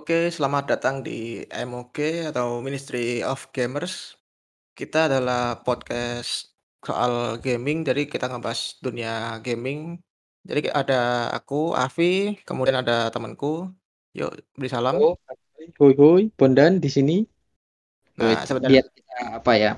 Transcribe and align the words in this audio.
Oke, 0.00 0.32
selamat 0.32 0.64
datang 0.64 1.04
di 1.04 1.44
MOG 1.52 2.32
atau 2.32 2.64
Ministry 2.64 3.20
of 3.20 3.52
Gamers. 3.52 4.16
Kita 4.72 5.12
adalah 5.12 5.60
podcast 5.60 6.56
soal 6.80 7.36
gaming, 7.36 7.84
jadi 7.84 8.08
kita 8.08 8.32
ngebahas 8.32 8.80
dunia 8.80 9.36
gaming. 9.44 10.00
Jadi 10.40 10.72
ada 10.72 11.28
aku, 11.36 11.76
Avi, 11.76 12.32
kemudian 12.48 12.80
ada 12.80 13.12
temanku. 13.12 13.68
Yuk, 14.16 14.40
beri 14.56 14.72
salam. 14.72 14.96
Oh, 14.96 15.20
hoi 15.76 15.92
hoi, 15.92 16.32
Bondan 16.32 16.80
di 16.80 16.88
sini. 16.88 17.20
Nah, 18.16 18.40
Biar 18.40 18.48
sebentar. 18.48 18.72
kita 18.72 19.20
apa 19.36 19.52
ya? 19.52 19.76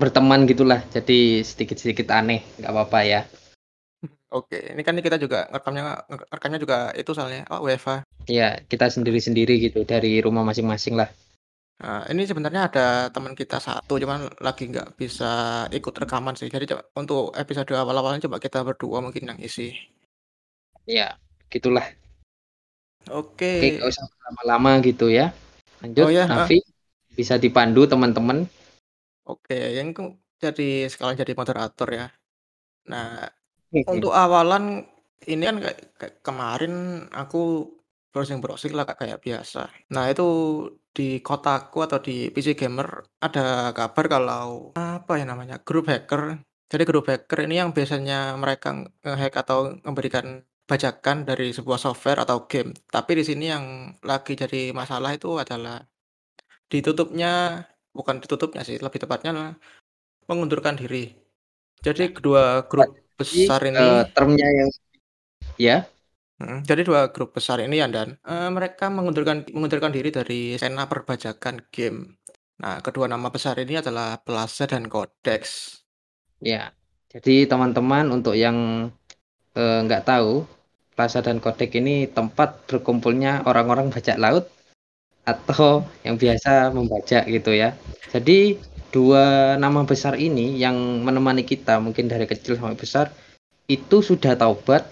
Berteman 0.00 0.48
gitulah. 0.48 0.80
Jadi 0.88 1.44
sedikit-sedikit 1.44 2.08
aneh, 2.16 2.40
nggak 2.64 2.72
apa-apa 2.72 3.00
ya. 3.04 3.28
Oke, 4.34 4.74
ini 4.74 4.82
kan 4.82 4.98
kita 4.98 5.14
juga 5.14 5.46
rekamnya 5.46 6.02
rekamnya 6.10 6.58
juga 6.58 6.90
itu 6.98 7.14
soalnya 7.14 7.46
oh, 7.54 7.62
WFH. 7.62 8.02
Iya, 8.26 8.58
kita 8.66 8.90
sendiri-sendiri 8.90 9.62
gitu 9.62 9.86
dari 9.86 10.18
rumah 10.18 10.42
masing-masing 10.42 10.98
lah. 10.98 11.06
Nah, 11.78 12.02
ini 12.10 12.26
sebenarnya 12.26 12.66
ada 12.66 12.86
teman 13.14 13.38
kita 13.38 13.62
satu, 13.62 13.94
cuman 13.94 14.26
lagi 14.42 14.66
nggak 14.66 14.98
bisa 14.98 15.64
ikut 15.70 15.94
rekaman 15.94 16.34
sih. 16.34 16.50
Jadi 16.50 16.66
coba, 16.66 16.82
untuk 16.98 17.30
episode 17.38 17.70
awal-awalnya 17.78 18.26
coba 18.26 18.42
kita 18.42 18.66
berdua 18.66 18.98
mungkin 18.98 19.30
yang 19.30 19.38
isi. 19.38 19.70
Iya, 20.82 21.14
gitulah. 21.46 21.86
Oke. 23.14 23.62
Oke, 23.62 23.70
nggak 23.78 23.90
usah 23.90 24.04
lama-lama 24.30 24.82
gitu 24.82 25.14
ya. 25.14 25.30
Lanjut, 25.78 26.10
Oh 26.10 26.10
ya, 26.10 26.26
Nafi. 26.26 26.58
Bisa 27.14 27.38
dipandu 27.38 27.86
teman-teman. 27.86 28.50
Oke, 29.30 29.78
yang 29.78 29.94
jadi 30.42 30.90
sekalian 30.90 31.22
jadi 31.22 31.38
moderator 31.38 31.88
ya. 31.94 32.06
Nah, 32.90 33.30
untuk 33.90 34.14
awalan 34.14 34.86
ini 35.26 35.42
kan 35.42 35.56
kayak, 35.58 35.78
kayak 35.98 36.14
kemarin 36.22 36.74
aku 37.10 37.74
browsing-browsing 38.14 38.72
lah 38.78 38.86
kayak 38.86 39.18
biasa. 39.18 39.66
Nah, 39.90 40.06
itu 40.06 40.28
di 40.94 41.18
kotaku 41.18 41.82
atau 41.82 41.98
di 41.98 42.30
PC 42.30 42.54
Gamer 42.54 43.02
ada 43.18 43.74
kabar 43.74 44.06
kalau 44.06 44.70
apa 44.78 45.18
ya 45.18 45.26
namanya 45.26 45.58
grup 45.66 45.90
hacker. 45.90 46.38
Jadi 46.70 46.82
grup 46.86 47.10
hacker 47.10 47.50
ini 47.50 47.58
yang 47.58 47.74
biasanya 47.74 48.38
mereka 48.38 48.86
ngehack 49.02 49.34
atau 49.42 49.74
memberikan 49.82 50.46
bajakan 50.64 51.26
dari 51.28 51.50
sebuah 51.50 51.76
software 51.76 52.22
atau 52.22 52.46
game. 52.46 52.72
Tapi 52.88 53.18
di 53.18 53.24
sini 53.26 53.50
yang 53.50 53.98
lagi 54.06 54.38
jadi 54.38 54.70
masalah 54.70 55.12
itu 55.18 55.34
adalah 55.36 55.82
ditutupnya 56.70 57.66
bukan 57.90 58.22
ditutupnya 58.22 58.62
sih, 58.62 58.78
lebih 58.78 59.02
tepatnya 59.02 59.58
mengundurkan 60.30 60.78
diri. 60.78 61.12
Jadi 61.84 62.16
kedua 62.16 62.64
grup 62.64 63.03
besar 63.14 63.60
ini 63.66 63.78
eh, 63.78 64.04
termnya 64.10 64.48
yang 64.48 64.70
ya, 65.54 65.76
jadi 66.44 66.82
dua 66.82 67.14
grup 67.14 67.32
besar 67.32 67.62
ini 67.62 67.78
ya 67.78 67.86
dan 67.86 68.18
eh, 68.26 68.50
mereka 68.50 68.90
mengundurkan 68.90 69.46
mengundurkan 69.54 69.94
diri 69.94 70.10
dari 70.10 70.58
skena 70.58 70.90
perbajakan 70.90 71.70
game. 71.70 72.18
Nah, 72.58 72.82
kedua 72.82 73.06
nama 73.06 73.30
besar 73.30 73.58
ini 73.62 73.78
adalah 73.78 74.18
Plaza 74.18 74.66
dan 74.66 74.90
Codex. 74.90 75.42
ya. 76.42 76.70
Jadi 77.14 77.46
teman-teman 77.46 78.10
untuk 78.10 78.34
yang 78.34 78.90
eh, 79.54 79.78
nggak 79.86 80.04
tahu, 80.10 80.42
Plaza 80.98 81.22
dan 81.22 81.38
Kodek 81.38 81.78
ini 81.78 82.10
tempat 82.10 82.66
berkumpulnya 82.66 83.46
orang-orang 83.46 83.94
bajak 83.94 84.18
laut 84.18 84.50
atau 85.24 85.86
yang 86.02 86.18
biasa 86.18 86.74
membajak 86.74 87.30
gitu 87.30 87.54
ya. 87.54 87.78
Jadi 88.10 88.58
dua 88.94 89.24
nama 89.64 89.80
besar 89.90 90.14
ini 90.28 90.46
yang 90.64 90.76
menemani 91.06 91.42
kita 91.52 91.74
mungkin 91.84 92.06
dari 92.12 92.26
kecil 92.32 92.54
sampai 92.58 92.78
besar 92.84 93.06
itu 93.76 93.96
sudah 94.08 94.32
taubat 94.42 94.82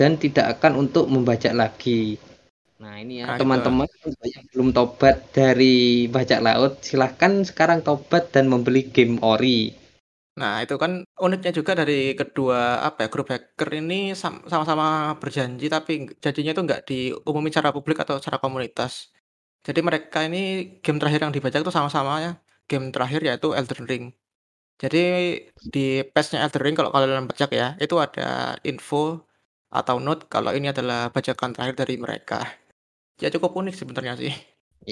dan 0.00 0.12
tidak 0.22 0.46
akan 0.58 0.72
untuk 0.82 1.04
membajak 1.14 1.52
lagi. 1.62 2.02
Nah 2.82 2.94
ini 3.02 3.12
ya 3.22 3.26
Nah, 3.28 3.36
teman-teman 3.40 3.88
yang 4.34 4.44
belum 4.52 4.68
tobat 4.76 5.16
dari 5.38 5.74
bajak 6.14 6.40
laut 6.46 6.72
silahkan 6.88 7.32
sekarang 7.48 7.80
tobat 7.86 8.22
dan 8.34 8.44
membeli 8.52 8.82
game 8.94 9.16
ori. 9.34 9.60
Nah, 10.40 10.52
itu 10.64 10.74
kan 10.82 10.92
uniknya 11.24 11.50
juga 11.58 11.72
dari 11.80 11.92
kedua 12.20 12.58
apa 12.86 12.98
ya 13.04 13.08
grup 13.12 13.26
hacker 13.32 13.68
ini 13.78 13.94
sam- 14.22 14.44
sama-sama 14.52 14.84
berjanji 15.20 15.64
tapi 15.74 15.92
janjinya 16.22 16.50
itu 16.54 16.62
nggak 16.66 16.80
diumumin 16.88 17.50
secara 17.52 17.70
publik 17.76 17.96
atau 18.02 18.14
secara 18.20 18.38
komunitas. 18.44 18.92
Jadi 19.66 19.80
mereka 19.88 20.18
ini 20.28 20.38
game 20.84 20.98
terakhir 21.00 21.20
yang 21.24 21.34
dibajak 21.36 21.60
itu 21.64 21.72
sama-sama 21.78 22.12
ya 22.26 22.30
game 22.72 22.86
terakhir 22.94 23.20
yaitu 23.28 23.48
Elden 23.58 23.84
Ring. 23.90 24.04
Jadi 24.82 24.98
di 25.74 25.80
patch-nya 26.12 26.38
Elden 26.44 26.62
Ring 26.64 26.76
kalau 26.78 26.90
kalian 26.94 27.28
bajak 27.30 27.50
ya, 27.60 27.66
itu 27.84 27.96
ada 28.06 28.22
info 28.70 28.96
atau 29.78 29.96
note 30.06 30.22
kalau 30.34 30.50
ini 30.58 30.66
adalah 30.74 31.00
bajakan 31.16 31.50
terakhir 31.54 31.76
dari 31.82 31.94
mereka. 32.04 32.38
Ya 33.22 33.28
cukup 33.34 33.52
unik 33.60 33.74
sebenarnya 33.80 34.14
sih. 34.22 34.32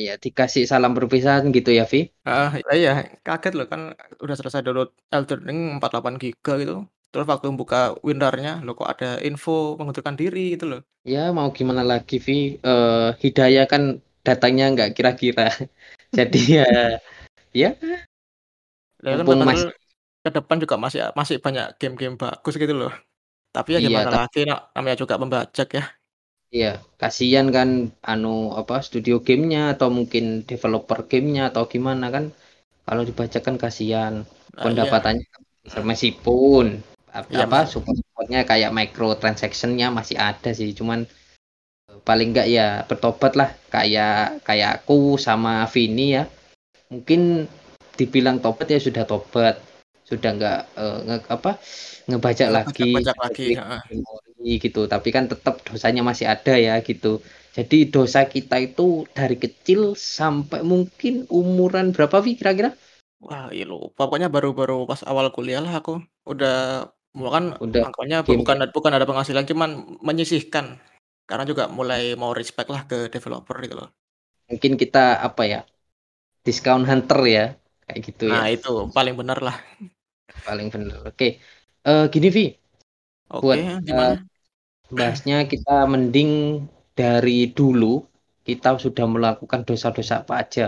Iya 0.01 0.13
dikasih 0.25 0.65
salam 0.71 0.93
perpisahan 0.99 1.45
gitu 1.57 1.71
ya 1.79 1.85
Vi. 1.93 2.01
Ah, 2.29 2.51
iya, 2.79 2.91
kaget 3.27 3.53
loh 3.59 3.67
kan 3.73 3.81
udah 4.25 4.37
selesai 4.39 4.61
download 4.67 4.91
Elden 5.15 5.41
Ring 5.49 5.61
48 5.77 6.15
giga 6.23 6.53
gitu. 6.63 6.75
Terus 7.11 7.27
waktu 7.33 7.47
buka 7.61 7.77
WinRAR-nya, 8.07 8.53
loh 8.65 8.75
kok 8.79 8.89
ada 8.95 9.19
info 9.29 9.51
mengundurkan 9.79 10.15
diri 10.21 10.55
gitu 10.55 10.65
loh. 10.71 10.81
Ya 11.13 11.21
mau 11.37 11.49
gimana 11.59 11.83
lagi 11.93 12.17
Vi, 12.27 12.33
Eh, 12.69 13.09
Hidayah 13.23 13.65
kan 13.73 13.83
datangnya 14.27 14.65
nggak 14.75 14.91
kira-kira. 14.97 15.43
Jadi 16.17 16.39
ya 16.59 16.65
ya 17.51 17.75
Lah 19.01 19.17
kan 19.17 19.25
masih 19.27 19.73
ke 20.21 20.31
depan 20.31 20.57
juga 20.61 20.77
masih 20.77 21.01
masih 21.17 21.37
banyak 21.41 21.81
game-game 21.81 22.21
bagus 22.21 22.55
gitu 22.61 22.77
loh. 22.77 22.93
Tapi 23.51 23.75
ya 23.75 23.79
Iya, 23.81 23.89
gimana 23.89 24.09
tapi- 24.13 24.21
lagi 24.29 24.41
na- 24.45 24.65
namanya 24.77 24.97
juga 25.01 25.15
pembajak 25.17 25.69
ya. 25.73 25.85
Iya, 26.53 26.73
kasihan 27.01 27.49
kan 27.49 27.95
anu 28.05 28.53
apa 28.53 28.83
studio 28.85 29.23
gamenya 29.25 29.73
atau 29.75 29.89
mungkin 29.89 30.45
developer 30.45 31.07
gamenya 31.09 31.49
atau 31.49 31.65
gimana 31.65 32.13
kan. 32.13 32.35
Kalau 32.85 33.03
dibacakan 33.09 33.57
kasihan. 33.57 34.15
Nah, 34.27 34.61
iya. 34.61 34.63
pendapatannya 34.67 35.25
besar 35.65 35.83
meskipun 35.87 36.85
Iya, 37.33 37.47
apa 37.49 37.65
mas- 37.65 37.71
support 37.73 37.97
supportnya 37.97 38.45
kayak 38.45 38.75
microtransactionnya 38.77 39.89
masih 39.95 40.21
ada 40.21 40.51
sih. 40.53 40.71
Cuman 40.77 41.09
eh, 41.89 41.99
paling 42.05 42.37
enggak 42.37 42.47
ya 42.53 42.85
bertobat 42.85 43.33
lah 43.41 43.49
kayak 43.73 44.45
kayak 44.45 44.85
aku 44.85 45.17
sama 45.17 45.65
Vini 45.73 46.21
ya 46.21 46.29
mungkin 46.93 47.21
dibilang 47.99 48.37
tobat 48.45 48.67
ya 48.75 48.79
sudah 48.87 49.05
tobat 49.11 49.55
sudah 50.09 50.31
enggak 50.35 50.57
eh, 50.81 50.97
nge- 51.07 51.29
apa 51.37 51.51
ngebajak 52.09 52.49
Nggak 52.49 52.59
lagi 52.59 52.85
bajak 52.95 53.17
lagi, 53.25 53.43
memori 53.91 54.51
gitu 54.65 54.81
tapi 54.93 55.09
kan 55.17 55.25
tetap 55.33 55.55
dosanya 55.67 56.03
masih 56.11 56.27
ada 56.35 56.55
ya 56.67 56.75
gitu 56.89 57.21
jadi 57.57 57.77
dosa 57.95 58.21
kita 58.35 58.57
itu 58.67 58.83
dari 59.19 59.37
kecil 59.45 59.81
sampai 60.19 60.61
mungkin 60.73 61.27
umuran 61.31 61.87
berapa 61.95 62.17
Vi 62.25 62.33
kira-kira 62.39 62.71
Wah, 63.27 63.45
iya 63.55 63.65
lupa. 63.73 64.01
Pokoknya 64.09 64.29
baru-baru 64.35 64.75
pas 64.91 65.01
awal 65.11 65.27
kuliah 65.37 65.61
lah 65.65 65.73
aku. 65.81 65.93
Udah 66.31 66.53
kan 67.35 67.45
Udah 67.61 67.87
game 68.27 68.45
bukan 68.45 68.57
bukan 68.77 68.93
ada 68.97 69.07
penghasilan, 69.11 69.45
cuman 69.51 69.71
menyisihkan. 70.09 70.67
Karena 71.29 71.45
juga 71.51 71.65
mulai 71.79 72.01
mau 72.21 72.33
respect 72.41 72.69
lah 72.75 72.83
ke 72.91 72.97
developer 73.15 73.57
gitu 73.65 73.75
loh. 73.81 73.89
mungkin 74.49 74.73
kita 74.81 74.99
apa 75.27 75.43
ya 75.53 75.61
discount 76.47 76.85
hunter 76.91 77.21
ya 77.37 77.45
kayak 77.85 78.01
gitu 78.09 78.25
Nah, 78.29 78.43
ya 78.43 78.45
itu 78.55 78.69
paling 78.97 79.15
benar 79.21 79.39
lah. 79.47 79.57
paling 80.47 80.67
bener 80.75 80.97
oke. 81.09 81.27
Eh, 81.89 82.03
gini 82.13 82.29
Vi. 82.37 82.43
Oke, 83.39 83.59
Buat, 83.59 83.61
gimana? 83.87 84.15
bahasnya 84.99 85.37
kita 85.53 85.75
mending 85.93 86.33
dari 87.01 87.39
dulu 87.59 87.95
kita 88.49 88.69
sudah 88.85 89.07
melakukan 89.15 89.61
dosa-dosa 89.69 90.15
apa 90.23 90.35
aja. 90.43 90.67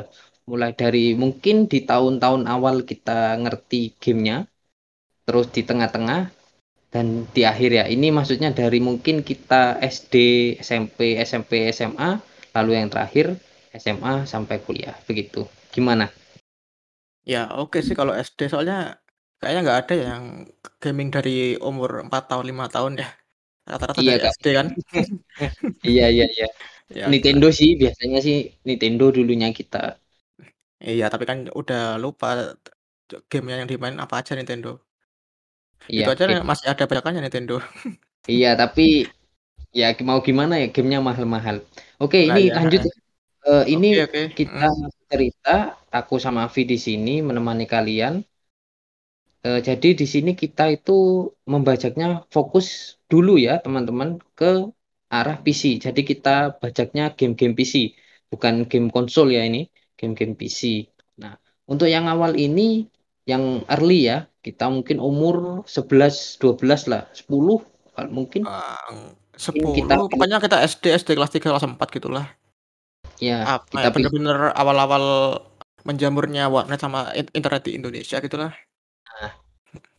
Mulai 0.51 0.71
dari 0.83 1.15
mungkin 1.23 1.57
di 1.73 1.79
tahun-tahun 1.91 2.43
awal 2.55 2.77
kita 2.91 3.39
ngerti 3.43 3.81
gamenya 4.03 4.37
terus 5.27 5.47
di 5.57 5.63
tengah-tengah 5.69 6.23
dan 6.95 7.07
di 7.37 7.43
akhir 7.53 7.71
ya. 7.81 7.85
Ini 7.97 8.09
maksudnya 8.19 8.51
dari 8.61 8.79
mungkin 8.89 9.17
kita 9.31 9.81
SD 9.83 10.15
SMP 10.69 10.99
SMP 11.31 11.53
SMA 11.77 12.11
lalu 12.57 12.71
yang 12.81 12.89
terakhir 12.93 13.27
SMA 13.83 14.15
sampai 14.33 14.57
kuliah. 14.67 14.97
Begitu 15.09 15.43
gimana 15.75 16.05
Ya, 17.33 17.39
oke 17.63 17.79
sih 17.87 17.95
kalau 18.01 18.13
SD 18.29 18.41
soalnya 18.53 18.77
kayaknya 19.39 19.61
nggak 19.67 19.79
ada 19.83 19.93
ya 20.01 20.05
yang 20.15 20.25
gaming 20.83 21.09
dari 21.17 21.31
umur 21.69 21.91
4 22.07 22.23
tahun, 22.31 22.45
5 22.51 22.67
tahun 22.75 22.93
ya. 23.03 23.07
Rata-rata 23.71 24.03
Iya, 24.03 24.13
dari 24.13 24.21
Kak. 24.23 24.35
SD 24.35 24.47
kan. 24.59 24.69
iya 25.91 26.05
iya 26.15 26.25
iya 26.35 26.47
Ya, 26.95 27.13
Nintendo 27.13 27.47
sih 27.59 27.71
biasanya 27.83 28.19
sih 28.27 28.37
Nintendo 28.69 29.05
dulunya 29.17 29.49
kita 29.59 29.79
Iya, 30.93 31.05
tapi 31.13 31.25
kan 31.31 31.39
udah 31.61 31.81
lupa 32.03 32.27
game 33.31 33.47
yang 33.53 33.69
dimain 33.71 33.97
apa 34.05 34.15
aja 34.21 34.33
Nintendo. 34.39 34.71
Itu 35.99 36.09
iya 36.09 36.13
aja 36.13 36.25
oke. 36.25 36.35
masih 36.51 36.67
ada 36.73 36.85
bajakannya 36.89 37.21
Nintendo. 37.25 37.57
Iya, 38.33 38.49
tapi 38.61 38.83
ya 39.81 39.87
mau 40.09 40.21
gimana 40.29 40.55
ya 40.63 40.67
gamenya 40.75 41.01
mahal-mahal. 41.09 41.57
Oke, 42.03 42.19
Nah, 42.27 42.39
ini 42.39 42.41
iya, 42.43 42.55
lanjut. 42.57 42.81
heeh. 42.81 43.02
Eh, 43.43 43.65
ini 43.75 43.99
Oke, 43.99 44.07
oke. 44.07 44.23
kita 44.39 44.71
cerita 45.11 45.75
aku 45.91 46.15
sama 46.23 46.47
Avi 46.47 46.63
di 46.63 46.79
sini 46.79 47.19
menemani 47.27 47.67
kalian. 47.67 48.23
Eh, 49.43 49.59
jadi 49.59 49.99
di 49.99 50.07
sini 50.07 50.39
kita 50.39 50.71
itu 50.71 51.27
membajaknya 51.51 52.23
fokus 52.31 52.67
dulu 53.11 53.35
ya 53.43 53.59
teman-teman 53.59 54.23
ke 54.39 54.71
arah 55.11 55.37
PC. 55.43 55.83
Jadi 55.83 56.01
kita 56.07 56.55
bajaknya 56.63 57.11
game-game 57.19 57.55
PC, 57.59 57.75
bukan 58.31 58.55
game 58.71 58.89
konsol 58.95 59.35
ya 59.35 59.43
ini, 59.43 59.67
game-game 59.99 60.39
PC. 60.39 60.87
Nah, 61.19 61.35
untuk 61.67 61.91
yang 61.91 62.07
awal 62.07 62.39
ini, 62.39 62.87
yang 63.27 63.67
early 63.67 64.07
ya, 64.07 64.31
kita 64.47 64.71
mungkin 64.71 65.03
umur 65.03 65.67
11, 65.67 66.39
12 66.39 66.87
lah, 66.87 67.11
10 67.11 67.59
kalau 67.93 68.11
mungkin. 68.15 68.47
Mungkin 68.47 69.75
kita 69.75 69.99
10 69.99 70.07
pilih 70.07 70.09
pokoknya 70.15 70.39
kita 70.39 70.57
SD 70.63 70.85
SD 70.95 71.09
kelas 71.19 71.31
3 71.35 71.51
kelas 71.51 71.65
4 71.67 71.89
gitulah. 71.91 72.27
Iya, 73.23 73.39
Apa 73.47 73.67
kita 73.71 73.87
ya, 73.87 73.95
bener-bener 73.95 74.39
awal-awal 74.61 75.05
menjamurnya 75.87 76.43
warnet 76.51 76.79
sama 76.83 77.11
in 77.15 77.27
internet 77.39 77.63
di 77.67 77.73
Indonesia 77.79 78.17
gitulah. 78.19 78.51
Nah, 79.07 79.31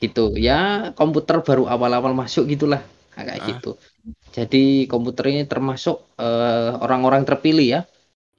gitu. 0.03 0.25
Ya 0.37 0.91
komputer 0.99 1.37
baru 1.47 1.63
awal-awal 1.73 2.13
masuk 2.15 2.43
gitulah, 2.51 2.81
nah 3.15 3.23
kayak 3.27 3.39
Heeh. 3.43 3.49
gitu. 3.57 3.71
Jadi 4.35 4.89
komputer 4.91 5.25
ini 5.33 5.43
termasuk, 5.47 5.97
eee, 6.19 6.71
orang-orang 6.83 7.23
terpilih 7.27 7.67
ya. 7.79 7.81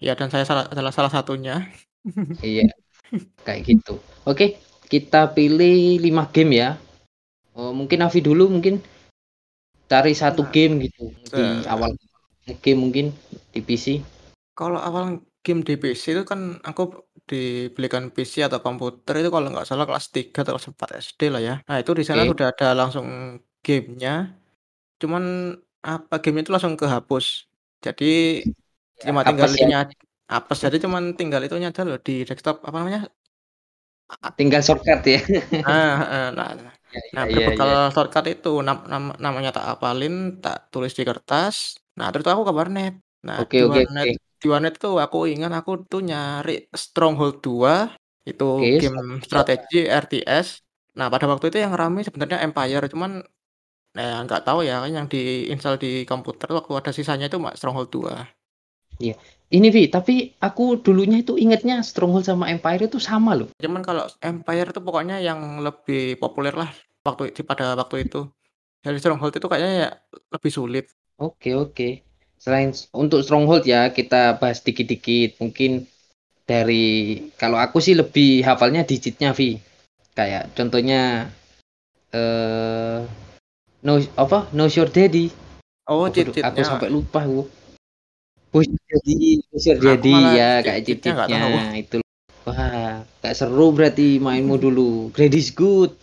Iya 0.03 0.13
dan 0.19 0.29
saya 0.33 0.45
salah 0.49 0.65
adalah 0.73 0.93
salah 0.93 1.13
satunya. 1.13 1.65
Iya, 2.45 2.69
kayak 3.47 3.63
gitu. 3.69 3.95
Oke, 4.29 4.59
kita 4.93 5.33
pilih 5.37 6.01
5 6.05 6.29
game 6.35 6.53
ya. 6.63 6.71
Eee, 7.57 7.73
mungkin 7.73 7.99
Afi 8.07 8.21
dulu 8.25 8.49
mungkin 8.53 8.81
cari 9.91 10.13
1 10.17 10.43
Nah, 10.45 10.53
game 10.55 10.75
gitu 10.89 11.05
di 11.35 11.45
eee 11.45 11.69
awal 11.69 11.91
nge-game 12.49 12.81
mungkin 12.81 13.07
di 13.55 13.61
PC. 13.65 13.87
Kalau 14.59 14.79
awal 14.87 15.05
game 15.45 15.61
di 15.69 15.75
PC 15.83 16.05
itu 16.15 16.23
kan 16.33 16.41
aku 16.69 16.83
dibelikan 17.31 18.05
PC 18.15 18.35
atau 18.47 18.61
komputer 18.67 19.15
itu 19.21 19.29
kalau 19.35 19.47
nggak 19.53 19.67
salah 19.71 19.85
kelas 19.89 20.07
3 20.15 20.39
atau 20.43 20.53
kelas 20.55 20.69
4 20.73 20.89
SD 21.05 21.21
lah 21.35 21.41
ya. 21.49 21.55
Nah 21.69 21.77
itu 21.83 21.91
di 21.99 22.05
sana 22.09 22.23
Oke. 22.23 22.31
sudah 22.31 22.47
ada 22.53 22.67
langsung 22.81 23.07
game-nya, 23.65 24.11
cuman 25.03 25.25
apa, 25.91 26.15
game-nya 26.23 26.43
itu 26.47 26.53
langsung 26.57 26.77
kehapus. 26.83 27.27
Jadi 27.87 28.05
Ya, 29.03 29.11
cuma 29.11 29.23
tinggal 29.29 29.51
apes 29.51 29.53
ya. 29.61 29.69
apes, 30.35 30.59
jadi 30.65 30.77
cuman 30.85 31.05
tinggal 31.19 31.41
itunya 31.47 31.69
aja 31.73 31.83
loh 31.89 31.99
di 32.07 32.13
desktop, 32.29 32.57
apa 32.69 32.77
namanya 32.81 33.01
a 34.13 34.15
a 34.29 34.31
Tinggal 34.39 34.63
shortcut 34.63 35.01
ya. 35.07 35.21
Ah, 35.67 35.87
heeh. 36.01 36.23
Nah 36.37 36.49
Ya 36.95 37.01
nah 37.15 37.25
ya 37.25 37.25
ya 37.35 37.35
berbekal 37.35 37.71
ya. 37.71 37.77
shortcut 37.95 38.25
itu 38.33 38.49
nam 38.67 38.77
nam 38.93 39.03
namanya 39.25 39.51
tak 39.57 39.65
hafalin, 39.71 40.13
tak 40.43 40.55
tulis 40.73 40.93
di 40.99 41.03
kertas, 41.09 41.57
nah 41.97 42.07
terus 42.11 42.27
aku 42.33 42.43
ke 42.49 42.53
warnet. 42.61 42.93
Nah 43.27 43.39
Oke 43.43 43.57
di 43.57 43.63
oke 43.67 43.79
warnet 43.79 44.09
oke. 44.09 44.11
Di 44.45 44.49
warnet 44.53 44.77
tuh 44.77 45.01
aku 45.01 45.25
ingat 45.33 45.53
aku 45.57 45.89
tuh 45.89 46.05
nyari 46.05 46.69
Stronghold 46.69 47.41
2, 47.41 47.75
itu 48.29 48.45
Oke, 48.45 48.69
game 48.77 49.01
Stronghold 49.25 49.25
2. 49.25 49.27
strategi 49.27 49.79
RTS. 49.89 50.49
Nah 51.01 51.09
pada 51.09 51.25
waktu 51.33 51.49
itu 51.49 51.59
yang 51.65 51.73
rame 51.73 52.05
sebenarnya 52.05 52.45
Empire, 52.45 52.85
cuman 52.93 53.25
ya 53.97 54.21
nggak 54.27 54.43
tahu 54.45 54.61
ya 54.69 54.85
yang 54.91 55.07
diinstal 55.09 55.81
di 55.81 56.05
komputer 56.05 56.51
waktu 56.53 56.73
ada 56.77 56.91
sisanya 56.93 57.27
itu 57.33 57.41
cuma 57.41 57.57
Stronghold 57.57 57.89
2. 57.89 58.15
Iya. 59.01 59.17
Ini 59.55 59.69
Vi, 59.71 59.87
tapi 59.87 60.35
aku 60.43 60.83
dulunya 60.83 61.23
itu 61.23 61.39
ingetnya 61.39 61.83
Stronghold 61.83 62.27
sama 62.27 62.51
Empire 62.51 62.91
itu 62.91 62.99
sama 62.99 63.39
loh. 63.39 63.49
Cuman 63.59 63.83
kalau 63.87 64.05
Empire 64.19 64.69
itu 64.75 64.81
pokoknya 64.83 65.23
yang 65.23 65.63
lebih 65.63 66.19
populer 66.19 66.55
lah 66.55 66.71
waktu 67.07 67.31
pada 67.47 67.79
waktu 67.79 68.07
itu. 68.07 68.27
Dari 68.85 68.99
Stronghold 69.01 69.35
itu 69.39 69.47
kayaknya 69.49 69.73
ya 69.89 69.91
lebih 70.35 70.51
sulit. 70.53 70.85
Oke 71.19 71.55
oke. 71.55 72.14
Selain 72.39 72.71
untuk 72.93 73.25
Stronghold 73.25 73.65
ya 73.65 73.89
kita 73.91 74.37
bahas 74.37 74.61
dikit-dikit, 74.61 75.41
mungkin 75.41 75.89
dari 76.45 77.17
kalau 77.41 77.57
aku 77.57 77.81
sih 77.81 77.97
lebih 77.97 78.45
hafalnya 78.45 78.85
digitnya 78.85 79.33
Vi. 79.33 79.57
Kayak 80.15 80.53
contohnya, 80.53 81.33
eee, 82.13 83.09
no 83.83 83.93
apa, 84.15 84.53
Who's 84.53 84.77
Your 84.77 84.93
Daddy. 84.93 85.33
Oh 85.89 86.09
Aku 86.09 86.33
du 86.33 86.33
aku 86.41 86.61
sampai 86.65 86.89
lupa 86.93 87.25
aku. 87.25 87.49
Who's 88.55 88.71
Your 88.71 89.81
Aku 89.81 89.85
Daddy, 89.85 90.15
ya 90.37 90.61
kayak 90.61 90.85
tahu. 91.27 91.77
itu. 91.81 91.99
Wah, 92.45 93.03
kayak 93.25 93.37
seru 93.41 93.73
berarti 93.73 94.21
mainmu 94.21 94.61
dulu. 94.61 95.09
Great 95.17 95.33
is 95.33 95.49
good, 95.49 95.97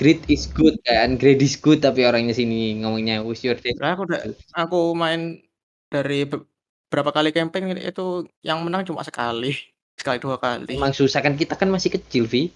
Great 0.00 0.24
is 0.32 0.48
good 0.48 0.80
kan, 0.80 1.20
Great 1.20 1.44
is 1.44 1.60
good 1.60 1.84
tapi 1.84 2.08
orangnya 2.08 2.32
sini 2.32 2.80
ngomongnya 2.80 3.20
Who's 3.20 3.44
Your 3.44 3.60
Daddy 3.60 3.76
aku 3.76 4.08
udah 4.08 4.20
aku 4.56 4.96
main 4.96 5.44
dari 5.90 6.24
be 6.24 6.46
berapa 6.90 7.10
kali 7.14 7.30
camping 7.30 7.70
itu 7.78 8.26
yang 8.42 8.62
menang 8.66 8.86
cuma 8.86 9.02
sekali, 9.02 9.54
sekali 10.00 10.18
2 10.22 10.38
kali. 10.38 10.74
Emang 10.78 10.94
susah 10.94 11.20
kan, 11.20 11.34
kita 11.34 11.58
kan 11.58 11.68
masih 11.70 11.94
kecil 11.98 12.24
Vi. 12.30 12.50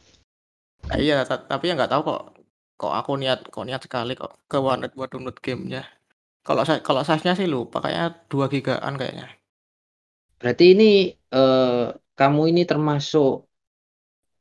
Nah 0.91 0.99
iya, 1.01 1.23
ta 1.27 1.39
tapi 1.39 1.71
ya 1.71 1.75
nggak 1.77 1.91
tahu 1.91 2.03
kok 2.07 2.23
kok 2.75 2.93
aku 2.93 3.17
niat 3.17 3.47
kok 3.49 3.65
niat 3.65 3.81
sekali 3.81 4.13
kok 4.19 4.37
ke 4.51 4.59
warnet 4.59 4.93
buat 4.93 5.09
download 5.09 5.39
game-nya. 5.39 5.87
Kalau 6.45 6.67
sa 6.67 6.83
kalau 6.85 7.01
size-nya 7.01 7.33
sih 7.39 7.49
lupa 7.49 7.81
kayaknya 7.81 8.21
2 8.29 8.47
gigaan 8.53 8.95
kayaknya. 9.01 9.33
Berarti 10.37 10.65
ini, 10.77 11.09
eee, 11.09 11.85
kamu 12.19 12.41
ini 12.53 12.63
termasuk 12.69 13.49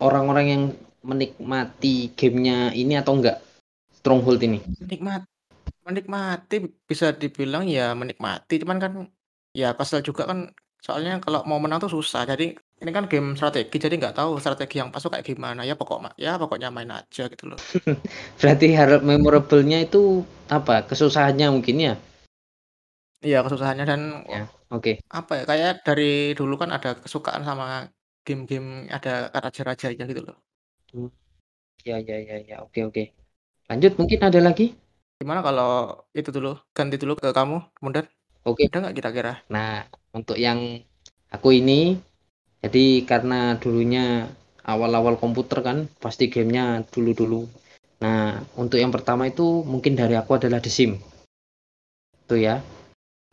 orang-orang 0.04 0.46
yang 0.52 0.64
menikmati 1.00 2.12
game-nya 2.12 2.76
ini 2.76 3.00
atau 3.00 3.16
enggak? 3.16 3.40
Stronghold 4.04 4.44
ini? 4.44 4.60
Menikmat 4.84 5.24
menikmati 5.88 6.56
bisa 6.90 7.08
dibilang 7.22 7.64
ya 7.76 7.84
menikmati, 8.02 8.54
cuman 8.62 8.78
kan 8.84 8.92
ya 9.62 9.68
kesel 9.78 10.00
juga 10.08 10.24
kan 10.30 10.40
soalnya 10.86 11.12
kalau 11.24 11.40
mau 11.50 11.60
menang 11.64 11.80
tuh 11.84 11.92
susah. 11.96 12.22
Jadi 12.32 12.44
ini 12.82 12.92
kan 12.96 13.06
game 13.12 13.28
strategi, 13.40 13.76
jadi 13.84 13.96
nggak 14.02 14.16
tahu 14.20 14.32
strategi 14.44 14.76
yang 14.82 14.90
pas 14.92 15.02
tuh 15.04 15.12
kayak 15.14 15.26
gimana, 15.32 15.62
ya 15.70 15.74
pokok 15.80 15.98
ya 16.24 16.32
pokoknya 16.42 16.68
main 16.76 16.92
aja 17.00 17.24
gitu 17.32 17.46
loh. 17.52 17.60
Berarti 18.40 18.68
harap 18.76 19.02
memorable-nya 19.06 19.80
itu 19.88 20.24
apa, 20.52 20.84
kesusahannya 20.90 21.48
mungkin 21.56 21.78
ya? 21.88 21.94
Iya 23.28 23.38
kesusahannya 23.46 23.86
dan 23.92 24.02
Ya, 24.28 24.48
oke. 24.76 24.92
apa 25.20 25.32
ya, 25.38 25.44
kayak 25.50 25.72
dari 25.88 26.04
dulu 26.40 26.54
kan 26.62 26.70
ada 26.78 26.90
kesukaan 27.04 27.44
sama 27.50 27.66
game-game 28.28 28.68
ada 28.96 29.12
raja-rajanya 29.44 30.04
gitu 30.12 30.22
loh. 30.28 30.38
Mmm, 30.94 31.10
ya 31.90 31.98
ya 32.10 32.18
ya 32.30 32.38
ya, 32.50 32.56
oke 32.66 32.80
oke. 32.90 33.04
Lanjut 33.70 33.94
mungkin 34.00 34.20
ada 34.28 34.40
lagi? 34.48 34.68
Gimana 35.24 35.40
kalau 35.40 36.04
itu 36.12 36.36
dulu, 36.36 36.52
ganti 36.76 37.00
dulu 37.00 37.16
ke 37.16 37.32
kamu, 37.32 37.64
Mundan. 37.80 38.04
Oke. 38.44 38.68
Ada 38.68 38.84
nggak 38.84 38.96
kira-kira? 39.00 39.40
Nah, 39.48 39.88
untuk 40.12 40.36
yang 40.36 40.84
aku 41.32 41.56
ini, 41.56 41.96
jadi 42.60 43.08
karena 43.08 43.56
dulunya 43.56 44.28
awal-awal 44.68 45.16
komputer 45.16 45.64
kan 45.64 45.88
pasti 46.04 46.28
game-nya 46.28 46.84
dulu-dulu. 46.92 47.48
Nah, 48.04 48.44
untuk 48.60 48.84
yang 48.84 48.92
pertama 48.92 49.24
itu 49.32 49.64
mungkin 49.64 49.96
dari 49.96 50.20
aku 50.20 50.36
adalah 50.36 50.60
The 50.60 50.68
Sims. 50.68 51.00
Itu 52.28 52.36
ya. 52.36 52.60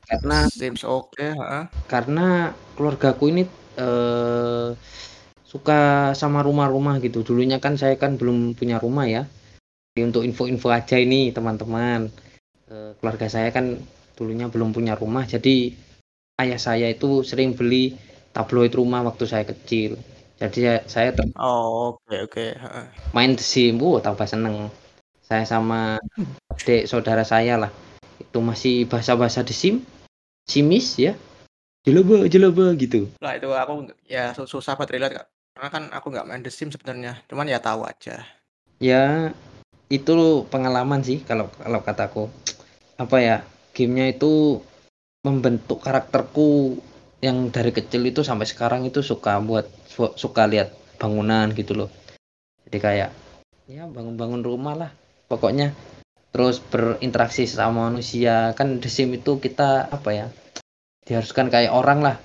Karena 0.06 0.46
Sims, 0.46 0.86
oke, 0.86 1.26
heeh. 1.26 1.64
karena 1.90 2.54
keluargaku 2.78 3.34
ini, 3.34 3.42
eee, 3.82 4.78
suka 5.42 6.14
sama 6.14 6.46
rumah-rumah 6.46 7.02
gitu. 7.02 7.26
Dulunya 7.26 7.58
kan 7.58 7.74
saya 7.74 7.98
kan 7.98 8.14
belum 8.14 8.54
punya 8.54 8.78
rumah 8.78 9.10
ya. 9.10 9.26
Untuk 9.98 10.22
info-info 10.22 10.70
aja 10.70 10.94
ini 11.02 11.34
teman-teman, 11.34 12.06
eee, 12.70 12.94
keluarga 13.02 13.26
saya 13.26 13.50
kan 13.50 13.74
dulunya 14.14 14.46
belum 14.46 14.70
punya 14.70 14.94
rumah, 14.94 15.26
jadi 15.26 15.74
ayah 16.38 16.60
saya 16.62 16.86
itu 16.94 17.26
sering 17.26 17.58
beli 17.58 17.98
tabloid 18.30 18.70
rumah 18.78 19.02
waktu 19.02 19.26
saya 19.26 19.42
kecil. 19.42 19.98
Jadi 20.38 20.58
ya 20.62 20.74
saya 20.86 21.10
ter 21.10 21.26
Oh, 21.34 21.98
oke 21.98 22.16
oke, 22.30 22.46
heeh. 22.54 22.86
main 23.10 23.34
The 23.34 23.42
Sims, 23.42 23.82
wuh 23.82 23.98
tambah 23.98 24.30
seneng. 24.30 24.70
Saya 25.26 25.42
sama 25.42 25.98
adik 26.54 26.86
saudara 26.86 27.26
saya 27.26 27.58
lah, 27.58 27.70
itu 28.22 28.38
masih 28.38 28.86
bahasa-bahasa 28.86 29.42
The 29.42 29.50
Sims, 29.50 29.82
Simis 30.46 31.02
ya, 31.02 31.18
jeleba 31.82 32.30
jeleba 32.30 32.78
gitu. 32.78 33.10
Lah 33.18 33.34
itu 33.34 33.50
aku 33.50 33.90
ya 34.06 34.30
su 34.38 34.46
susah 34.46 34.78
buat 34.78 34.86
relate 34.86 35.18
Kak, 35.18 35.26
karena 35.58 35.68
kan 35.74 35.82
aku 35.90 36.06
nggak 36.14 36.26
main 36.30 36.46
The 36.46 36.52
Sims 36.54 36.78
sebenarnya, 36.78 37.26
cuman 37.26 37.50
ya 37.50 37.58
tahu 37.58 37.82
aja. 37.82 38.22
Ya, 38.80 39.34
itu 39.90 40.46
pengalaman 40.46 41.02
sih 41.02 41.20
kalau 41.26 41.50
kalau 41.58 41.82
kataku. 41.82 42.24
Apa 42.94 43.16
ya, 43.18 43.36
game-nya 43.74 44.14
itu 44.14 44.62
membentuk 45.26 45.82
karakterku 45.82 46.78
yang 47.20 47.52
dari 47.52 47.74
kecil 47.74 48.06
itu 48.08 48.24
sampai 48.24 48.48
sekarang 48.48 48.86
itu 48.88 49.04
suka 49.04 49.36
buat 49.42 49.68
su 49.90 50.08
suka 50.16 50.48
lihat 50.48 50.72
bangunan 50.96 51.50
gitu 51.52 51.74
loh. 51.76 51.90
Jadi 52.64 52.78
kayak, 52.78 53.10
ya 53.68 53.84
bangun-bangun 53.90 54.46
rumah 54.46 54.78
lah 54.78 54.90
pokoknya. 55.28 55.74
Terus 56.30 56.62
berinteraksi 56.62 57.42
sama 57.50 57.90
manusia, 57.90 58.54
kan 58.54 58.78
The 58.78 58.86
Sims 58.86 59.18
itu 59.18 59.42
kita 59.42 59.90
apa 59.90 60.10
ya, 60.14 60.26
diharuskan 61.02 61.50
kayak 61.50 61.74
orang 61.74 62.06
lah, 62.06 62.16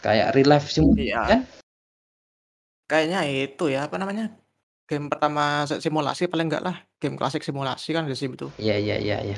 kayak 0.00 0.32
real 0.32 0.56
life 0.56 0.72
Iya. 0.96 1.20
kan? 1.28 1.40
Kayaknya 2.88 3.20
itu 3.28 3.68
ya, 3.68 3.84
apa 3.86 4.00
namanya, 4.00 4.32
game 4.90 5.06
pertama 5.06 5.62
si 5.70 5.78
simulasi 5.78 6.26
paling 6.26 6.50
enggak 6.50 6.66
lah, 6.66 6.76
game 6.98 7.14
klasik 7.14 7.46
simulasi 7.46 7.94
kan 7.94 8.10
The 8.10 8.18
Sims 8.18 8.34
itu. 8.34 8.50
Iya 8.58 8.74
iya 8.74 8.96
iya 8.98 9.18
iya. 9.22 9.36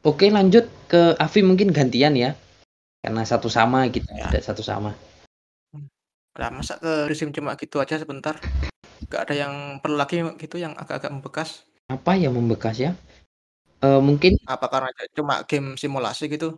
Oke 0.00 0.32
lanjut 0.32 0.64
ke 0.88 1.12
Afi 1.20 1.44
mungkin 1.44 1.68
gantian 1.76 2.16
ya, 2.16 2.32
karena 3.04 3.20
satu 3.28 3.52
sama 3.52 3.84
kita 3.92 4.08
Ya. 4.16 4.32
tidak 4.32 4.42
satu 4.48 4.64
sama. 4.64 4.96
Lah 6.40 6.48
masa 6.48 6.80
ke 6.80 7.12
Sims 7.12 7.36
cuma 7.36 7.52
gitu 7.60 7.76
aja 7.76 8.00
sebentar, 8.00 8.40
nggak 9.12 9.20
ada 9.28 9.34
yang 9.36 9.52
perlu 9.84 10.00
lagi 10.00 10.24
gitu 10.40 10.56
yang 10.56 10.72
agak-agak 10.72 11.12
membekas? 11.12 11.68
Apa 11.92 12.16
yang 12.16 12.32
membekas 12.32 12.80
ya? 12.80 12.96
Eee, 13.84 14.00
mungkin 14.00 14.40
Apa 14.48 14.72
karena 14.72 14.88
cuma 15.12 15.44
game 15.44 15.76
simulasi 15.76 16.32
gitu? 16.32 16.56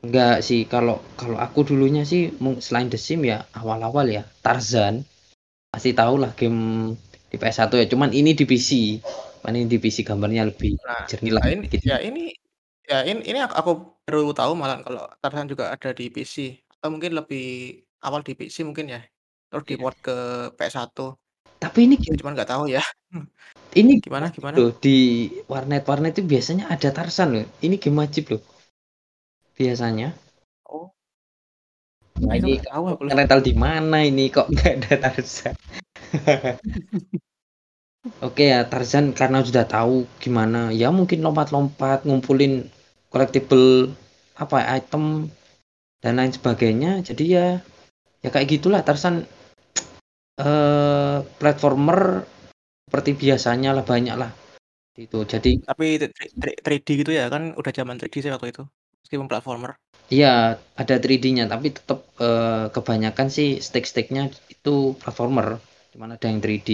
Enggak 0.00 0.40
sih, 0.40 0.64
kalau 0.64 1.04
kalau 1.20 1.36
aku 1.36 1.68
dulunya 1.68 2.04
sih 2.08 2.32
selain 2.64 2.88
The 2.88 2.96
Sims 2.96 3.28
ya, 3.28 3.44
awal-awal 3.52 4.08
ya, 4.08 4.24
Tarzan. 4.40 5.04
Pasti 5.72 5.90
tahulah 5.92 6.32
game 6.38 6.92
di 7.34 7.38
PS1 7.42 7.72
ya, 7.82 7.86
cuman 7.92 8.10
ini 8.18 8.30
di 8.38 8.44
PC. 8.50 8.70
Cuman 9.40 9.52
ini 9.58 9.66
di 9.72 9.78
PC 9.82 9.98
gambarnya 10.08 10.42
lebih 10.50 10.72
Nah, 10.86 11.04
jernih 11.08 11.32
lah 11.36 11.44
ah, 11.44 11.50
ini 11.52 11.64
gitu. 11.72 11.86
ya 11.90 11.96
ini 12.08 12.20
ya 12.90 12.98
in 13.10 13.18
ini 13.24 13.38
aku 13.40 13.70
baru 14.04 14.32
tahu 14.36 14.52
malahan 14.60 14.82
kalau 14.86 15.02
Tarzan 15.22 15.48
juga 15.52 15.64
ada 15.74 15.90
di 15.98 16.04
PC, 16.14 16.36
atau 16.80 16.88
mungkin 16.92 17.12
lebih 17.18 17.44
awal 18.04 18.20
di 18.26 18.32
PC 18.38 18.56
mungkin 18.68 18.86
ya, 18.94 19.00
terus 19.48 19.64
Iya. 19.64 19.68
di-port 19.70 19.96
ke 20.06 20.16
PS1. 20.56 21.16
Tapi 21.62 21.78
ini 21.88 21.94
cuman 22.20 22.32
nggak 22.36 22.50
tahu 22.52 22.64
ya. 22.68 22.82
ini 23.80 23.92
Gimana 24.04 24.28
gimana? 24.28 24.56
loh, 24.56 24.70
di 24.84 24.96
warnet-warnet 25.50 26.12
itu 26.20 26.22
biasanya 26.32 26.64
ada 26.70 26.88
Tarzan 26.92 27.28
loh, 27.34 27.44
ini 27.64 27.76
game 27.80 27.98
wajib 28.04 28.24
loh. 28.36 28.42
Biasanya. 29.58 30.12
Itu 32.14 32.30
ini 32.30 32.62
lah. 32.62 32.94
ngerental 33.10 33.40
di 33.42 33.52
mana 33.58 33.98
ini, 34.06 34.30
kok 34.30 34.46
nggak 34.46 34.72
ada 34.86 35.10
Tarzan? 35.10 35.54
Oke 38.26 38.52
ya, 38.52 38.62
Tarzan 38.68 39.10
karena 39.16 39.40
sudah 39.42 39.64
tahu 39.66 40.06
gimana, 40.22 40.70
ya 40.70 40.92
mungkin 40.94 41.24
lompat-lompat, 41.26 42.06
ngumpulin 42.06 42.68
collectible, 43.10 43.90
apa, 44.38 44.62
item, 44.78 45.26
dan 46.04 46.20
lain 46.20 46.30
sebagainya. 46.30 47.02
Jadi 47.02 47.24
ya, 47.34 47.58
ya 48.22 48.28
kayak 48.30 48.48
gitulah 48.58 48.80
Tarzan, 48.86 49.26
eee, 50.38 51.18
platformer 51.40 52.22
seperti 52.88 53.10
biasanya 53.18 53.74
lah, 53.76 53.84
banyaklah, 53.86 54.30
gitu. 54.98 55.22
Jadi 55.26 55.62
Tapi 55.64 55.86
t 56.02 56.04
tri 56.14 56.26
tri 56.38 56.54
3D 56.62 56.88
gitu 57.02 57.12
ya, 57.14 57.26
kan 57.32 57.54
udah 57.58 57.72
zaman 57.74 57.96
3D 58.00 58.14
sih 58.22 58.30
waktu 58.34 58.54
itu, 58.54 58.62
meskipun 59.06 59.26
platformer. 59.30 59.74
Iya, 60.14 60.32
ada 60.80 60.94
3D-nya, 61.02 61.44
tapi 61.52 61.66
tetep, 61.76 61.98
eee, 62.22 62.70
kebanyakan 62.74 63.26
sih 63.36 63.48
stage-stage-nya 63.66 64.22
itu 64.54 64.74
platformer, 65.00 65.48
cuman 65.92 66.14
ada 66.14 66.26
yang 66.30 66.38
3D. 66.44 66.70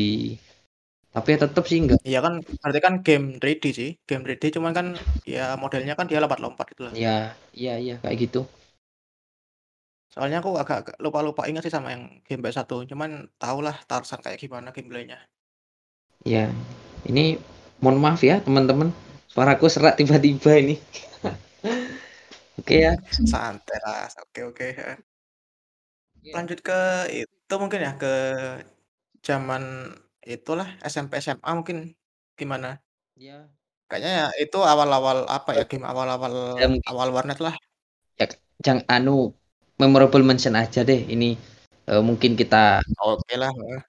Tapi 1.10 1.28
ya 1.34 1.38
tetep 1.42 1.64
sih 1.66 1.78
enggak 1.82 1.98
Iya 2.06 2.18
kan, 2.22 2.34
berarti 2.62 2.80
kan 2.86 2.94
game 3.06 3.26
3D 3.42 3.64
sih, 3.78 3.90
game 4.08 4.22
3D 4.26 4.44
cuman 4.56 4.72
kan 4.78 4.86
ya 5.26 5.58
modelnya 5.62 5.94
kan 5.98 6.06
dia 6.10 6.22
lompat-lompat 6.22 6.66
gitu 6.76 6.80
loh. 6.86 6.92
Iya 6.94 7.16
iya 7.56 7.74
iya, 7.84 7.94
kayak 8.04 8.18
gitu. 8.28 8.40
Soalnya 10.14 10.38
aku 10.42 10.50
agak-agak 10.62 10.96
lupa-lupa 11.04 11.42
inget 11.50 11.62
sih 11.66 11.74
sama 11.74 11.94
yang 11.94 12.02
game 12.26 12.42
PS1, 12.44 12.66
cuman 12.90 13.10
tahulah 13.42 13.76
Tarzan 13.90 14.20
kayak 14.22 14.38
gimana 14.42 14.68
gameplay-nya. 14.74 15.18
Iya, 16.28 16.44
ini 17.10 17.40
mohon 17.82 17.98
maaf 18.04 18.20
ya 18.20 18.36
teman-teman, 18.44 18.90
suaraku 19.32 19.66
serak 19.72 19.96
tiba-tiba 19.98 20.52
ini. 20.62 20.76
Oke 22.70 22.78
ya. 22.86 22.94
Santai 23.26 23.78
lah, 23.84 24.06
oke 24.22 24.40
oke, 24.50 24.64
heeh. 24.78 25.00
Iya. 26.22 26.34
Lanjut 26.36 26.58
ke 26.66 26.74
itu 27.26 27.54
mungkin 27.62 27.80
ya, 27.86 27.90
ke 28.00 28.06
zaman 29.26 29.62
itulah 30.34 30.68
SMP, 30.92 31.12
SMA 31.24 31.50
mungkin, 31.58 31.78
gimana? 32.38 32.80
Iya. 33.16 33.50
Kayaknya 33.90 34.10
ya 34.22 34.26
itu 34.42 34.56
awal-awal 34.70 35.18
apa 35.36 35.50
ya, 35.58 35.62
Oke. 35.66 35.70
game 35.70 35.86
awal-awal 35.90 36.32
Ya 36.60 36.66
mungkin 36.70 36.90
awal 36.90 37.08
warnet 37.16 37.38
lah. 37.46 37.54
Ya 38.18 38.26
jang 38.64 38.80
anu, 38.90 39.30
memorable 39.78 40.24
mention 40.26 40.54
aja 40.58 40.80
deh 40.88 41.00
ini, 41.14 41.36
eee, 41.88 42.02
mungkin 42.02 42.32
kita 42.40 42.82
Okelah, 42.98 43.50
heeh. 43.58 43.80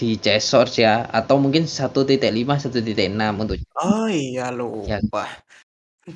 di 0.00 0.16
CS 0.22 0.44
Source 0.52 0.76
ya, 0.84 0.94
atau 1.18 1.36
mungkin 1.42 1.64
1.5, 1.68 2.54
1.6 2.62 3.32
untuk 3.42 3.56
Oh 3.80 4.04
iya, 4.08 4.42
Ya. 4.88 4.98
lupa. 4.98 5.24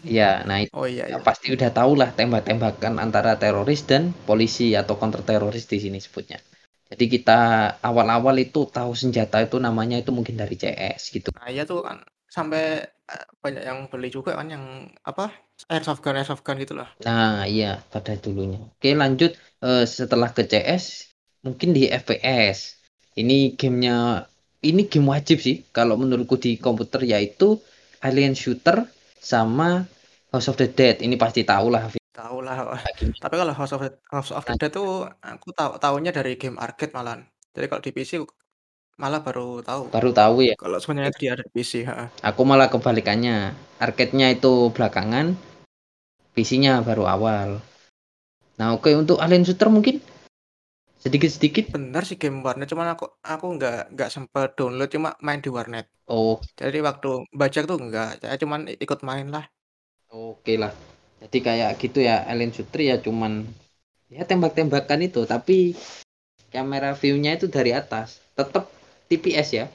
Iya, 0.07 0.43
nah 0.49 0.59
itu 0.64 0.75
Oh 0.75 0.87
iya 0.87 1.07
ya 1.11 1.16
iya. 1.19 1.23
pasti 1.26 1.47
udah 1.55 1.71
tahulah 1.71 2.09
tembak-tembakan 2.19 2.95
antara 3.05 3.38
teroris 3.38 3.81
dan 3.90 4.02
polisi 4.26 4.75
atau 4.75 4.95
counter 5.00 5.23
teroris 5.23 5.64
di 5.71 5.78
sini 5.85 5.99
sebutnya. 6.02 6.38
Jadi 6.90 7.05
kita 7.14 7.38
awal-awal 7.83 8.35
itu 8.43 8.61
tahu 8.71 8.93
senjata 8.95 9.37
itu 9.47 9.57
namanya 9.66 9.97
itu 10.02 10.11
mungkin 10.16 10.35
dari 10.38 10.55
CS 10.59 11.02
gitu. 11.14 11.31
Nah 11.38 11.49
iya 11.55 11.62
tuh 11.71 11.78
kan, 11.87 11.99
sampai, 12.37 12.62
eee, 13.11 13.25
banyak 13.43 13.62
yang 13.69 13.78
beli 13.90 14.09
juga 14.16 14.31
kan 14.38 14.47
yang 14.55 14.64
apa, 15.11 15.25
airsoft 15.73 16.00
gun 16.05 16.19
airsoft 16.19 16.43
gun 16.47 16.59
gitu 16.62 16.75
loh. 16.78 16.88
Nah 17.07 17.45
iya, 17.47 17.71
pada 17.93 18.12
dulunya. 18.25 18.59
Oke 18.75 18.90
lanjut, 19.02 19.31
eee, 19.64 19.85
setelah 19.99 20.28
ke 20.37 20.43
CS, 20.50 20.85
mungkin 21.47 21.69
di 21.76 21.83
FPS. 21.93 22.59
Ini 23.21 23.57
gamenya 23.61 24.26
ini 24.69 24.83
game 24.90 25.09
wajib 25.14 25.38
sih 25.47 25.57
kalau 25.76 25.95
menurutku 26.02 26.37
di 26.40 26.57
komputer 26.61 27.00
yaitu 27.12 27.49
Alien 28.07 28.35
Shooter 28.37 28.76
sama 29.21 29.85
House 30.31 30.49
of 30.51 30.59
the 30.61 30.69
Dead, 30.69 31.01
ini 31.01 31.17
pasti 31.17 31.47
tahulah 31.47 31.89
vi 31.89 31.99
Tahulah, 32.17 32.55
heeh. 32.57 32.81
Lagi 32.81 33.05
Tapi 33.21 33.35
kalau 33.37 33.53
House 33.53 33.73
of 33.77 33.85
the 33.85 33.93
House 34.09 34.33
of 34.33 34.45
the 34.49 34.57
Dead 34.57 34.73
tuh 34.73 35.05
aku 35.21 35.53
tau 35.53 35.77
tahunya 35.77 36.17
dari 36.17 36.41
game 36.41 36.57
arcade 36.57 36.97
malahan. 36.97 37.29
Jadi 37.53 37.67
kalau 37.69 37.83
di 37.85 37.93
PC 37.93 38.25
malah 38.97 39.21
baru 39.21 39.61
tahu, 39.61 39.93
Baru 39.93 40.09
tahu 40.17 40.41
ya? 40.41 40.57
kalau 40.57 40.81
sebenarnya 40.81 41.13
dia 41.13 41.31
ada 41.37 41.45
di 41.45 41.53
PC, 41.53 41.85
heeh. 41.85 42.09
Aku 42.25 42.49
malah 42.49 42.73
kebalikannya, 42.73 43.53
arcade-nya 43.77 44.33
itu 44.33 44.73
belakangan, 44.73 45.37
PC-nya 46.33 46.81
baru 46.81 47.05
awal. 47.05 47.61
Nah 48.57 48.73
oke 48.73 48.89
untuk 48.97 49.21
Alien 49.21 49.45
Shooter 49.45 49.69
mungkin? 49.69 50.01
Sedikit-sedikit? 51.07 51.71
Bener 51.71 52.03
sih 52.03 52.19
game 52.19 52.43
warnet, 52.43 52.67
cuman 52.67 52.99
aku 52.99 53.07
aku 53.23 53.47
nggak 53.55 53.95
nggak 53.95 54.11
sempet 54.11 54.59
download, 54.59 54.91
cuma 54.91 55.15
main 55.23 55.39
di 55.39 55.47
warnet. 55.47 55.87
Oh. 56.11 56.43
Jadi 56.59 56.83
waktu 56.83 57.23
bajak 57.31 57.71
tuh 57.71 57.79
enggak, 57.79 58.19
saya 58.19 58.35
cuman 58.35 58.67
ikut 58.67 59.07
mainlah. 59.07 59.47
Okelah, 60.11 60.75
jadi 61.23 61.39
kayak 61.47 61.71
gitu 61.79 62.03
ya, 62.03 62.27
Alien 62.27 62.51
Shooter 62.51 62.83
ya 62.83 62.99
cuman, 62.99 63.47
ya 64.11 64.27
tembak-tembakan 64.27 65.07
itu, 65.07 65.23
tapi 65.23 65.79
kamera 66.51 66.91
view-nya 66.99 67.39
itu 67.39 67.47
dari 67.47 67.71
atas, 67.71 68.19
tetep 68.35 68.67
TPS 69.07 69.49
ya. 69.55 69.67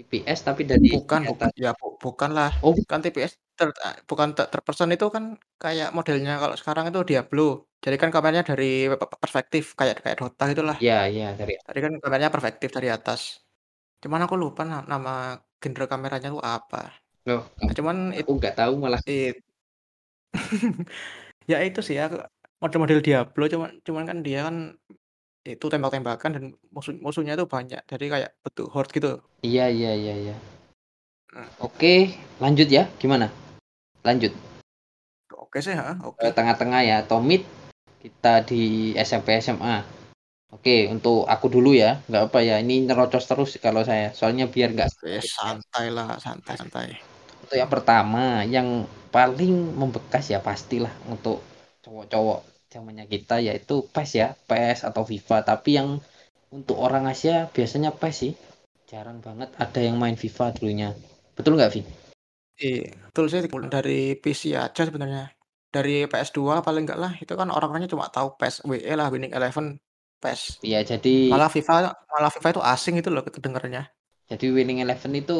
TPS 0.00 0.48
tapi 0.48 0.64
dari 0.64 0.96
Bukan 0.96 1.28
dari 1.28 1.28
bukan, 1.28 1.48
atas. 1.48 1.52
ya 1.60 1.70
bu 1.76 2.00
bukanlah, 2.00 2.56
Oh. 2.64 2.72
kan 2.88 3.04
TPS 3.04 3.36
ter 3.52 3.68
bukan 4.08 4.32
te 4.32 4.48
third 4.48 4.64
person 4.64 4.88
itu 4.96 5.12
kan 5.12 5.36
kayak 5.60 5.92
modelnya 5.92 6.40
kalau 6.40 6.56
sekarang 6.56 6.88
itu 6.88 7.04
Diablo. 7.04 7.67
Jadi 7.78 7.96
kan 7.96 8.10
kameranya 8.10 8.42
dari 8.42 8.90
pe 8.90 8.96
pe 8.98 9.06
perspektif 9.22 9.64
kayak 9.78 10.02
kayak 10.02 10.16
Dota 10.18 10.44
gitulah. 10.50 10.76
Iya 10.82 10.98
iya, 11.06 11.28
dari 11.38 11.54
Tadi 11.62 11.78
kan 11.78 11.92
kameranya 12.02 12.30
perspektif 12.34 12.68
dari 12.74 12.88
atas. 12.90 13.38
Cuman 14.02 14.26
aku 14.26 14.34
lupa 14.34 14.62
na 14.66 14.82
nama 14.86 15.38
genre 15.62 15.84
kameranya 15.86 16.28
tuh 16.34 16.42
apa. 16.42 16.94
Loh, 17.26 17.42
Nah 17.62 17.72
cuman 17.74 17.96
it 18.14 18.26
aku 18.26 18.32
nggak 18.38 18.54
tahu 18.58 18.72
malah. 18.82 18.98
it 19.06 19.38
ya 21.50 21.58
itu 21.64 21.80
sih 21.80 21.96
aku 21.96 22.20
model-model 22.60 23.00
Diablo 23.00 23.44
cuman 23.48 23.70
cuman 23.86 24.04
kan 24.04 24.18
dia 24.26 24.44
kan 24.46 24.56
itu 25.46 25.66
tembak-tembakan 25.72 26.30
dan 26.36 26.44
musuh 26.74 26.92
musuhnya 27.00 27.32
itu 27.38 27.48
banyak, 27.48 27.80
jadi 27.88 28.04
kayak 28.12 28.30
bentuk 28.44 28.68
horde 28.68 28.92
gitu. 28.92 29.12
Iya 29.40 29.70
iya 29.72 29.92
iya 29.96 30.14
iya. 30.28 30.36
Mmm. 31.32 31.48
Oke, 31.64 32.12
lanjut 32.42 32.68
ya, 32.68 32.84
gimana? 33.00 33.32
Lanjut. 34.04 34.32
Oke 35.32 35.64
sih, 35.64 35.72
heeh, 35.72 35.96
Ke 35.96 36.04
oke. 36.08 36.36
tengah-tengah 36.36 36.80
ya, 36.84 36.98
Tomid, 37.06 37.44
kita 37.98 38.46
di 38.46 38.94
SMP, 38.94 39.38
SMA. 39.42 39.82
Oke, 40.48 40.88
untuk 40.88 41.28
aku 41.28 41.52
dulu 41.52 41.76
ya, 41.76 42.00
nggak 42.08 42.32
apa 42.32 42.40
ya, 42.40 42.56
ini 42.56 42.88
nyerocos 42.88 43.28
terus 43.28 43.60
kalau 43.60 43.84
saya, 43.84 44.16
soalnya 44.16 44.48
biar 44.48 44.72
nggak 44.72 44.88
ya. 45.04 45.20
santailah, 45.20 46.16
santai 46.16 46.56
santai. 46.56 46.88
Untuk 47.44 47.56
yang 47.60 47.68
pertama, 47.68 48.48
yang 48.48 48.88
paling 49.12 49.76
membekas 49.76 50.32
ya 50.32 50.40
pastilah 50.40 50.92
untuk 51.04 51.44
cowok-cowok 51.84 52.48
zamannya 52.72 53.04
kita 53.08 53.44
yaitu 53.44 53.84
PES 53.92 54.10
ya, 54.16 54.28
PES 54.48 54.88
atau 54.88 55.04
FIFA, 55.04 55.44
tapi 55.44 55.76
yang 55.76 56.00
untuk 56.48 56.80
orang 56.80 57.04
Asia 57.08 57.52
biasanya 57.52 57.92
PES 57.92 58.16
sih. 58.16 58.32
Jarang 58.88 59.20
banget 59.20 59.52
ada 59.60 59.80
yang 59.84 60.00
main 60.00 60.16
FIFA 60.16 60.56
dulunya. 60.56 60.96
Betul 61.36 61.60
nggak, 61.60 61.76
Vi? 61.76 61.80
Iya, 62.58 62.90
betul 63.12 63.30
sih 63.30 63.44
dari 63.68 64.16
PC 64.18 64.56
aja 64.56 64.82
sebenarnya. 64.82 65.37
Dari 65.74 66.08
PS2 66.10 66.64
paling 66.66 66.82
enggak 66.88 67.00
lah, 67.04 67.12
itu 67.22 67.32
kan 67.40 67.48
orang-orangnya 67.52 67.90
cuma 67.92 68.08
tahu 68.08 68.28
PES, 68.40 68.54
WE 68.64 68.92
lah, 68.96 69.06
Winning 69.12 69.32
Eleven, 69.36 69.66
PES. 70.22 70.40
Iya, 70.64 70.80
jadi 70.90 71.14
Malah 71.32 71.50
FIFA 71.54 71.74
malah 72.12 72.30
FIFA 72.34 72.48
itu 72.56 72.62
asing 72.74 72.94
itu 73.00 73.08
loh 73.12 73.22
kedengarannya. 73.26 73.84
Jadi 74.30 74.44
Winning 74.56 74.78
Eleven 74.84 75.12
itu 75.20 75.36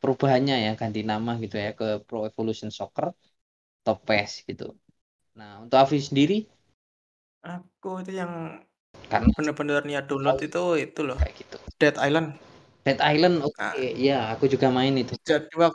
perubahannya 0.00 0.56
ya, 0.66 0.70
ganti 0.80 1.00
nama 1.12 1.30
gitu 1.42 1.56
ya 1.64 1.70
ke 1.78 1.86
Pro 2.06 2.18
Evolution 2.30 2.70
Soccer 2.78 3.06
atau 3.80 3.94
PES 4.06 4.32
gitu. 4.48 4.64
Nah, 5.38 5.50
untuk 5.64 5.78
Afi 5.82 5.98
sendiri? 6.08 6.36
Aku 7.54 7.88
itu 8.02 8.12
yang 8.20 8.32
Karena 9.08 9.30
bener-bener 9.36 9.80
niat 9.88 10.04
download 10.10 10.38
itu 10.48 10.62
itu 10.84 11.00
loh, 11.08 11.16
kayak 11.20 11.34
gitu. 11.40 11.56
Dead 11.80 11.96
Island. 11.96 12.28
Dead 12.84 13.00
Island, 13.12 13.36
oke, 13.46 13.58
Nah. 13.60 13.72
iya 13.78 14.18
aku 14.32 14.44
juga 14.52 14.66
main 14.78 14.94
itu. 15.02 15.12
Jadi 15.28 15.52
wak 15.60 15.74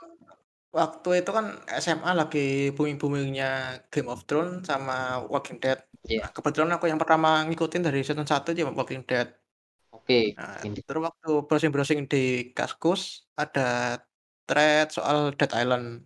waktu 0.73 1.21
itu 1.21 1.29
kan 1.29 1.61
SMA 1.77 2.11
lagi 2.17 2.73
booming-booming-nya 2.73 3.79
Game 3.93 4.09
of 4.09 4.25
Thrones 4.25 4.65
sama 4.65 5.21
Walking 5.29 5.61
Dead. 5.61 5.77
Iya. 6.03 6.25
Nah, 6.25 6.29
kebetulan 6.33 6.73
aku 6.73 6.89
yang 6.89 6.99
pertama 6.99 7.45
ngikutin 7.45 7.85
dari 7.85 8.01
season 8.01 8.25
1 8.25 8.51
aja 8.51 8.65
Walking 8.73 9.05
Dead. 9.05 9.29
Oke, 9.93 10.33
Nah, 10.35 10.59
ini. 10.65 10.81
terus 10.81 11.05
waktu 11.05 11.31
browsing-browsing 11.45 12.09
di 12.09 12.51
Kaskus, 12.51 13.29
ada 13.37 14.01
thread 14.49 14.89
soal 14.89 15.31
Dead 15.37 15.53
Island. 15.53 16.03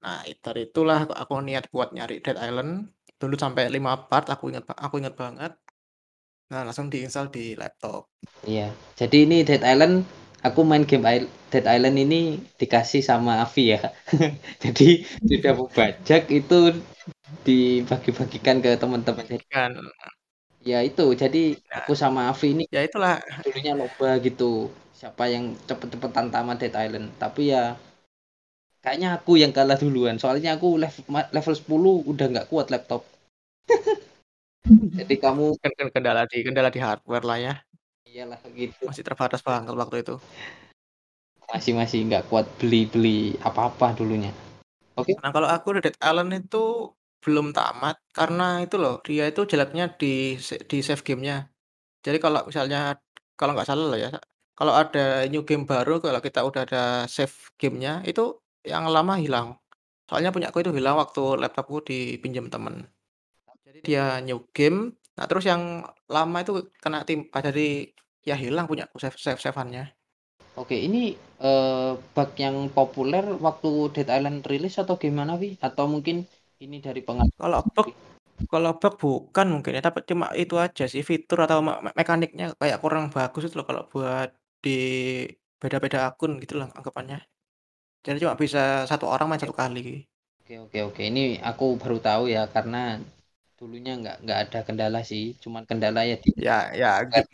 Nah, 0.00 0.24
dari 0.40 0.66
itulah 0.66 1.04
aku 1.04 1.36
niat 1.44 1.68
buat 1.68 1.92
nyari 1.92 2.24
Dead 2.24 2.40
Island. 2.40 2.88
download 3.20 3.36
sampai 3.36 3.68
5 3.68 4.08
part 4.08 4.32
aku 4.32 4.48
inget 4.48 4.64
ba 4.64 4.72
aku 4.80 4.96
inget 4.96 5.12
banget. 5.12 5.52
Nah, 6.48 6.64
langsung 6.64 6.88
di-install 6.88 7.28
di 7.28 7.52
laptop. 7.52 8.08
Iya, 8.48 8.72
jadi 8.96 9.28
ini 9.28 9.44
Dead 9.44 9.60
Island 9.60 10.08
aku 10.46 10.60
main 10.70 10.84
game 10.88 11.04
il 11.16 11.24
Dead 11.50 11.66
Island 11.74 11.96
ini 12.04 12.20
dikasih 12.60 13.02
sama 13.10 13.32
Avi 13.44 13.62
ya. 13.74 13.78
Jadi 14.64 15.02
sudah 15.30 15.52
mubajak 15.60 16.22
itu 16.38 16.54
dibagi-bagikan 17.46 18.56
ke 18.64 18.70
teman-teman 18.82 19.24
jadi 19.26 19.44
Kan 19.50 19.72
ya 20.70 20.78
itu, 20.88 21.04
jadi 21.22 21.40
Ya. 21.70 21.82
aku 21.82 21.92
sama 22.02 22.20
Avi 22.32 22.46
ini 22.54 22.64
Ya 22.74 22.82
itulah. 22.88 23.20
dulunya 23.44 23.72
lomba 23.80 24.10
gitu, 24.26 24.68
siapa 24.98 25.24
yang 25.34 25.44
cepet-cepetan 25.68 26.26
tamat 26.34 26.56
Dead 26.62 26.74
Island, 26.84 27.08
tapi 27.22 27.42
ya 27.54 27.76
kayaknya 28.84 29.08
aku 29.16 29.32
yang 29.42 29.52
kalah 29.56 29.76
duluan, 29.82 30.16
soalnya 30.22 30.50
aku 30.56 30.68
lev 30.82 30.94
ma 31.12 31.20
level 31.36 31.54
10 31.60 31.94
udah 32.12 32.26
nggak 32.32 32.48
kuat 32.52 32.66
laptop. 32.72 33.00
Jadi 34.98 35.14
kamu 35.24 35.44
Kan 35.62 35.72
kan 35.78 35.88
kendala 35.94 36.22
di 36.30 36.36
kendala 36.46 36.68
di 36.74 36.80
hardware-lah 36.86 37.38
ya. 37.46 37.52
Iyalah 38.10 38.42
gitu. 38.58 38.90
Masih 38.90 39.06
terbatas 39.06 39.38
banget 39.46 39.70
waktu 39.70 40.02
itu. 40.02 40.18
Masih 41.46 41.72
masih 41.78 41.98
nggak 42.10 42.26
kuat 42.26 42.46
beli-beli 42.58 43.38
apa-apa 43.46 43.94
dulunya. 43.94 44.34
Oke. 44.98 45.14
Nah, 45.22 45.30
kalau 45.30 45.46
aku 45.46 45.78
Dead 45.78 45.94
Island 46.02 46.34
itu 46.34 46.90
belum 47.22 47.54
tamat 47.54 48.02
karena 48.10 48.66
itu 48.66 48.76
loh, 48.82 48.98
dia 49.06 49.30
itu 49.30 49.46
jeleknya 49.46 49.94
di 49.94 50.34
di 50.66 50.78
save 50.82 51.06
game-nya. 51.06 51.46
Jadi 52.02 52.18
kalau 52.18 52.42
misalnya 52.48 52.98
kalau 53.38 53.54
nggak 53.54 53.68
salah 53.68 53.86
loh 53.94 54.00
ya, 54.00 54.10
kalau 54.58 54.74
ada 54.74 55.24
new 55.30 55.46
game 55.46 55.68
baru 55.68 56.02
kalau 56.02 56.18
kita 56.18 56.42
udah 56.42 56.66
ada 56.66 56.84
save 57.06 57.54
game-nya, 57.60 58.02
itu 58.02 58.42
yang 58.66 58.90
lama 58.90 59.14
hilang. 59.22 59.54
Soalnya 60.10 60.34
punyaku 60.34 60.66
itu 60.66 60.74
hilang 60.74 60.98
waktu 60.98 61.38
laptopku 61.38 61.86
dipinjam 61.86 62.50
temen. 62.50 62.90
Jadi 63.62 63.86
dia 63.86 64.18
new 64.18 64.42
game, 64.50 64.98
nah 65.20 65.28
terus 65.28 65.44
yang 65.44 65.84
lama 66.08 66.36
itu 66.40 66.72
kena 66.80 67.04
timpa, 67.04 67.44
jadi 67.44 67.92
ya 68.24 68.36
hilang 68.40 68.64
punyaku 68.64 68.96
save 68.96 69.20
save 69.20 69.36
save-an-nya. 69.44 69.92
Oke, 70.56 70.74
ini, 70.80 71.12
eee, 71.44 71.90
bug 72.16 72.30
yang 72.40 72.72
populer 72.72 73.22
waktu 73.38 73.92
Dead 73.94 74.08
Island 74.08 74.42
rilis 74.48 74.80
atau 74.80 74.96
gimana, 74.96 75.36
Vi? 75.36 75.60
Atau 75.60 75.84
mungkin 75.92 76.24
ini 76.64 76.80
dari 76.80 77.04
pengalaman 77.04 77.36
Kalau 77.36 77.60
bug 77.68 77.88
kalau 78.48 78.72
bug 78.80 78.94
bukan 78.96 79.46
mungkin 79.60 79.76
ya, 79.76 79.82
tapi 79.84 80.00
cuma 80.08 80.32
itu 80.32 80.56
aja 80.56 80.88
sih 80.88 81.04
fitur 81.04 81.44
atau 81.44 81.60
me 81.60 81.76
me 81.84 81.90
mekaniknya 81.92 82.56
kayak 82.56 82.80
kurang 82.80 83.12
bagus 83.12 83.46
itu 83.46 83.54
loh 83.60 83.66
kalau 83.68 83.84
buat 83.92 84.32
di 84.64 84.76
beda-beda 85.60 86.08
akun 86.08 86.40
gitu 86.40 86.56
loh 86.60 86.68
anggapannya. 86.72 87.20
Jadi 88.06 88.18
cuma 88.24 88.34
bisa 88.40 88.88
1 88.90 89.06
orang 89.12 89.28
main 89.28 89.42
1 89.42 89.52
kali. 89.56 90.08
Oke 90.44 90.56
oke 90.64 90.78
oke, 90.88 91.02
ini 91.04 91.36
aku 91.44 91.76
baru 91.78 91.98
tahu 92.00 92.24
ya 92.32 92.48
karena 92.50 92.98
dulunya 93.60 93.92
nggak 94.00 94.16
nggak 94.24 94.38
ada 94.44 94.58
kendala 94.68 94.98
sih, 95.10 95.22
cuman 95.42 95.62
kendala 95.70 96.00
ya 96.10 96.16
di 96.24 96.30
Ya 96.46 96.52
ya 96.80 96.88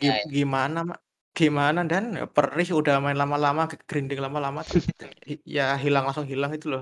ya. 0.05 0.13
gimana 0.35 0.77
ma 0.89 0.95
gimana 1.37 1.79
dan 1.91 2.03
perih 2.35 2.67
udah 2.79 2.93
main 3.03 3.17
lama-lama, 3.21 3.61
grinding 3.89 4.19
lama-lama 4.25 4.61
ya 5.55 5.61
hilang 5.83 6.03
langsung 6.05 6.27
hilang 6.33 6.51
itu 6.57 6.67
loh. 6.73 6.81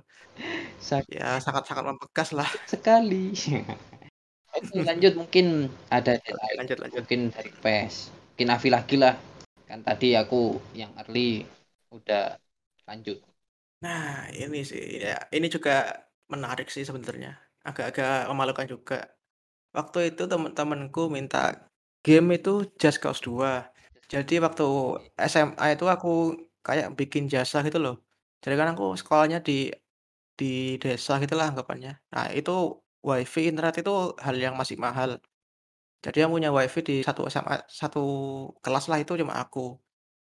Sak 0.90 1.06
Ya 1.18 1.25
sangat-sangat 1.44 1.84
membekas 1.90 2.30
lah. 2.38 2.50
sekali. 2.70 3.34
Oke 4.56 4.78
lanjut 4.88 5.14
mungkin 5.20 5.46
ada 5.98 6.12
Dead 6.24 6.34
Oke, 6.36 6.52
Island, 6.52 6.58
lanjut 6.58 6.78
lanjut. 6.84 7.06
mungkin 7.06 7.20
dari 7.36 7.52
PES, 7.64 7.96
mungkin 8.34 8.48
Avi 8.56 8.70
lagi 8.75 8.96
lah, 9.04 9.14
kan 9.70 9.80
tadi 9.88 10.08
aku 10.22 10.58
yang 10.80 10.92
early 11.02 11.44
udah 11.92 12.40
lanjut. 12.88 13.18
Nah, 13.84 14.31
ini 14.42 14.58
sih, 14.70 14.81
ya 15.05 15.16
ini 15.36 15.48
juga 15.55 15.72
menarik 16.34 16.68
sih 16.74 16.84
sebenarnya, 16.90 17.29
agak-agak 17.68 18.10
memalukan 18.31 18.68
juga. 18.74 18.96
Waktu 19.75 20.16
itu 20.16 20.24
temen-temenku 20.31 21.11
minta 21.11 21.68
game 22.05 22.40
itu 22.40 22.64
Just 22.79 23.03
Cause 23.03 23.20
2. 23.20 23.68
Jadi 24.07 24.40
waktu 24.40 24.68
SMA 25.27 25.66
itu 25.75 25.85
aku 25.90 26.38
kayak 26.64 26.96
bikin 27.00 27.27
jasa 27.27 27.59
gitu 27.66 27.77
loh. 27.81 27.96
Jadi 28.40 28.55
kan 28.59 28.72
aku 28.74 28.96
sekolahnya 28.96 29.40
di 29.42 29.74
di 30.40 30.75
desa 30.83 31.18
gitulah 31.24 31.48
anggapannya. 31.51 31.94
Nah, 32.14 32.25
itu 32.35 32.51
WiFi, 33.07 33.42
internet 33.51 33.75
itu 33.81 33.94
hal 34.20 34.35
yang 34.35 34.55
masih 34.59 34.77
mahal. 34.77 35.20
Jadi 36.03 36.18
yang 36.22 36.31
punya 36.35 36.50
WiFi 36.53 36.79
di 36.85 36.96
satu 37.07 37.25
SMA 37.33 37.66
satu 37.66 38.03
kelas 38.61 38.85
lah 38.92 39.00
itu 39.01 39.18
cuma 39.18 39.33
aku. 39.42 39.75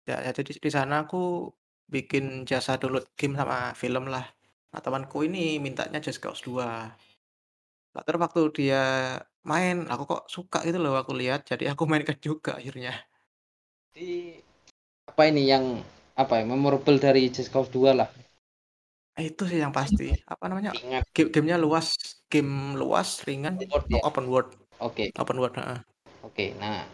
Ya 0.10 0.24
jadi 0.34 0.52
di 0.58 0.72
sana 0.72 1.06
aku 1.06 1.52
bikin 1.94 2.48
jasa 2.50 2.80
download 2.82 3.06
game 3.20 3.36
sama 3.38 3.72
film 3.78 4.10
lah. 4.10 4.26
Nah, 4.74 4.82
temanku 4.84 5.24
ini 5.28 5.60
mintanya 5.62 6.00
Just 6.02 6.20
Cause 6.24 6.42
2. 6.44 6.66
Nah, 7.94 8.02
terus 8.06 8.20
waktu 8.22 8.42
dia 8.58 8.84
main, 9.52 9.76
aku 9.92 10.04
kok 10.12 10.24
suka 10.36 10.58
gitu 10.68 10.78
loh 10.84 10.94
aku 11.02 11.12
lihat, 11.22 11.40
jadi 11.50 11.64
aku 11.74 11.84
mainkan 11.92 12.18
juga 12.28 12.52
akhirnya. 12.60 12.94
Jadi, 13.96 14.40
apa 15.12 15.22
ini 15.32 15.44
yang, 15.52 15.66
apa 16.22 16.34
ya, 16.40 16.44
memorable 16.46 16.98
dari 17.06 17.24
Just 17.34 17.50
Cause 17.54 17.72
2 17.74 17.92
lah? 18.00 18.10
Itu 19.18 19.44
sih 19.50 19.58
yang 19.64 19.74
pasti, 19.74 20.14
apa 20.30 20.46
namanya, 20.50 20.72
Ingat. 20.78 21.04
game 21.16 21.30
game-nya 21.34 21.58
luas, 21.58 21.88
game 22.30 22.78
luas, 22.78 23.10
ringan, 23.26 23.58
Open 23.58 23.70
world 23.74 23.88
ya? 23.90 24.02
open 24.10 24.26
world. 24.32 24.50
Oke. 24.78 25.04
Open 25.22 25.38
world, 25.42 25.56
heeh. 25.58 25.80
Oke, 26.28 26.46
nah, 26.62 26.86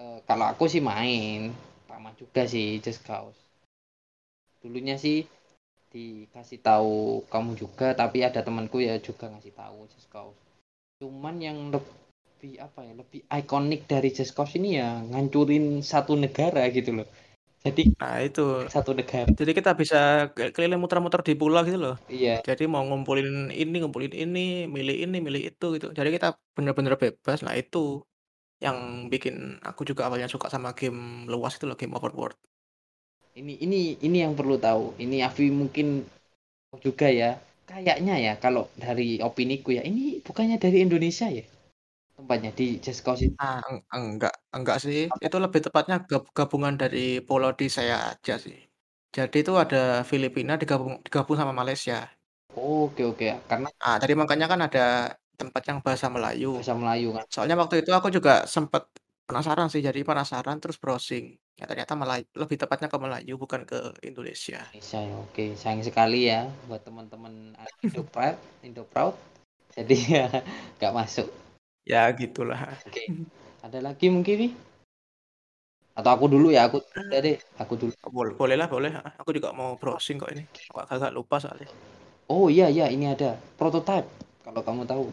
eee, 0.00 0.18
kalau 0.24 0.46
aku 0.48 0.64
sih 0.72 0.80
main, 0.80 1.52
sama 1.84 2.10
juga 2.16 2.42
sih 2.48 2.80
Just 2.80 3.04
Cause. 3.04 3.36
Dulunya 4.64 4.96
sih 5.04 5.28
dikasih 5.92 6.58
tahu 6.64 7.20
kamu 7.32 7.52
juga, 7.62 7.92
tapi 7.92 8.24
ada 8.24 8.40
temanku 8.40 8.80
ya 8.80 8.96
juga 8.96 9.28
ngasih 9.28 9.52
tahu 9.52 9.78
Just 9.92 10.08
Cause. 10.08 10.47
Cuman 10.98 11.38
yang 11.38 11.70
lebih, 11.70 12.58
apa 12.58 12.82
ya, 12.82 12.92
lebih 12.98 13.22
ikonik 13.30 13.86
dari 13.86 14.10
Just 14.10 14.34
Cause 14.34 14.58
ini 14.58 14.82
ya 14.82 14.98
ngancurin 14.98 15.78
satu 15.78 16.18
negara 16.18 16.66
gitu 16.74 16.90
loh. 16.90 17.06
Jadi 17.62 17.94
Nah 17.98 18.18
itu, 18.22 18.66
satu 18.66 18.94
negara. 18.94 19.30
jadi 19.30 19.50
kita 19.54 19.74
bisa 19.78 20.30
keliling 20.34 20.78
muter-muter 20.78 21.22
di 21.22 21.38
pulau 21.38 21.62
gitu 21.62 21.78
loh. 21.78 21.96
Iya. 22.10 22.42
Jadi 22.42 22.66
mau 22.66 22.82
ngumpulin 22.82 23.54
ini, 23.54 23.76
ngumpulin 23.82 24.14
ini, 24.14 24.66
milih 24.66 25.06
ini, 25.06 25.18
milih 25.22 25.54
itu 25.54 25.66
gitu. 25.78 25.90
Jadi 25.94 26.18
kita 26.18 26.34
bener-bener 26.54 26.94
bebas, 26.98 27.46
nah 27.46 27.54
itu 27.54 28.02
yang 28.58 29.06
bikin 29.06 29.62
aku 29.62 29.86
juga 29.86 30.10
awalnya 30.10 30.26
suka 30.26 30.50
sama 30.50 30.74
game 30.74 31.30
luas 31.30 31.54
itu 31.58 31.66
loh, 31.66 31.78
game 31.78 31.94
open 31.94 32.14
world. 32.18 32.38
Ini 33.38 33.54
ini 33.62 33.94
ini 34.02 34.18
yang 34.26 34.34
perlu 34.34 34.58
tahu, 34.58 34.98
ini 34.98 35.22
Avi 35.22 35.50
mungkin 35.54 36.02
juga 36.82 37.06
ya, 37.06 37.38
kayaknya 37.70 38.14
ya 38.26 38.32
kalau 38.44 38.64
dari 38.84 39.08
opiniku 39.28 39.68
ya, 39.78 39.82
ini 39.90 40.04
bukannya 40.26 40.56
dari 40.64 40.78
Indonesia 40.86 41.26
ya? 41.38 41.44
Tempatnya 42.18 42.50
di 42.58 42.66
Just 42.84 43.00
Cause 43.06 43.22
itu? 43.28 43.36
Ah, 43.42 43.58
eng 43.70 43.78
enggak 43.96 44.34
enggak 44.56 44.76
sih, 44.84 44.98
Apa? 45.10 45.26
itu 45.26 45.36
lebih 45.44 45.60
tepatnya 45.66 45.96
gab 46.10 46.22
gabungan 46.36 46.74
dari 46.82 46.98
Pulau 47.26 47.50
Nisea 47.58 47.96
aja 48.10 48.34
sih. 48.44 48.56
Jadi 49.16 49.36
itu 49.42 49.52
ada 49.62 49.78
Filipina 50.10 50.52
digabung 50.60 50.94
digabung 51.06 51.36
sama 51.40 51.54
Malaysia. 51.60 51.96
Oke 52.82 53.02
oke, 53.10 53.28
karena 53.50 53.68
Ah, 53.84 53.96
tadi 54.02 54.14
makanya 54.20 54.46
kan 54.52 54.60
ada 54.66 54.80
tempat 55.38 55.62
yang 55.70 55.78
bahasa 55.86 56.06
Melayu. 56.14 56.48
bahasa 56.54 56.72
Melayu 56.80 57.08
kan? 57.16 57.26
Soalnya 57.32 57.56
waktu 57.62 57.74
itu 57.82 57.90
aku 57.98 58.08
juga 58.16 58.32
sempet 58.54 58.82
penasaran 59.28 59.68
sih, 59.68 59.84
jadi 59.84 60.00
penasaran 60.00 60.56
terus 60.56 60.80
browsing, 60.80 61.36
ya 61.60 61.68
ternyata 61.68 61.92
Melay 61.92 62.24
lebih 62.32 62.56
tepatnya 62.56 62.88
ke 62.88 62.96
Melayu 62.96 63.36
bukan 63.36 63.68
ke 63.68 63.92
Indonesia. 64.00 64.64
Indonesia 64.72 65.00
ya, 65.04 65.14
oke. 65.20 65.44
Sayang 65.52 65.84
sekali 65.84 66.32
ya 66.32 66.48
buat 66.64 66.80
teman-teman 66.80 67.52
Indoproud 67.84 68.40
Indoproud, 68.66 69.14
jadi 69.76 69.96
ya 70.16 70.26
nggak 70.80 70.94
masuk. 70.96 71.28
Ya 71.84 72.08
gitulah. 72.16 72.72
Oke, 72.88 73.04
ada 73.60 73.78
lagi 73.84 74.08
mungkin 74.08 74.48
nih? 74.48 74.52
Atau 75.92 76.14
aku 76.14 76.26
dulu 76.30 76.48
ya, 76.48 76.64
aku 76.70 76.80
udah 76.80 77.20
deh, 77.20 77.36
aku 77.60 77.74
dulu. 77.76 77.92
Bol 78.08 78.32
bolehlah, 78.32 78.70
boleh, 78.70 78.96
aku 79.18 79.34
juga 79.34 79.52
mau 79.52 79.76
browsing 79.76 80.16
kok 80.16 80.30
ini, 80.32 80.48
kok 80.72 80.88
agak 80.88 81.12
lupa 81.12 81.36
soalnya. 81.42 81.68
Oh 82.30 82.46
iya 82.46 82.70
iya, 82.70 82.86
ini 82.88 83.12
ada, 83.12 83.34
Prototype, 83.58 84.06
kalau 84.46 84.62
kamu 84.62 84.86
tahu. 84.86 85.10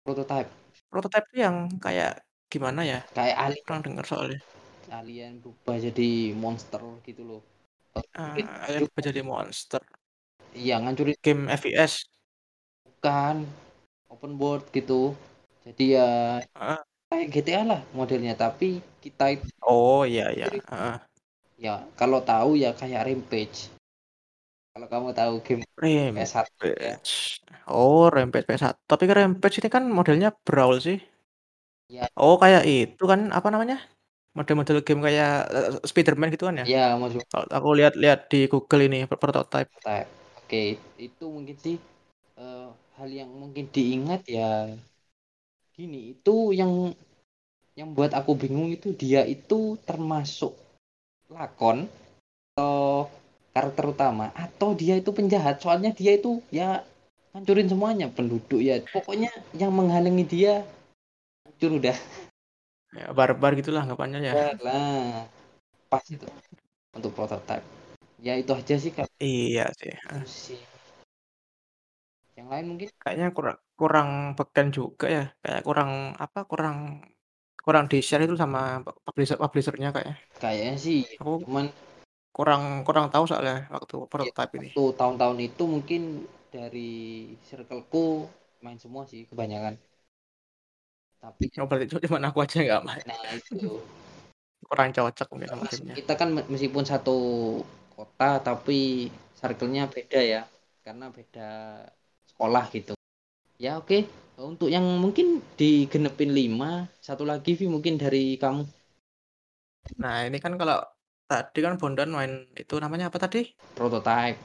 Prototype. 0.00 0.48
Prototype 0.88 1.28
itu 1.28 1.44
yang 1.44 1.68
kayak 1.76 2.23
gimana 2.54 2.80
ya? 2.92 2.98
Kayak 3.16 3.36
alien. 3.44 3.64
Pernah 3.66 3.82
denger 3.86 4.04
soalnya. 4.10 4.40
Alien 4.98 5.32
berubah 5.42 5.76
jadi 5.86 6.08
monster 6.42 6.82
gitu 7.08 7.22
loh. 7.30 7.42
Ah, 8.14 8.34
alien 8.66 8.84
berubah 8.86 9.02
jadi 9.08 9.20
monster. 9.22 9.82
Iya, 10.62 10.74
ngancurin 10.82 11.16
Game 11.24 11.42
FPS? 11.60 11.92
Bukan, 12.86 13.36
open 14.12 14.32
world 14.40 14.64
gitu. 14.76 15.02
Jadi 15.66 15.84
ya 15.96 16.08
Heeh. 16.56 16.78
kayak 17.10 17.26
GTA 17.32 17.62
lah 17.70 17.80
modelnya, 17.98 18.34
tapi 18.44 18.68
kita 19.04 19.24
itu 19.34 19.46
Oh, 19.62 20.04
iya 20.06 20.24
iya, 20.36 20.46
heeh. 20.70 20.96
Ya, 21.64 21.74
kalau 22.00 22.20
tahu 22.30 22.50
ya 22.62 22.70
kayak 22.80 23.02
Rampage. 23.06 23.58
Kalau 24.74 24.86
kamu 24.92 25.08
tahu 25.20 25.34
game 25.46 25.62
PS1 26.14 26.48
ya. 26.86 26.94
Rampage. 27.00 27.40
Oh, 27.68 28.08
Rampage 28.14 28.46
PS1. 28.48 28.76
Tapi 28.90 29.02
kan 29.08 29.16
Rampage 29.20 29.56
ini 29.60 29.68
kan 29.76 29.84
modelnya 29.96 30.30
brawl 30.46 30.76
sih. 30.86 30.98
Iya. 31.92 32.04
Oh, 32.16 32.34
kayak 32.42 32.62
itu 32.64 33.04
kan, 33.04 33.20
apa 33.30 33.48
namanya, 33.52 33.76
model-model 34.34 34.82
game 34.86 35.00
kayak, 35.04 35.32
eee, 35.52 35.70
Spiderman 35.88 36.32
gitu 36.34 36.48
kan 36.48 36.62
ya? 36.62 36.66
Iya, 36.66 36.84
Kalau 37.30 37.46
aku 37.50 37.68
lihat-lihat 37.78 38.20
di 38.32 38.40
Google 38.50 38.82
ini, 38.88 38.98
Pro 39.08 39.18
Prototype. 39.20 39.68
Prototype. 39.70 40.08
Oke, 40.40 40.62
itu 41.00 41.24
mungkin 41.28 41.56
sih, 41.60 41.76
eee, 42.40 42.66
hal 42.96 43.08
yang 43.10 43.30
mungkin 43.30 43.64
diingat 43.74 44.22
ya 44.30 44.70
Gini, 45.74 46.14
itu 46.14 46.54
yang 46.54 46.94
yang 47.74 47.90
buat 47.90 48.14
aku 48.14 48.38
bingung 48.38 48.70
itu 48.70 48.94
dia 48.94 49.26
itu 49.26 49.74
termasuk 49.82 50.54
lakon 51.26 51.90
atau 52.54 53.10
karakter 53.50 53.84
utama 53.90 54.30
atau 54.38 54.78
dia 54.78 54.94
itu 55.02 55.10
penjahat 55.10 55.58
soalnya 55.58 55.90
dia 55.90 56.14
itu 56.14 56.38
ya 56.54 56.86
hancurin 57.34 57.66
semuanya 57.66 58.06
penduduk 58.06 58.62
ya 58.62 58.78
pokoknya 58.94 59.30
yang 59.58 59.74
menghalangi 59.74 60.22
dia 60.26 60.62
hancur 61.54 61.78
udah. 61.78 61.96
Ya 62.94 63.06
barbar 63.14 63.54
gitulah 63.54 63.86
anggapannya 63.86 64.18
ya. 64.26 64.32
lah. 64.58 65.30
Pas 65.86 66.02
itu. 66.10 66.26
Untuk 66.94 67.14
prototype 67.14 67.62
ya 68.24 68.34
itu 68.40 68.50
aja 68.56 68.74
sih 68.80 68.90
kak. 68.90 69.04
Iya 69.20 69.68
sih. 69.76 69.92
sih. 70.24 70.60
Yang 72.34 72.48
lain 72.48 72.64
mungkin? 72.72 72.88
Kayaknya 72.96 73.28
kurang 73.36 73.58
kurang 73.76 74.08
beken 74.32 74.68
juga 74.72 75.06
ya, 75.06 75.24
kayak 75.44 75.62
kurang 75.62 76.16
apa, 76.16 76.48
kurang 76.48 77.04
kurang 77.60 77.84
di-share 77.86 78.24
itu 78.24 78.34
sama 78.34 78.80
publisher 79.04 79.36
publisher-nya 79.36 79.92
kayaknya. 79.92 80.16
kayaknya 80.40 80.74
sih. 80.80 81.04
Aku 81.20 81.44
cuman 81.44 81.68
kurang 82.34 82.82
kurang 82.82 83.12
tahu 83.12 83.28
soalnya 83.28 83.68
waktu 83.70 83.94
ya 83.94 84.08
prototype 84.10 84.52
ini. 84.58 84.68
waktu 84.74 84.84
tahun-tahun 84.98 85.38
itu 85.38 85.62
mungkin 85.70 86.02
dari 86.50 86.92
circleku 87.46 88.26
main 88.58 88.80
semua 88.80 89.06
sih 89.06 89.22
kebanyakan 89.30 89.78
tapi 91.24 91.44
Oh 91.60 91.66
berarti 91.68 91.86
cu 91.90 91.96
cuman 92.04 92.22
aku 92.28 92.38
aja 92.44 92.56
nggak 92.66 92.82
main. 92.88 93.06
nah 93.08 93.20
itu. 93.36 93.80
Kurang 94.68 94.90
cocok 94.96 95.26
mungkin 95.32 95.48
sama 95.52 95.64
kita 95.98 96.12
kan 96.20 96.28
me- 96.34 96.48
meskipun 96.52 96.84
satu 96.92 97.16
kota 97.96 98.30
tapi 98.48 99.08
circle-nya 99.38 99.84
beda 99.94 100.20
ya. 100.20 100.42
Karena 100.84 101.06
beda 101.08 101.48
sekolah 102.30 102.64
gitu. 102.76 102.92
Ya 103.64 103.80
oke. 103.80 103.98
Untuk 104.40 104.68
yang 104.68 104.84
mungkin 105.04 105.40
digenepin 105.60 106.30
lima 106.34 106.90
satu 107.00 107.24
lagi 107.30 107.54
Vi 107.58 107.66
mungkin 107.70 107.94
dari 108.02 108.36
kamu. 108.42 108.62
Nah 110.02 110.16
ini 110.26 110.38
kan 110.44 110.52
kalau 110.60 110.76
tadi 111.30 111.58
kan 111.64 111.74
Bondan 111.80 112.08
main 112.16 112.32
itu 112.62 112.74
namanya 112.84 113.04
apa 113.10 113.18
tadi? 113.24 113.38
prototype 113.76 114.38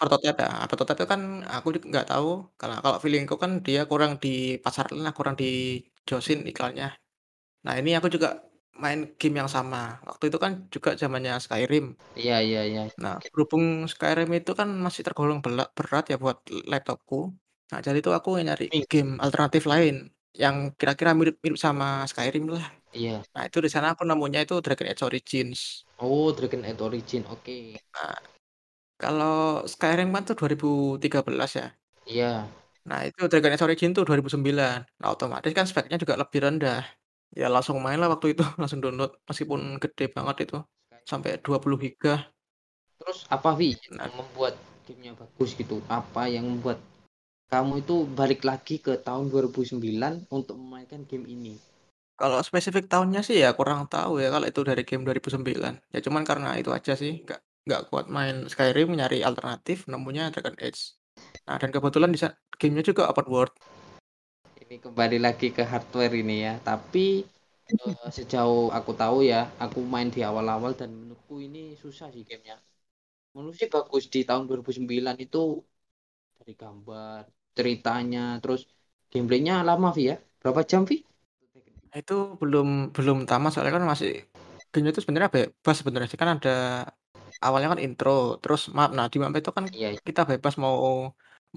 Prototype 0.00 0.38
ya? 0.44 0.48
Prototype 0.68 0.98
itu 1.00 1.08
kan 1.14 1.22
aku 1.56 1.68
juga 1.74 1.86
nggak 1.92 2.06
tahu, 2.12 2.28
karena 2.60 2.76
kalau 2.84 2.96
feeling-ku 3.02 3.34
kan 3.42 3.52
dia 3.66 3.80
kurang 3.90 4.12
dipasarin 4.24 4.98
lah, 5.04 5.12
kurang 5.18 5.34
dijosin 5.40 6.40
iklannya. 6.50 6.86
Nah 7.66 7.74
ini 7.80 7.90
aku 7.98 8.08
juga 8.16 8.28
main 8.82 9.00
game 9.20 9.36
yang 9.40 9.50
sama, 9.56 9.78
waktu 10.08 10.24
itu 10.30 10.38
kan 10.44 10.52
juga 10.74 10.90
zamannya 11.02 11.32
Skyrim. 11.44 11.84
iya 12.20 12.36
iya 12.46 12.60
iya 12.70 12.82
Nah 13.02 13.14
berhubung 13.32 13.64
Skyrim 13.92 14.28
itu 14.38 14.50
kan 14.60 14.68
masih 14.84 15.02
tergolong 15.06 15.38
bela 15.44 15.64
berat 15.76 16.04
ya 16.12 16.16
buat 16.24 16.38
laptopku. 16.72 17.16
Nah 17.70 17.78
jadi 17.86 17.98
itu 18.02 18.10
aku 18.18 18.28
nyari 18.46 18.64
game 18.92 19.10
alternatif 19.24 19.62
lain, 19.72 19.94
yang 20.42 20.56
kira-kira 20.78 21.10
mirip-mirip 21.18 21.58
sama 21.66 21.86
Skyrim 22.10 22.44
lah. 22.54 22.64
iya 22.94 23.24
Nah 23.34 23.42
itu 23.48 23.58
di 23.66 23.70
sana 23.74 23.88
aku 23.94 24.02
nemunya 24.10 24.40
itu 24.46 24.54
Dragon 24.64 24.88
Age 24.92 25.02
Origins. 25.08 25.60
oh 26.06 26.30
Dragon 26.36 26.62
Age 26.68 26.82
Origin 26.86 27.22
oke 27.34 27.56
Nah, 27.94 28.14
kalau 29.02 29.64
Skyrim 29.72 30.08
kan 30.14 30.22
tuh 30.28 30.36
2013 30.40 31.50
ya. 31.60 31.66
iya 32.06 32.46
Nah 32.90 33.00
itu 33.08 33.20
Dragon 33.30 33.52
Age 33.54 33.64
Origins 33.66 33.94
tuh 33.96 34.04
2009. 34.08 34.78
Nah 35.00 35.08
otomatis 35.14 35.52
kan 35.58 35.66
speknya 35.70 35.96
juga 36.02 36.14
lebih 36.20 36.38
rendah. 36.44 36.82
Ya 37.40 37.46
langsung 37.54 37.76
main 37.84 37.98
lah 38.00 38.08
waktu 38.14 38.26
itu, 38.36 38.44
langsung 38.60 38.80
download 38.84 39.12
meskipun 39.28 39.60
gede 39.82 40.04
banget 40.16 40.36
itu, 40.48 40.56
sampai 41.10 41.30
20 41.44 41.76
giga. 41.84 42.14
terus 42.98 43.18
apa 43.36 43.50
Vi 43.58 43.70
Nah, 43.96 44.06
yang 44.06 44.16
membuat 44.20 44.54
gamenya 44.86 45.12
bagus 45.20 45.50
gitu 45.60 45.76
apa 45.98 46.22
yang 46.34 46.44
membuat 46.50 46.78
kamu 47.52 47.72
itu 47.82 47.96
balik 48.18 48.42
lagi 48.50 48.76
ke 48.86 48.92
tahun 49.06 49.24
2009 49.32 50.14
untuk 50.36 50.56
memainkan 50.62 51.02
game 51.10 51.26
ini 51.36 51.54
kalau 52.20 52.38
spesifik 52.48 52.84
tahunnya 52.92 53.20
sih 53.28 53.36
ya 53.42 53.50
kurang 53.58 53.80
tahu 53.94 54.12
ya 54.22 54.28
kalau 54.34 54.46
itu 54.52 54.60
dari 54.68 54.82
game 54.88 55.02
2009. 55.06 55.72
Ya 55.94 55.98
cuman 56.06 56.22
karena 56.28 56.48
itu 56.60 56.70
aja 56.78 56.92
sih, 57.02 57.12
nggak 57.24 57.40
nggak 57.64 57.88
kuat 57.88 58.06
main 58.12 58.44
Skyrim, 58.44 58.92
nyari 58.92 59.24
alternatif, 59.24 59.88
nemunya 59.88 60.28
Dragon 60.28 60.56
Age. 60.60 61.00
Nah 61.48 61.56
dan 61.56 61.72
kebetulan 61.72 62.12
di 62.12 62.20
gamenya 62.60 62.84
juga 62.84 63.08
open 63.08 63.28
world. 63.28 63.52
ini 64.64 64.80
kembali 64.80 65.20
lagi 65.20 65.52
ke 65.52 65.64
hardware 65.64 66.12
ini 66.16 66.44
ya. 66.44 66.54
Tapi 66.60 67.24
eh, 67.72 68.08
sejauh 68.12 68.72
aku 68.72 68.92
tahu 68.96 69.24
ya 69.24 69.48
aku 69.60 69.80
main 69.84 70.08
di 70.12 70.20
awal-awal 70.20 70.76
dan 70.76 70.92
menurutku 70.92 71.40
ini 71.40 71.76
susah 71.80 72.12
sih 72.12 72.24
gamenya. 72.24 72.60
Menurut 73.32 73.56
sih 73.56 73.68
bagus 73.72 74.08
di 74.12 74.24
tahun 74.28 74.44
2009 74.46 75.16
itu 75.20 75.60
dari 76.36 76.52
gambar 76.54 77.24
ceritanya 77.56 78.38
terus 78.44 78.68
gameplaynya 79.08 79.64
lama 79.64 79.88
Vi 79.96 80.12
ya? 80.12 80.16
Berapa 80.40 80.64
jam 80.68 80.84
Vi? 80.84 81.00
Itu 81.94 82.36
belum 82.36 82.92
belum 82.92 83.24
tamat 83.24 83.56
soalnya 83.56 83.80
kan 83.80 83.84
masih 83.88 84.20
gamenya 84.68 84.92
itu 84.92 85.00
sebenarnya 85.00 85.30
bebas 85.32 85.76
sebenarnya 85.80 86.08
sih 86.10 86.20
kan 86.20 86.36
ada 86.36 86.56
awalnya 87.44 87.68
kan 87.72 87.80
intro, 87.86 88.10
terus 88.42 88.60
map. 88.76 88.88
Nah 88.96 89.06
di 89.12 89.16
map 89.22 89.32
itu 89.40 89.50
kan 89.56 89.64
iya 89.72 89.88
iya. 89.90 90.00
kita 90.06 90.22
bebas 90.30 90.54
mau 90.64 90.76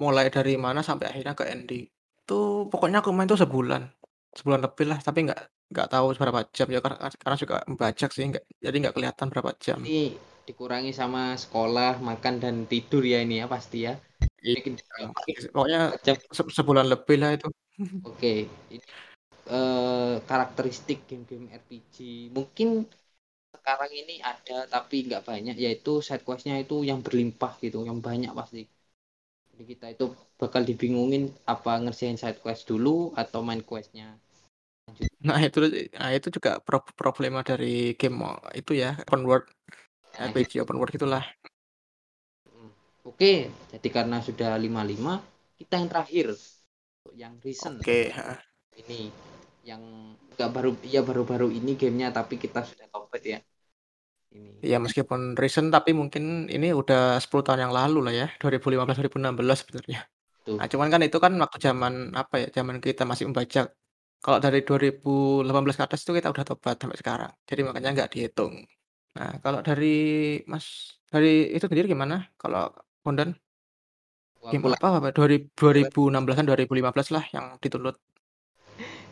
mulai 0.02 0.26
dari 0.36 0.52
mana 0.66 0.80
sampai 0.88 1.06
akhirnya 1.10 1.34
ke 1.40 1.44
ending. 1.54 1.84
Itu 2.22 2.34
pokoknya 2.72 2.98
aku 3.02 3.10
main 3.16 3.30
tuh 3.32 3.40
sebulan, 3.44 3.82
sebulan 4.38 4.62
lebih 4.66 4.86
lah. 4.92 5.00
Tapi 5.08 5.20
nggak 5.28 5.40
nggak 5.72 5.88
tahu 5.94 6.06
berapa 6.22 6.42
jam 6.58 6.68
ya 6.76 6.80
karena, 6.84 6.98
karena 7.22 7.36
juga 7.44 7.56
membajak 7.70 8.10
sih, 8.16 8.24
nggak, 8.32 8.44
jadi 8.66 8.76
nggak 8.82 8.94
kelihatan 8.96 9.28
berapa 9.34 9.52
jam. 9.66 9.80
ini 9.82 9.98
dikurangi 10.48 10.92
sama 11.00 11.24
sekolah 11.44 11.92
makan 12.10 12.36
dan 12.44 12.56
tidur 12.72 13.04
ya 13.14 13.20
ini 13.26 13.36
ya 13.42 13.46
pasti 13.54 13.78
ya 13.88 13.94
Iya, 14.46 14.56
bikin 14.56 14.74
pokoknya 15.54 15.78
jam 16.06 16.16
se- 16.38 16.54
sebulan 16.58 16.86
lebih 16.92 17.16
lah 17.22 17.30
itu. 17.36 17.48
Oke, 18.08 18.48
ini 18.74 18.86
eh, 19.58 20.14
karakteristik 20.30 21.00
game-game 21.10 21.48
RPG 21.62 21.96
mungkin 22.38 22.70
sekarang 23.56 23.92
ini 24.02 24.16
ada 24.32 24.58
tapi 24.74 24.96
nggak 25.08 25.24
banyak 25.30 25.56
yaitu 25.64 25.94
side 26.08 26.24
questnya 26.28 26.56
itu 26.64 26.76
yang 26.90 27.00
berlimpah 27.06 27.54
gitu, 27.66 27.78
yang 27.90 28.00
banyak 28.08 28.32
pasti. 28.40 28.62
Jadi 29.52 29.64
kita 29.72 29.86
itu 29.96 30.06
bakal 30.42 30.62
dibingungin 30.70 31.24
apa 31.54 31.72
ngerjain 31.84 32.18
side 32.22 32.40
quest 32.44 32.64
dulu 32.72 32.96
atau 33.24 33.40
main 33.48 33.64
questnya. 33.72 34.08
Lanjut. 34.88 35.10
Nah 35.28 35.40
itu 35.48 35.60
nah 36.02 36.10
itu 36.18 36.28
juga 36.36 36.52
pro- 36.66 36.94
problema 37.00 37.40
dari 37.50 37.94
game 38.00 38.18
itu 38.60 38.72
ya 38.82 38.90
open 39.06 39.22
world 39.30 39.46
Nah, 40.14 40.34
RPG 40.34 40.52
gitu. 40.54 40.64
open 40.64 40.78
world 40.80 40.94
gitulah. 40.96 41.24
Hmm. 42.52 42.70
Oke, 43.10 43.34
jadi 43.72 43.88
karena 43.98 44.18
sudah 44.28 44.52
55, 44.64 45.14
kita 45.60 45.74
yang 45.80 45.90
terakhir 45.92 46.28
yang 47.22 47.34
recent 47.46 47.80
Oke, 47.80 48.12
ini 48.82 49.02
yang 49.68 50.16
nggak 50.40 50.50
baru 50.56 50.72
ya 50.88 51.04
baru-baru 51.04 51.52
ini 51.52 51.76
gamenya 51.76 52.16
tapi 52.16 52.40
kita 52.40 52.64
sudah 52.64 52.88
kompet 52.88 53.22
ya. 53.28 53.40
Ini. 54.32 54.64
Ya 54.64 54.78
meskipun 54.80 55.36
recent 55.36 55.76
tapi 55.76 55.92
mungkin 55.92 56.48
ini 56.48 56.72
udah 56.72 57.20
10 57.20 57.44
tahun 57.44 57.68
yang 57.68 57.74
lalu 57.76 58.00
lah 58.08 58.14
ya, 58.16 58.28
2015 58.40 58.96
2016 58.96 59.60
sebenarnya. 59.68 60.00
Tuh. 60.48 60.56
Nah, 60.56 60.68
cuman 60.72 60.88
kan 60.88 61.02
itu 61.04 61.18
kan 61.20 61.36
waktu 61.36 61.58
zaman 61.60 62.16
apa 62.16 62.36
ya, 62.40 62.48
zaman 62.56 62.80
kita 62.80 63.04
masih 63.04 63.28
membajak. 63.28 63.76
Kalau 64.24 64.40
dari 64.40 64.64
2018 64.64 65.78
ke 65.78 65.84
atas 65.84 66.00
itu 66.08 66.12
kita 66.16 66.32
udah 66.32 66.44
tobat 66.48 66.80
sampai 66.80 66.98
sekarang. 66.98 67.32
Jadi 67.44 67.62
makanya 67.68 67.90
nggak 67.92 68.10
dihitung. 68.16 68.64
Nah, 69.20 69.32
kalau 69.44 69.60
dari 69.60 70.40
Mas 70.48 70.98
dari 71.12 71.52
itu 71.52 71.68
sendiri 71.68 71.92
gimana? 71.92 72.32
Kalau 72.40 72.72
Bondan 73.04 73.36
game 74.48 74.64
apa 74.72 74.88
apa 75.04 75.10
2000 75.12 75.52
2016-an 75.52 76.46
2015 76.48 77.16
lah 77.16 77.24
yang 77.36 77.46
dituntut. 77.60 78.00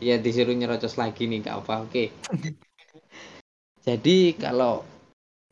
Ya 0.00 0.20
disuruh 0.20 0.52
nyerocos 0.52 1.00
lagi 1.00 1.24
nih 1.28 1.40
kak 1.46 1.64
apa 1.64 1.74
oke 1.86 2.04
jadi 3.86 4.16
kalau 4.36 4.84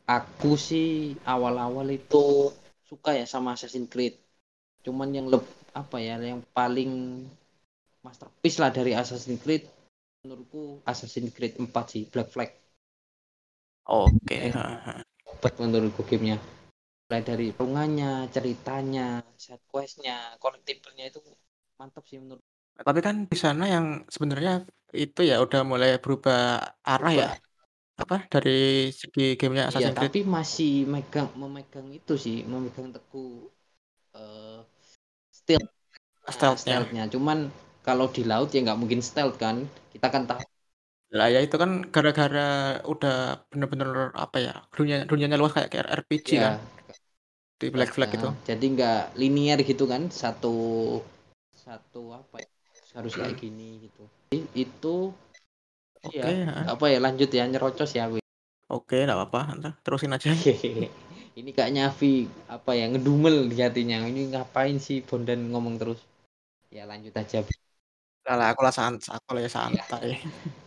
aku 0.04 0.58
sih 0.60 1.16
awal-awal 1.24 1.88
itu 1.88 2.52
suka 2.84 3.16
ya 3.16 3.24
sama 3.24 3.56
Assassin's 3.56 3.88
Creed 3.88 4.20
cuman 4.84 5.08
yang 5.16 5.26
leb 5.32 5.44
apa 5.72 5.96
ya 5.98 6.20
yang 6.20 6.44
paling 6.52 7.24
masterpiece 8.04 8.60
lah 8.60 8.68
dari 8.68 8.92
Assassin's 8.92 9.40
Creed 9.40 9.64
menurutku 10.22 10.84
Assassin's 10.84 11.32
Creed 11.32 11.56
4 11.56 11.72
sih 11.88 12.04
Black 12.08 12.28
Flag 12.32 12.50
Oke, 13.84 14.48
Eh. 14.48 14.52
ha. 14.56 15.04
Obat 15.28 15.60
menurutku 15.60 16.08
gamenya 16.08 16.40
mulai 17.04 17.20
dari 17.20 17.52
perungannya 17.52 18.32
ceritanya 18.32 19.20
side 19.36 19.60
questnya 19.68 20.40
collectible-nya 20.40 21.12
itu 21.12 21.20
mantap 21.76 22.00
sih 22.08 22.16
menurut 22.16 22.40
Tapi 22.74 23.00
kan 23.06 23.16
di 23.30 23.38
sana 23.38 23.64
yang 23.70 23.86
sebenarnya 24.10 24.66
itu 24.94 25.20
ya 25.26 25.38
udah 25.44 25.60
mulai 25.62 25.98
berubah 26.02 26.58
arah 26.82 27.12
ya. 27.14 27.28
Apa 27.94 28.26
dari 28.26 28.90
segi 28.90 29.38
gamenya 29.38 29.70
Iya, 29.70 29.70
Assassin's 29.70 29.94
Creed. 29.98 30.10
tapi 30.10 30.20
masih 30.26 30.72
megang 30.86 31.28
memegang 31.38 31.88
itu 31.94 32.14
sih, 32.18 32.36
memegang 32.46 32.90
teguh 32.94 33.46
eh 34.18 34.58
stealth 35.30 35.70
nah, 36.26 36.32
Stealth-nya. 36.34 36.58
stealth-nya. 36.62 37.04
Cuman 37.14 37.38
kalau 37.86 38.06
di 38.10 38.22
laut 38.26 38.48
ya 38.54 38.60
nggak 38.66 38.78
mungkin 38.80 39.00
stealth 39.02 39.36
kan. 39.38 39.56
Kita 39.94 40.08
kan 40.14 40.24
tahu 40.30 40.40
Lah 41.14 41.30
ya 41.30 41.38
itu 41.46 41.54
kan 41.62 41.70
gara-gara 41.94 42.82
udah 42.90 43.46
bener-bener 43.46 44.10
apa 44.18 44.36
ya, 44.42 44.54
dunia 44.74 45.06
dunianya 45.06 45.38
luas 45.38 45.54
kayak 45.54 45.70
kayak 45.70 45.86
RPG 46.02 46.28
ya 46.34 46.40
kan 46.42 46.54
di 47.62 47.66
Black 47.70 47.94
Flag 47.94 48.10
ya, 48.10 48.18
itu. 48.18 48.28
jadi 48.50 48.64
nggak 48.74 49.00
linear 49.22 49.58
gitu 49.62 49.84
kan. 49.86 50.10
Satu 50.10 50.54
satu 51.54 52.12
apa 52.12 52.42
ya, 52.42 52.48
harus 52.94 53.12
kayak 53.12 53.36
gini 53.42 53.90
gitu. 53.90 54.04
Itu 54.54 55.12
Oke, 56.04 56.20
ya, 56.20 56.28
heeh. 56.28 56.64
apa 56.68 56.84
ya, 56.92 56.98
lanjut 57.00 57.30
ya, 57.32 57.44
nyerocos 57.48 57.90
ya 57.96 58.06
aku. 58.06 58.20
Oke, 58.68 58.96
nggak 59.04 59.16
apa-apa, 59.16 59.40
ente 59.56 59.70
terusin 59.84 60.12
aja. 60.12 60.28
Ini 61.40 61.50
kayaknya 61.50 61.90
Afi, 61.90 62.30
apa 62.46 62.78
ya, 62.78 62.86
ngedumel 62.86 63.50
di 63.50 63.58
hatinya, 63.58 64.06
ini 64.06 64.30
ngapain 64.30 64.78
sih 64.78 65.02
Bondan 65.02 65.50
ngomong 65.50 65.82
terus. 65.82 65.98
Ya 66.70 66.86
lanjut 66.86 67.10
aja. 67.18 67.42
Enggak 68.22 68.36
lah, 68.38 68.46
aku 68.54 68.60
lah 68.62 68.72
san 68.74 68.94
aku 68.96 69.36
ya 69.36 69.42
Iya, 69.42 69.50
santai. 69.50 70.16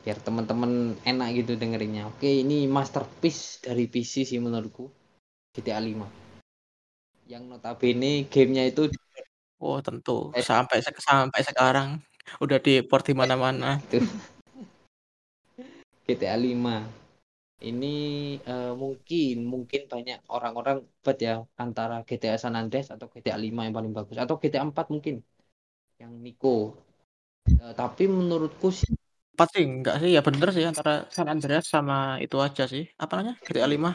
biar 0.03 0.17
temen-temen 0.23 0.99
enak 1.07 1.27
gitu 1.39 1.55
dengerinnya. 1.55 2.07
Oke, 2.11 2.29
ini 2.43 2.67
masterpiece 2.67 3.63
dari 3.63 3.87
PC 3.87 4.27
sih 4.27 4.39
menurutku, 4.43 4.91
GTA 5.55 5.79
V. 5.79 6.03
Yang 7.27 7.43
notabene 7.51 8.27
gamenya 8.31 8.63
itu 8.71 8.91
Oh 9.57 9.81
tentu, 9.81 10.29
es 10.37 10.45
sampai 10.45 10.85
sampai 10.85 11.41
sekarang 11.41 11.89
udah 12.43 12.59
di-port 12.61 13.03
di 13.07 13.13
mana-mana. 13.17 13.81
GTA 16.07 16.39
V. 16.39 16.65
Ini, 17.57 17.95
eee, 18.45 18.71
mungkin 18.77 19.35
mungkin 19.43 19.81
banyak 19.89 20.19
orang-orang 20.29 20.85
debat 20.85 21.17
ya, 21.17 21.35
antara 21.57 22.05
GTA 22.07 22.37
San 22.37 22.55
Andreas 22.55 22.93
atau 22.93 23.09
GTA 23.09 23.41
V 23.41 23.49
yang 23.51 23.75
paling 23.75 23.91
bagus, 23.97 24.15
atau 24.15 24.37
GTA 24.37 24.63
4 24.63 24.87
mungkin, 24.93 25.25
yang 25.97 26.13
Niko. 26.21 26.77
Eee, 27.49 27.73
tapi 27.75 28.07
menurutku 28.07 28.69
sih 28.71 28.93
4 29.37 29.49
sih 29.53 29.65
enggak 29.65 29.95
sih, 30.01 30.11
ya 30.17 30.21
bener 30.25 30.49
sih 30.55 30.65
antara 30.65 31.05
San 31.13 31.29
Andreas 31.29 31.65
sama 31.69 32.17
itu 32.21 32.37
aja 32.39 32.63
sih, 32.69 32.87
apa 32.97 33.19
namanya, 33.19 33.35
GTA 33.43 33.67
V. 33.67 33.85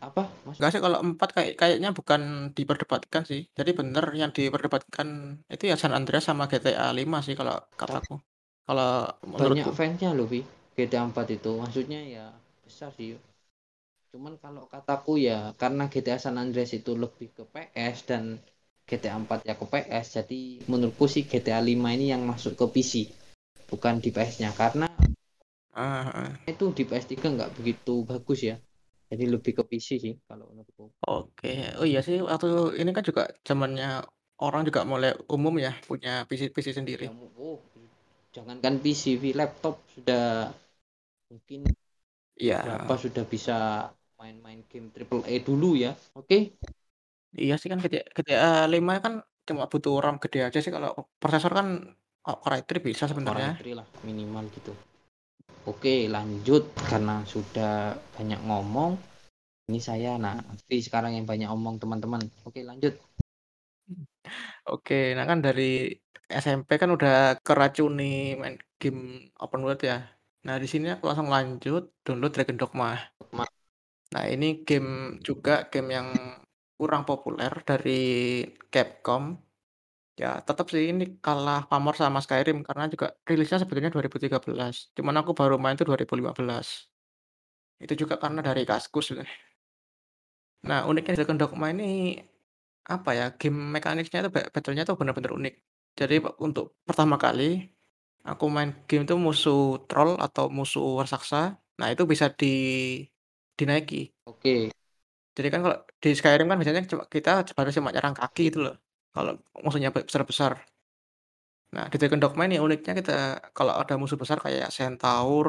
Apa? 0.00 0.22
Enggak 0.56 0.70
sih 0.72 0.80
kalau 0.84 0.98
4 1.04 1.28
kayak 1.36 1.52
kayaknya 1.60 1.90
bukan 1.98 2.20
diperdebatkan 2.56 3.22
sih. 3.30 3.40
Jadi 3.58 3.70
bener 3.76 4.04
yang 4.16 4.30
diperdebatkan 4.32 5.08
itu 5.54 5.64
ya 5.70 5.76
San 5.80 5.92
Andreas 5.96 6.24
sama 6.28 6.44
GTA 6.50 6.92
V 6.96 7.20
sih 7.26 7.34
kalau 7.36 7.56
kataku, 7.80 8.20
kalau 8.68 8.88
banyak 9.20 9.66
menurutku. 9.66 9.70
fans-nya 9.76 10.10
loh, 10.16 10.26
Vi, 10.32 10.40
GTA 10.76 11.04
4 11.08 11.26
itu. 11.36 11.52
Maksudnya 11.60 12.00
ya 12.04 12.24
besar 12.64 12.90
sih. 12.96 13.16
Cuman 14.10 14.34
kalau 14.42 14.66
kataku 14.66 15.16
ya, 15.22 15.54
karena 15.60 15.84
GTA 15.92 16.18
San 16.18 16.36
Andreas 16.36 16.72
itu 16.74 16.92
lebih 16.98 17.28
ke 17.36 17.42
PS 17.52 17.98
dan 18.10 18.36
GTA 18.88 19.16
4 19.22 19.46
ya 19.48 19.54
ke 19.54 19.64
PS, 19.72 20.06
jadi 20.18 20.40
menurutku 20.66 21.06
sih 21.06 21.22
GTA 21.30 21.60
5 21.62 21.88
ini 21.96 22.10
yang 22.12 22.22
masuk 22.26 22.52
ke 22.58 22.66
PC, 22.74 23.06
bukan 23.70 24.02
di 24.02 24.10
PS-nya. 24.10 24.50
Karena 24.50 24.86
Ah, 25.72 26.10
heeh. 26.12 26.50
itu 26.52 26.66
di 26.76 26.82
PS3 26.88 27.26
nggak 27.30 27.50
begitu 27.56 27.94
bagus 28.10 28.40
ya. 28.42 28.56
Jadi 29.10 29.24
lebih 29.26 29.52
ke 29.58 29.62
PC 29.66 29.98
sih 29.98 30.14
kalau 30.24 30.46
menurutku. 30.54 30.94
Oke. 31.02 31.74
Oh 31.82 31.86
iya 31.86 31.98
sih 32.00 32.22
waktu 32.22 32.78
ini 32.78 32.90
kan 32.94 33.02
juga 33.02 33.26
zamannya 33.42 34.06
orang 34.38 34.62
juga 34.62 34.86
mulai 34.86 35.12
umum 35.26 35.58
ya 35.58 35.74
punya 35.84 36.22
PC 36.30 36.54
PC 36.54 36.70
sendiri. 36.70 37.10
Ya, 37.10 37.12
oh, 37.36 37.58
jangankan 38.30 38.78
PC, 38.78 39.18
laptop 39.34 39.82
sudah 39.90 40.54
mungkin 41.26 41.66
berapa 42.38 42.94
Iya. 42.94 43.02
sudah 43.02 43.24
bisa 43.26 43.56
main-main 44.16 44.62
game 44.70 44.94
triple 44.94 45.26
A 45.26 45.34
dulu 45.42 45.74
ya. 45.74 45.92
Oke, 46.14 46.54
Iya 47.30 47.54
sih 47.62 47.70
kan 47.70 47.78
GTA 47.78 48.02
GTA 48.10 48.66
5 48.66 48.98
kan 48.98 49.22
cuma 49.46 49.70
butuh 49.70 50.02
RAM 50.02 50.18
gede 50.18 50.50
aja 50.50 50.58
sih 50.58 50.72
kalau 50.74 50.90
prosesor 51.22 51.54
kan 51.54 51.94
oh, 52.26 52.36
Core 52.42 52.58
i3 52.62 52.82
bisa 52.82 53.06
ya 53.06 53.06
Core 53.06 53.10
sebenarnya. 53.14 53.50
i3 53.54 53.78
lah 53.78 53.86
minimal 54.02 54.44
gitu. 54.50 54.74
Oke, 55.68 56.08
lanjut 56.08 56.62
karena 56.88 57.20
sudah 57.28 57.96
banyak 58.16 58.40
ngomong. 58.48 58.96
Ini 59.70 59.80
saya, 59.80 60.10
nah, 60.24 60.36
Vi 60.68 60.78
sekarang 60.86 61.12
yang 61.16 61.26
banyak 61.30 61.48
ngomong 61.50 61.76
teman-teman. 61.82 62.22
Oke, 62.48 62.60
lanjut. 62.66 62.94
Oke, 64.68 64.94
nah 65.16 65.24
kan 65.30 65.38
dari 65.46 65.62
SMP 66.42 66.70
kan 66.82 66.90
udah 66.96 67.12
keracuni 67.46 68.04
main 68.40 68.54
game 68.80 69.00
open 69.42 69.60
world 69.66 69.80
ya. 69.90 69.94
Nah 70.46 70.54
di 70.62 70.66
sini 70.72 70.86
aku 70.94 71.04
langsung 71.08 71.30
lanjut 71.34 71.82
download 72.04 72.32
Dragon 72.34 72.58
Dogma. 72.60 72.86
Ma- 73.36 73.54
Nah 74.14 74.24
ini 74.34 74.46
game 74.68 74.90
juga 75.28 75.52
game 75.72 75.88
yang 75.98 76.08
kurang 76.78 77.02
populer 77.10 77.52
dari 77.68 77.92
Capcom. 78.72 79.24
Ya 80.18 80.28
tetap 80.46 80.66
sih 80.72 80.82
ini 80.92 81.04
kalah 81.24 81.58
pamor 81.70 81.94
sama 82.02 82.18
Skyrim 82.24 82.56
karena 82.68 82.84
juga 82.92 83.06
rilisnya 83.28 83.58
sebetulnya 83.60 83.90
2013. 83.94 84.74
Cuman 84.96 85.14
aku 85.20 85.30
baru 85.40 85.54
main 85.62 85.74
tuh 85.78 85.86
2015. 85.88 86.66
Itu 87.84 87.94
juga 88.02 88.14
karena 88.22 88.40
dari 88.48 88.62
Kaskus. 88.70 89.06
Nah 90.68 90.80
uniknya 90.88 91.12
Dragon 91.16 91.38
Dogma 91.40 91.66
ini 91.74 91.84
apa 92.94 93.10
ya, 93.18 93.24
game 93.40 93.58
mekaniknya 93.76 94.18
itu 94.26 94.30
ba 94.34 94.40
battle-nya 94.54 94.82
tuh 94.88 94.96
bener-bener 95.00 95.32
unik. 95.38 95.54
Jadi 96.00 96.14
pe 96.24 96.30
untuk 96.46 96.64
pertama 96.88 97.16
kali 97.24 97.42
aku 98.30 98.44
main 98.54 98.70
game 98.88 99.04
itu 99.06 99.16
musuh 99.26 99.60
troll 99.88 100.12
atau 100.26 100.46
musuh 100.58 100.86
raksasa, 101.02 101.38
nah 101.78 101.88
itu 101.92 102.04
bisa 102.12 102.26
di 102.40 102.46
dinaiki. 103.58 104.12
Oke, 104.24 104.70
Jadi 105.36 105.48
kan 105.52 105.60
kalau 105.64 105.76
di 106.02 106.08
Skyrim 106.18 106.46
kan 106.50 106.56
biasanya 106.60 106.82
cuma 106.92 107.04
kita 107.14 107.30
baru 107.56 107.70
cuma 107.76 107.88
nyerang 107.94 108.14
kaki 108.20 108.40
gitu 108.50 108.58
loh, 108.66 108.74
kalau 109.14 109.32
musuhnya 109.64 109.90
be 109.94 110.00
besar-besar. 110.08 110.52
Nah 111.74 111.84
di 111.90 111.96
Dragon 112.00 112.20
Dogma 112.22 112.42
ini 112.48 112.56
uniknya 112.66 112.92
kita 112.98 113.12
kalau 113.56 113.72
ada 113.80 113.94
musuh 114.00 114.18
besar 114.22 114.38
kayak 114.44 114.68
Centaur, 114.76 115.46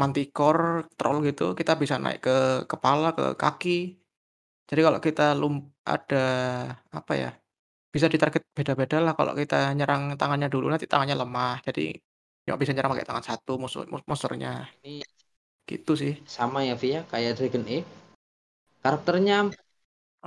Manticore, 0.00 0.90
troll 0.98 1.18
gitu, 1.28 1.54
kita 1.58 1.72
bisa 1.82 1.96
naik 2.02 2.20
ke 2.26 2.36
kepala, 2.70 3.14
ke 3.18 3.24
kaki. 3.42 3.78
Jadi 4.68 4.80
kalau 4.86 5.00
kita 5.06 5.22
lum 5.40 5.54
ada 5.94 6.24
apa 6.98 7.14
ya 7.22 7.30
Bisa 7.94 8.06
ditarget 8.12 8.42
beda-beda 8.58 8.98
lah 9.06 9.14
kalau 9.18 9.32
kita 9.40 9.56
nyerang 9.78 10.02
tangannya 10.20 10.48
dulu 10.54 10.66
nanti 10.72 10.86
tangannya 10.92 11.16
lemah, 11.22 11.62
jadi 11.66 11.82
nggak 12.44 12.58
bisa 12.60 12.72
nyerang 12.74 12.92
pakai 12.94 13.08
tangan 13.08 13.26
satu 13.30 13.52
musuh 13.62 13.82
mus 13.92 14.04
monsternya, 14.10 14.68
ini 14.84 15.06
gitu 15.70 15.92
sih. 16.02 16.12
sama 16.36 16.60
ya 16.68 16.74
Vi 16.80 16.88
ya, 16.98 17.00
kayak 17.10 17.32
Dragon 17.38 17.64
Age. 17.66 17.86
Karakternya 18.82 19.36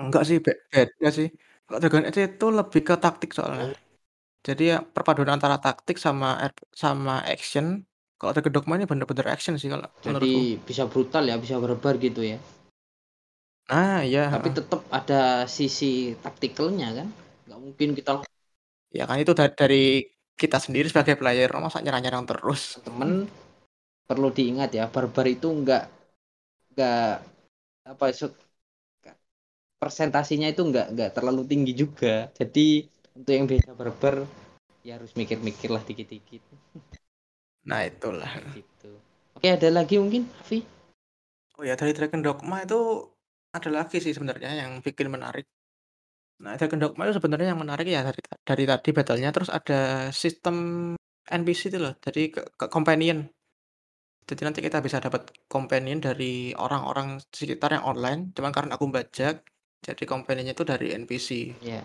Enggak 0.01 0.23
sih, 0.27 0.37
be 0.45 0.51
beda 0.71 1.07
sih. 1.17 1.27
Kalau 1.65 1.79
Dragon 1.81 2.05
Age 2.09 2.21
itu 2.29 2.47
lebih 2.59 2.81
ke 2.87 2.95
taktik 3.03 3.31
soalnya. 3.37 3.65
oh, 3.65 3.73
Jadi 4.47 4.63
ya 4.71 4.77
perpaduan 4.95 5.31
antara 5.37 5.57
taktik 5.65 5.97
sama 6.05 6.27
sama 6.83 7.15
action. 7.33 7.65
Kalau 8.19 8.31
Dragon 8.35 8.53
Dogma 8.55 8.73
ini 8.79 8.85
bener-bener 8.91 9.27
action 9.35 9.53
sih 9.61 9.69
kalau 9.73 9.89
jadi 10.05 10.05
menurutku. 10.07 10.39
bisa 10.67 10.83
brutal 10.91 11.23
ya, 11.29 11.35
bisa 11.43 11.55
barbar 11.63 11.95
gitu 11.99 12.21
ya. 12.23 12.37
Nah 13.69 13.99
iya, 14.05 14.21
Tapi 14.33 14.47
tetap 14.57 14.81
ada 14.91 15.21
sisi 15.49 16.13
taktikalnya 16.23 16.87
kan. 16.97 17.07
Nggak 17.45 17.59
mungkin 17.61 17.89
kita 17.97 18.11
Ya 18.97 19.03
kan 19.09 19.17
itu 19.23 19.33
da 19.39 19.45
dari 19.61 20.07
kita 20.41 20.57
sendiri 20.65 20.87
sebagai 20.91 21.15
player, 21.21 21.49
masa 21.63 21.79
nyerang-nyerang 21.83 22.25
terus. 22.31 22.61
temen 22.85 23.11
perlu 24.09 24.29
diingat 24.37 24.69
ya, 24.79 24.85
barbar 24.93 25.25
itu 25.35 25.47
nggak 25.61 25.83
nggak 26.73 27.05
apa 27.91 28.05
persentasinya 29.85 30.49
itu 30.49 30.65
nggak 30.65 30.97
nggak 30.97 31.11
terlalu 31.13 31.45
tinggi 31.45 31.77
juga. 31.77 32.33
Jadi 32.33 32.89
untuk 33.13 33.33
yang 33.37 33.45
biasa 33.45 33.69
barbar 33.77 34.25
ya 34.81 34.97
harus 34.97 35.13
mikir-mikir 35.13 35.69
lah 35.69 35.85
dikit-dikit 35.85 36.41
Nah 37.69 37.85
itulah. 37.85 38.29
gitu. 38.53 38.89
Oke, 39.37 39.47
ada 39.49 39.69
lagi 39.69 40.01
mungkin, 40.01 40.25
Afi? 40.41 40.65
Oh 41.57 41.63
ya 41.65 41.77
dari 41.77 41.93
Dragon 41.97 42.21
Dogma 42.21 42.65
itu 42.65 43.09
ada 43.53 43.69
lagi 43.71 43.97
sih 44.01 44.13
sebenarnya 44.13 44.51
yang 44.65 44.71
bikin 44.85 45.07
menarik. 45.09 45.45
Nah, 46.43 46.59
Dragon 46.59 46.81
Dogma 46.81 47.07
itu 47.07 47.15
sebenarnya 47.15 47.55
yang 47.55 47.61
menarik 47.63 47.87
ya 47.87 48.03
dari 48.03 48.21
dari 48.43 48.63
tadi 48.67 48.89
battle-nya, 48.91 49.29
terus 49.31 49.47
ada 49.47 50.11
sistem 50.11 50.55
NPC 51.25 51.71
itu 51.71 51.79
loh, 51.79 51.95
jadi 52.03 52.27
ke 52.29 52.41
ke 52.59 52.65
companion. 52.67 53.23
Jadi 54.25 54.41
nanti 54.43 54.59
kita 54.59 54.83
bisa 54.83 54.99
dapat 54.99 55.31
companion 55.47 56.01
dari 56.03 56.51
orang-orang 56.57 57.23
sekitar 57.31 57.79
yang 57.79 57.85
online, 57.87 58.35
cuman 58.35 58.51
karena 58.51 58.71
aku 58.75 58.91
bajak, 58.91 59.47
jadi 59.87 60.03
companion-nya 60.11 60.53
itu 60.57 60.65
dari 60.71 60.87
NPC. 61.01 61.29
Ya, 61.61 61.83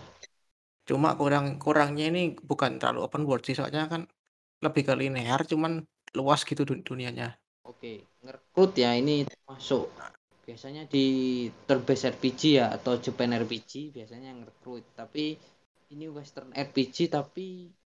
Cuma 0.89 1.09
kurang 1.19 1.45
kurangnya 1.63 2.05
ini 2.13 2.23
bukan 2.49 2.71
terlalu 2.79 2.99
open 3.07 3.23
world 3.27 3.43
sih, 3.47 3.55
soalnya 3.57 3.83
kan 3.93 4.01
lebih 4.65 4.83
ke 4.89 4.93
linear, 5.01 5.41
cuman 5.51 5.73
luas 6.19 6.41
gitu 6.49 6.61
dun 6.69 6.79
dunianya. 6.89 7.27
oke. 7.69 7.91
Ngerekrut 8.23 8.71
ya 8.83 8.89
ini 9.01 9.15
termasuk 9.31 9.83
biasanya 10.45 10.83
di 10.93 11.05
turn-based 11.67 12.05
RPG 12.13 12.41
ya 12.59 12.65
atau 12.77 12.93
Japan 13.05 13.29
RPG 13.41 13.71
biasanya 13.95 14.29
ngerekrut. 14.37 14.83
Tapi 14.99 15.25
ini 15.93 16.05
Western 16.17 16.49
RPG 16.67 16.97
tapi 17.17 17.45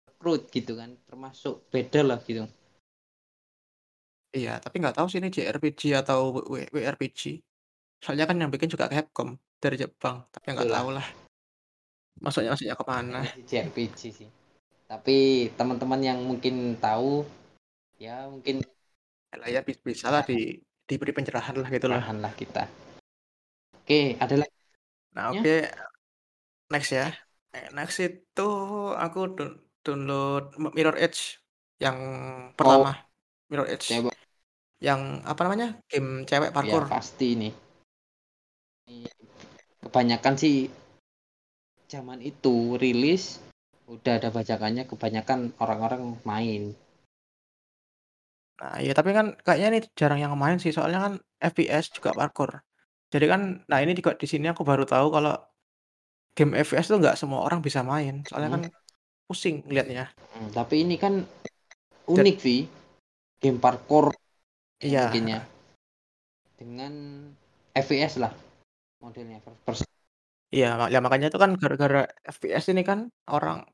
rekrut 0.07 0.41
gitu 0.55 0.73
kan, 0.81 0.89
termasuk 1.09 1.53
beda 1.73 2.01
lah 2.09 2.19
gitu. 2.27 2.43
Iya, 4.37 4.51
tapi 4.63 4.75
nggak 4.81 4.95
tahu 4.97 5.07
sih 5.09 5.19
ini 5.21 5.29
JRPG 5.35 5.81
atau 6.01 6.19
W 6.53 6.55
WRPG. 6.75 7.21
Soalnya 8.03 8.25
kan 8.29 8.37
yang 8.41 8.51
bikin 8.53 8.69
juga 8.73 8.85
Capcom 8.93 9.29
dari 9.63 9.75
Jepang, 9.83 10.15
tapi 10.33 10.45
nggak 10.55 10.67
Itulah 10.67 10.75
tahu 10.75 10.87
lah 10.97 11.05
masuknya 12.23 12.49
masuknya 12.53 12.75
ke 12.79 12.85
mana. 12.91 13.19
JRPG 13.49 13.99
sih. 14.17 14.29
Tapi 14.89 15.17
teman-teman 15.57 16.01
yang 16.09 16.19
mungkin 16.29 16.55
tahu 16.81 17.23
ya 18.01 18.27
mungkin 18.33 18.65
Lah 19.41 19.49
ya 19.55 19.61
bis 19.67 19.77
bisalah 19.89 20.21
di 20.29 20.37
diberi 20.89 21.11
pencerahan 21.17 21.55
lah 21.61 21.69
gitu 21.75 21.87
lah. 21.93 22.03
lah 22.23 22.33
kita. 22.35 22.63
Oke, 23.77 24.15
ada 24.23 24.35
lagi 24.41 24.57
Nah 25.15 25.25
ya? 25.31 25.41
oke, 25.41 25.49
next 26.71 26.91
ya. 26.97 27.05
Eh, 27.55 27.67
next 27.77 27.97
itu 28.05 28.41
aku 29.03 29.19
down 29.35 29.51
download 29.85 30.43
Mirror 30.77 30.95
Edge. 31.05 31.21
yang 31.83 31.97
Oh, 32.63 32.85
pertama, 32.85 32.89
Mirror 33.49 33.67
Edge. 33.73 33.87
Yang 34.87 35.01
apa 35.31 35.41
namanya, 35.45 35.67
game 35.91 36.09
cewek 36.29 36.51
Ya 36.67 36.77
parkour. 36.77 36.83
pasti 36.91 37.35
nih. 37.39 37.53
Kebanyakan 39.79 40.35
sih 40.35 40.67
zaman 41.89 42.21
itu 42.21 42.77
rilis 42.77 43.41
udah 43.89 44.21
ada 44.21 44.29
bajakannya 44.29 44.85
kebanyakan 44.85 45.53
orang-orang 45.57 46.13
main. 46.21 46.77
Nah, 48.59 48.77
iya 48.83 48.93
tapi 48.93 49.15
kan 49.15 49.33
kayaknya 49.41 49.67
ini 49.73 49.79
jarang 49.95 50.19
yang 50.19 50.35
main 50.35 50.59
sih, 50.61 50.69
soalnya 50.75 50.99
kan 50.99 51.13
FPS 51.39 51.89
juga 51.95 52.13
parkour. 52.13 52.61
Jadi 53.09 53.25
kan 53.25 53.65
nah 53.65 53.79
ini 53.81 53.97
juga 53.97 54.13
di 54.13 54.27
sini 54.29 54.45
aku 54.51 54.61
baru 54.61 54.85
tahu 54.85 55.09
kalau 55.09 55.33
game 56.37 56.53
FPS 56.59 56.91
tuh 56.91 56.99
nggak 57.01 57.17
semua 57.17 57.41
orang 57.47 57.63
bisa 57.65 57.81
main, 57.81 58.21
soalnya 58.27 58.49
Hmm. 58.53 58.57
kan 58.59 58.63
pusing 59.25 59.65
ngelihatnya. 59.65 60.11
Hmm, 60.35 60.49
tapi 60.53 60.85
ini 60.85 60.99
kan 61.01 61.25
unik, 62.05 62.37
Vi. 62.43 62.57
Game 63.39 63.57
parkour 63.57 64.11
Iya, 64.83 65.15
ya. 65.15 65.39
Dengan 66.59 67.23
FPS 67.71 68.19
lah 68.19 68.48
modelnya 68.99 69.39
first 69.43 69.61
person. 69.65 69.87
Iya, 70.49 70.75
mak 70.81 70.89
ya 70.89 70.99
makanya 70.99 71.27
itu 71.29 71.37
kan 71.37 71.53
gara-gara 71.61 72.09
FPS 72.25 72.73
ini 72.73 72.81
kan 72.81 73.13
orang 73.29 73.69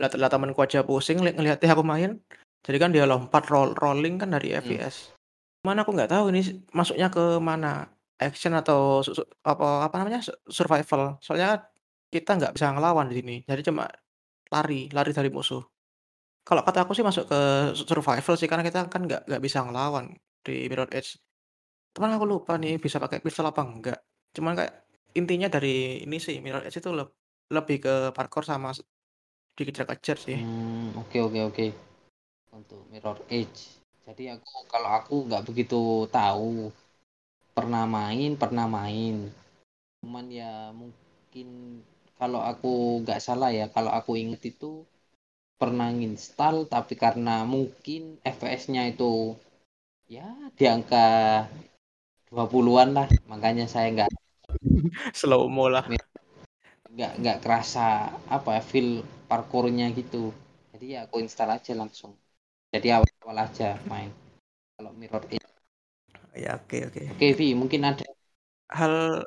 lah 0.00 0.08
lah 0.12 0.28
temenku 0.32 0.60
aja 0.60 0.84
pusing 0.84 1.20
li 1.24 1.32
ngelihatnya 1.32 1.72
aku 1.72 1.84
main, 1.84 2.20
jadi 2.64 2.76
kan 2.80 2.90
dia 2.92 3.04
lompat 3.08 3.48
roll 3.48 3.72
rolling 3.76 4.20
kan 4.20 4.32
dari 4.32 4.52
Hmm. 4.52 4.64
FPS. 4.64 5.12
Cuman 5.60 5.80
aku 5.80 5.92
nggak 5.96 6.10
tahu 6.12 6.32
ini 6.32 6.64
masuknya 6.72 7.08
ke 7.12 7.40
mana, 7.40 7.88
action 8.20 8.52
atau 8.56 9.04
su 9.04 9.12
su 9.16 9.22
apa 9.44 9.88
apa 9.88 9.94
namanya, 10.00 10.20
su 10.24 10.32
survival. 10.48 11.20
Soalnya 11.20 11.68
kita 12.12 12.36
nggak 12.36 12.52
bisa 12.56 12.72
ngelawan 12.72 13.08
di 13.12 13.14
sini, 13.20 13.36
jadi 13.44 13.60
cuma 13.64 13.84
lari 14.52 14.88
lari 14.92 15.10
dari 15.12 15.28
musuh. 15.28 15.64
Kalau 16.46 16.62
kata 16.62 16.86
aku 16.86 16.94
sih 16.96 17.04
masuk 17.04 17.26
ke 17.28 17.40
su 17.76 17.84
survival 17.84 18.34
sih, 18.40 18.48
karena 18.48 18.64
kita 18.64 18.88
kan 18.88 19.04
nggak 19.04 19.28
nggak 19.28 19.42
bisa 19.42 19.64
ngelawan 19.64 20.16
di 20.46 20.64
Mirror 20.70 20.92
Edge. 20.96 21.18
Cuman 21.92 22.16
aku 22.16 22.24
lupa 22.24 22.56
nih 22.56 22.80
bisa 22.80 22.96
pakai 23.00 23.20
pistol 23.20 23.48
apa 23.48 23.64
enggak. 23.64 24.00
Cuman 24.36 24.52
kayak 24.52 24.84
intinya 25.16 25.48
dari 25.48 26.04
ini 26.04 26.20
sih, 26.20 26.44
Mirror 26.44 26.68
Edge 26.68 26.84
itu 26.84 26.92
leb 26.92 27.08
lebih 27.48 27.80
ke 27.80 27.94
parkour 28.12 28.44
sama 28.44 28.76
dikejar-kejar 29.56 30.20
sih. 30.20 30.36
Hmm, 30.36 30.92
oke 31.00 31.16
oke 31.24 31.40
oke. 31.48 31.66
Untuk 32.52 32.84
Mirror 32.92 33.24
Edge. 33.32 33.80
Jadi 34.04 34.28
aku 34.28 34.68
kalau 34.68 34.90
aku 34.92 35.14
nggak 35.24 35.48
begitu 35.48 36.04
tahu. 36.12 36.68
Pernah 37.56 37.88
main 37.88 38.36
pernah 38.36 38.68
main. 38.68 39.32
Cuman 40.04 40.28
ya 40.28 40.68
mungkin 40.76 41.80
kalau 42.20 42.44
aku 42.44 43.00
nggak 43.00 43.24
salah 43.24 43.48
ya, 43.48 43.72
kalau 43.72 43.88
aku 43.88 44.20
inget 44.20 44.44
itu 44.52 44.84
pernah 45.56 45.88
nginstal 45.88 46.68
tapi 46.68 47.00
karena 47.00 47.40
mungkin 47.48 48.20
FPS-nya 48.20 48.92
itu 48.92 49.32
ya 50.04 50.28
di 50.52 50.68
angka 50.68 51.48
20-an 52.28 52.92
lah, 52.92 53.08
makanya 53.24 53.64
saya 53.64 53.88
nggak 53.88 54.12
Slow-mo 55.18 55.66
lah. 55.70 55.86
nggak 56.94 57.12
nggak 57.20 57.36
kerasa 57.44 57.86
apa 58.36 58.48
ya, 58.56 58.62
feel 58.70 58.88
parkour-nya 59.28 59.86
gitu. 59.98 60.32
Jadi 60.72 60.84
ya 60.94 60.98
aku 61.06 61.16
install 61.24 61.50
aja 61.56 61.72
langsung. 61.80 62.12
Jadi 62.74 62.88
awal-awal 62.96 63.38
aja 63.46 63.68
main. 63.90 64.10
Kalau 64.76 64.92
Mirror 65.00 65.24
Edge. 65.34 65.48
Ya, 66.36 66.50
oke 66.60 66.78
oke. 66.88 67.02
Oke, 67.16 67.26
Vi, 67.38 67.48
mungkin 67.60 67.80
ada 67.90 68.04
Hal 68.70 69.26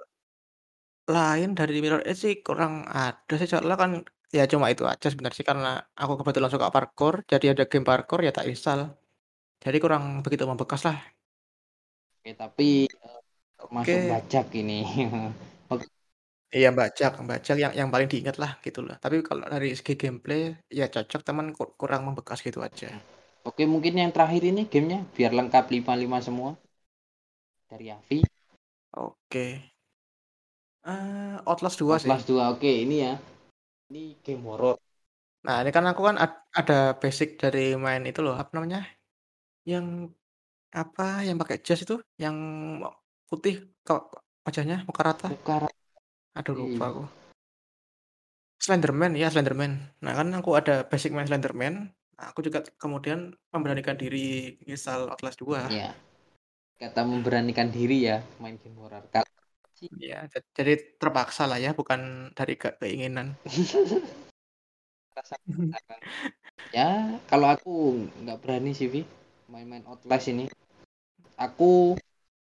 lain 1.16 1.50
dari 1.60 1.76
Mirror 1.84 2.04
Edge 2.10 2.22
sih 2.26 2.34
kurang 2.48 2.74
ada 3.02 3.34
sih, 3.40 3.48
soalnya 3.52 3.76
kan 3.84 3.92
ya 4.38 4.44
cuma 4.52 4.66
itu 4.74 4.84
aja 4.94 5.08
sebenarnya 5.12 5.38
sih, 5.40 5.48
karena 5.52 5.70
aku 6.02 6.14
kebetulan 6.20 6.52
suka 6.54 6.68
parkour, 6.76 7.14
jadi 7.32 7.46
ada 7.54 7.64
game 7.72 7.86
parkour 7.90 8.20
ya 8.26 8.32
tak 8.38 8.46
install. 8.52 8.82
Jadi 9.64 9.78
kurang 9.84 10.04
begitu 10.26 10.44
membekas 10.52 10.82
lah. 10.88 10.98
Oke, 12.20 12.32
tapi 12.42 12.64
eh, 13.06 13.19
termasuk 13.60 14.00
Oke. 14.00 14.10
bajak 14.16 14.46
ini. 14.56 14.80
Oke. 15.74 15.86
Iya 16.50 16.74
bajak 16.74 17.22
bajak 17.30 17.56
yang 17.62 17.74
yang 17.78 17.90
paling 17.94 18.10
diingat 18.10 18.42
lah 18.42 18.58
gitu 18.66 18.82
loh. 18.82 18.98
Tapi 18.98 19.22
kalau 19.22 19.46
dari 19.46 19.70
segi 19.78 19.94
gameplay 19.94 20.58
ya 20.74 20.90
cocok, 20.90 21.22
ku 21.54 21.64
kurang 21.78 22.10
membekas 22.10 22.42
gitu 22.42 22.66
aja. 22.66 22.90
Oke, 23.46 23.70
mungkin 23.70 23.94
yang 24.02 24.10
terakhir 24.10 24.42
ini 24.50 24.66
gamenya 24.66 25.06
biar 25.14 25.32
lengkap 25.38 25.70
55 25.70 26.18
semua. 26.26 26.52
Dari 27.70 27.94
Avi. 27.94 28.20
Oke. 28.98 29.46
Eee, 30.82 31.38
Outlast 31.46 31.78
2 31.78 32.02
sih. 32.02 32.10
Outlast 32.10 32.26
2. 32.34 32.44
Oke, 32.50 32.72
ini 32.84 33.06
ya. 33.06 33.14
Ini 33.94 34.18
game 34.26 34.44
horor. 34.50 34.82
Nah, 35.46 35.62
ini 35.64 35.72
kan 35.72 35.86
aku 35.88 36.02
kan 36.04 36.18
ad 36.18 36.34
ada 36.52 36.98
basic 36.98 37.40
dari 37.40 37.78
main 37.80 38.04
itu 38.10 38.20
loh, 38.26 38.36
apa 38.36 38.52
namanya, 38.58 38.84
yang 39.64 40.10
apa, 40.74 41.24
yang 41.28 41.38
pakai 41.42 41.58
jas 41.64 41.80
itu, 41.86 41.96
yang 42.20 42.36
putih 43.30 43.70
kok 43.86 44.26
wajahnya 44.44 44.82
muka 44.90 45.02
rata. 45.06 45.28
Muka 45.30 45.70
rata. 45.70 45.78
Aduh 46.34 46.54
lupa 46.58 46.86
Ih. 46.86 46.92
aku. 46.92 47.04
Slenderman, 48.60 49.16
ya 49.16 49.32
Slenderman. 49.32 49.80
Nah, 50.04 50.12
kan 50.18 50.28
aku 50.36 50.52
ada 50.60 50.84
basic 50.84 51.16
main 51.16 51.24
Slenderman, 51.24 51.96
nah 52.20 52.26
aku 52.28 52.44
juga 52.44 52.60
kemudian 52.76 53.32
memberanikan 53.56 53.96
diri 53.96 54.60
install 54.68 55.08
Outlast 55.08 55.40
2. 55.40 55.72
Iya. 55.72 55.96
Kata 56.76 57.08
memberanikan 57.08 57.72
diri 57.72 58.08
ya 58.08 58.20
main 58.44 58.60
game 58.60 58.76
sih 59.80 59.88
Iya, 59.96 60.28
ja 60.28 60.40
jadi 60.52 60.76
terpaksa 61.00 61.48
lah 61.48 61.56
ya, 61.56 61.72
bukan 61.72 62.32
dari 62.36 62.60
ke 62.60 62.76
keinginan. 62.82 63.40
Ya, 66.72 67.20
kalau 67.28 67.52
aku 67.52 68.08
nggak 68.24 68.40
berani 68.40 68.72
sih, 68.72 68.88
Vi, 68.88 69.04
main-main 69.52 69.84
Outlast 69.84 70.32
ini. 70.32 70.48
Aku 71.36 72.00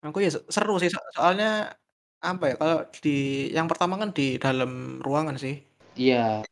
Aku 0.06 0.18
ya 0.24 0.30
se 0.32 0.40
seru 0.56 0.74
sih, 0.82 0.90
so 0.96 1.00
soalnya 1.16 1.76
apa 2.24 2.44
ya, 2.52 2.56
kalau 2.62 2.78
di 3.04 3.10
yang 3.58 3.68
pertama 3.72 3.94
kan 4.02 4.10
di 4.18 4.40
dalam 4.40 4.72
ruangan 5.06 5.36
sih. 5.44 5.54
Iya. 6.00 6.44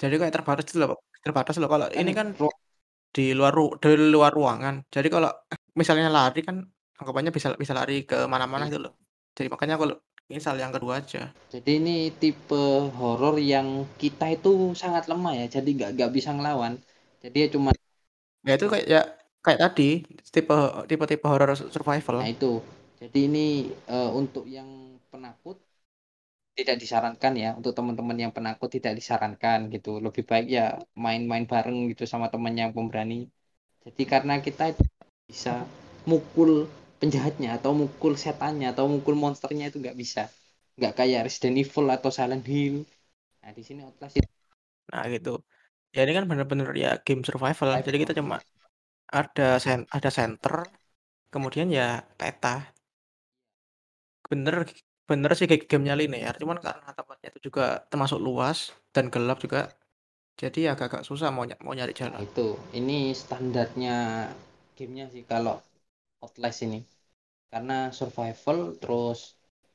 Jadi 0.00 0.14
kayak 0.20 0.34
terbatas 0.36 0.64
gitu 0.68 0.78
loh 0.82 0.88
terbatas 1.24 1.54
loh, 1.60 1.68
kalau 1.72 1.86
ini 2.00 2.12
Kan 2.12 2.16
kan 2.20 2.28
ro 2.40 2.48
di 3.16 3.24
luar 3.38 3.52
ru 3.56 3.64
di 3.80 3.88
luar 4.14 4.32
ruangan. 4.38 4.74
Jadi 4.94 5.08
kalau 5.14 5.30
misalnya 5.80 6.08
lari 6.16 6.40
kan 6.48 6.56
anggapannya 7.00 7.32
bisa 7.36 7.48
bisa 7.62 7.72
lari 7.78 8.04
ke 8.10 8.16
mana-mana 8.32 8.64
Iya. 8.64 8.70
gitu 8.72 8.80
loh. 8.84 8.92
Jadi 9.36 9.48
makanya 9.52 9.74
aku 9.78 9.86
install 10.32 10.56
yang 10.64 10.72
kedua 10.76 10.92
aja. 11.00 11.22
Jadi 11.52 11.70
ini 11.80 11.96
tipe 12.20 12.60
horor 12.98 13.36
yang 13.52 13.68
kita 14.00 14.24
itu 14.36 14.72
sangat 14.82 15.04
lemah 15.10 15.32
ya, 15.40 15.46
jadi 15.60 15.68
nggak 15.76 15.90
nggak 15.96 16.10
bisa 16.16 16.30
ngelawan. 16.36 16.72
Jadi 17.24 17.36
ya 17.44 17.48
cuma 17.54 17.70
Ya 18.44 18.52
itu 18.60 18.66
kayak 18.68 18.86
ya 18.94 19.00
kayak 19.44 19.60
tadi, 19.64 19.88
tipe 20.34 20.54
tipe-tipe 20.90 21.24
horor 21.24 21.48
su 21.56 21.64
survival. 21.72 22.16
Nah 22.20 22.28
itu. 22.28 22.52
Jadi 23.04 23.18
ini, 23.28 23.46
eee, 23.92 24.10
untuk 24.20 24.44
yang 24.56 24.68
penakut 25.12 25.56
tidak 26.58 26.76
disarankan 26.82 27.32
ya, 27.44 27.50
untuk 27.58 27.72
teman-teman 27.78 28.18
yang 28.24 28.32
penakut 28.36 28.70
tidak 28.76 28.94
disarankan 29.00 29.58
gitu. 29.74 29.90
Lebih 30.06 30.22
baik 30.30 30.46
ya 30.56 30.64
main-main 31.04 31.44
bareng 31.52 31.78
gitu 31.92 32.04
sama 32.12 32.26
teman 32.34 32.54
yang 32.60 32.70
pemberani. 32.76 33.26
Jadi 33.84 34.02
karena 34.12 34.34
kita 34.46 34.64
bisa 35.30 35.54
mukul 36.10 36.50
penjahatnya 37.00 37.48
atau 37.58 37.72
mukul 37.82 38.14
setannya 38.24 38.66
atau 38.72 38.84
mukul 38.94 39.14
monsternya 39.22 39.66
itu 39.70 39.78
nggak 39.82 39.98
bisa. 40.02 40.22
Nggak 40.78 40.92
kayak 40.98 41.20
Resident 41.26 41.56
Evil 41.62 41.86
atau 41.96 42.10
Silent 42.18 42.44
Hill. 42.52 42.76
Nah 43.42 43.52
di 43.58 43.62
sini 43.66 43.80
Outlast 43.86 44.16
itu 44.22 44.30
Nah 44.92 45.04
gitu. 45.14 45.30
Ya 45.94 46.00
ini 46.04 46.12
kan 46.18 46.24
bener-bener 46.30 46.68
ya 46.74 46.90
game 47.06 47.22
survival, 47.22 47.68
jadi 47.86 47.96
kita 48.02 48.12
cuma 48.18 48.36
ada 49.20 49.48
sen 49.64 49.80
ada 49.96 50.10
center, 50.18 50.54
kemudian 51.34 51.68
ya 51.78 52.02
peta. 52.18 52.73
Bener 54.34 54.54
bener 55.10 55.30
sih 55.38 55.46
kayak 55.50 55.64
gamenya 55.70 55.94
linear, 56.00 56.34
cuman 56.42 56.58
karena 56.66 56.90
tempatnya 56.98 57.28
itu 57.32 57.40
juga 57.48 57.64
termasuk 57.90 58.18
luas 58.26 58.58
dan 58.94 59.04
gelap 59.14 59.38
juga, 59.44 59.60
jadi 60.42 60.60
agak-agak 60.74 61.02
susah 61.08 61.28
mau 61.36 61.44
nya 61.48 61.56
mau 61.64 61.74
nyari 61.78 61.94
Nah 61.94 62.00
jalan. 62.02 62.24
itu, 62.28 62.48
ini 62.80 62.98
standarnya 63.22 63.96
gamenya 64.76 65.06
sih 65.14 65.24
kalau 65.32 65.56
Outlast 66.24 66.60
ini. 66.66 66.80
Karena 67.52 67.78
survival 67.98 68.58
terus 68.82 69.20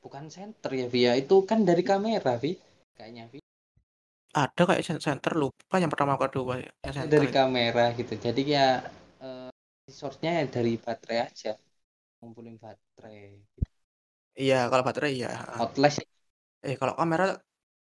bukan 0.02 0.24
center 0.36 0.70
ya, 0.80 0.86
Vi, 0.92 1.00
ya, 1.08 1.12
itu 1.22 1.36
kan 1.50 1.60
dari 1.68 1.82
kamera, 1.90 2.32
Vi, 2.42 2.52
kayaknya, 2.98 3.24
Vi. 3.32 3.38
Ada 4.44 4.62
kayak 4.68 4.84
center, 5.06 5.32
lupa 5.42 5.74
yang 5.82 5.90
pertama 5.92 6.14
kedua 6.22 6.54
ya, 6.64 6.70
yang 6.86 6.94
center 6.98 7.22
Dari 7.22 7.28
kamera 7.36 7.84
gitu. 7.98 8.14
Jadi 8.26 8.42
ya, 8.56 8.80
eee, 9.24 9.50
resource-nya 9.88 10.32
dari 10.54 10.72
baterai 10.80 11.18
aja, 11.28 11.52
ngumpulin 12.20 12.56
baterai. 12.64 13.40
Iya, 14.38 14.56
kalau 14.70 14.84
baterai 14.86 15.10
iya, 15.18 15.28
heeh. 15.40 15.60
Outlast 15.60 16.02
Eh, 16.68 16.76
kalau 16.80 16.94
kamera 17.00 17.24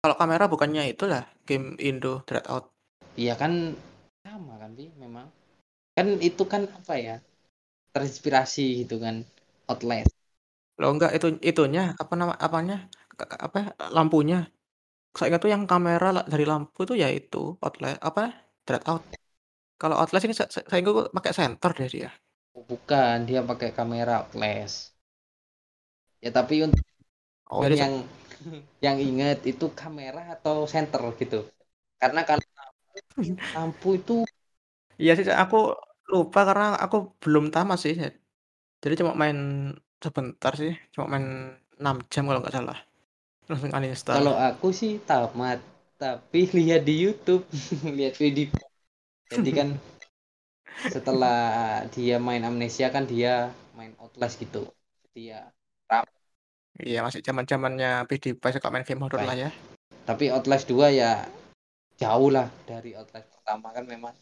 kalau 0.03 0.15
kamera 0.21 0.45
bukannya 0.53 0.83
itulah 0.93 1.23
game 1.47 1.67
Indo 1.89 2.21
Dreadout? 2.27 2.63
Iya 3.21 3.33
kan 3.41 3.53
sama 4.25 4.53
kan, 4.61 4.71
Vi, 4.79 4.85
memang. 5.03 5.27
Kan 5.97 6.07
itu 6.29 6.43
kan 6.53 6.63
apa 6.79 6.93
ya, 7.07 7.15
terinspirasi 7.93 8.65
gitu 8.81 8.95
kan, 9.05 9.15
Outlast. 9.71 10.13
Loh 10.81 10.89
enggak, 10.93 11.11
itu 11.17 11.27
itunya, 11.49 11.81
apa 12.01 12.13
nama 12.19 12.33
apanya, 12.45 12.75
apa, 13.45 13.59
lampunya. 13.95 14.37
Seingatku 15.19 15.47
yang 15.53 15.63
kamera 15.71 16.07
la 16.15 16.21
dari 16.33 16.45
lampu 16.51 16.79
itu 16.87 16.95
ya 17.03 17.09
itu, 17.19 17.57
Outla 17.65 17.87
apa, 18.09 18.23
Dreadout. 18.67 19.03
Kalau 19.81 19.95
Outlast 20.01 20.25
ini 20.27 20.35
se 20.39 20.45
se 20.55 20.61
seingatku 20.71 21.11
pakai 21.17 21.33
senter 21.39 21.71
deh 21.79 21.89
dia. 21.95 22.09
Oh 22.57 22.63
bukan, 22.71 23.15
dia 23.29 23.41
pakai 23.49 23.69
kamera 23.77 24.13
Outlast. 24.21 24.77
Ya 26.23 26.29
tapi 26.31 26.63
untuk 26.63 26.83
Oh 27.51 27.67
yang 27.67 27.93
yang 28.79 28.97
inget 28.99 29.43
itu 29.43 29.65
kamera 29.75 30.35
atau 30.35 30.63
senter 30.67 31.03
gitu. 31.19 31.43
Karena 31.99 32.23
kalau 32.23 32.43
lampu 33.55 33.89
itu 33.99 34.23
Iya 35.01 35.11
sih, 35.17 35.25
aku 35.43 35.73
lupa 36.13 36.39
karena 36.47 36.77
aku 36.77 36.97
belum 37.23 37.49
tamat 37.49 37.77
sih. 37.81 37.95
Jadi 38.83 38.93
cuma 38.99 39.13
main 39.17 39.37
sebentar 40.03 40.51
sih, 40.53 40.73
cuma 40.93 41.05
main 41.13 41.25
6 41.79 41.95
jam 42.11 42.23
kalau 42.29 42.39
nggak 42.43 42.55
salah. 42.55 42.77
Langsung 43.49 43.71
uninstall. 43.73 44.15
kalau 44.17 44.35
aku 44.37 44.67
sih 44.71 44.91
tamat, 45.03 45.59
tapi 45.97 46.47
lihat 46.57 46.81
di 46.87 46.95
YouTube, 47.03 47.43
lihat 47.97 48.13
video. 48.21 48.53
Jadi 49.31 49.51
kan 49.51 49.69
setelah 50.93 51.41
dia 51.95 52.15
main 52.21 52.43
Amnesia 52.45 52.87
kan 52.93 53.03
dia 53.09 53.49
main 53.73 53.91
Outlast 53.97 54.37
gitu. 54.37 54.69
Ram. 55.15 55.52
Iya, 56.81 57.05
masih 57.05 57.21
zaman-zamannya 57.21 58.09
PewDiePie 58.09 58.53
suka 58.57 58.73
main 58.73 58.81
game 58.81 59.01
horor 59.05 59.21
lah 59.21 59.37
ya. 59.37 59.49
Tapi 60.09 60.33
Outlast 60.33 60.65
2 60.65 60.89
ya 60.89 61.21
jauh 62.01 62.33
lah 62.33 62.49
dari 62.65 62.97
Outlast 62.97 63.29
pertama 63.29 63.69
kan 63.69 63.85
memang. 63.85 64.13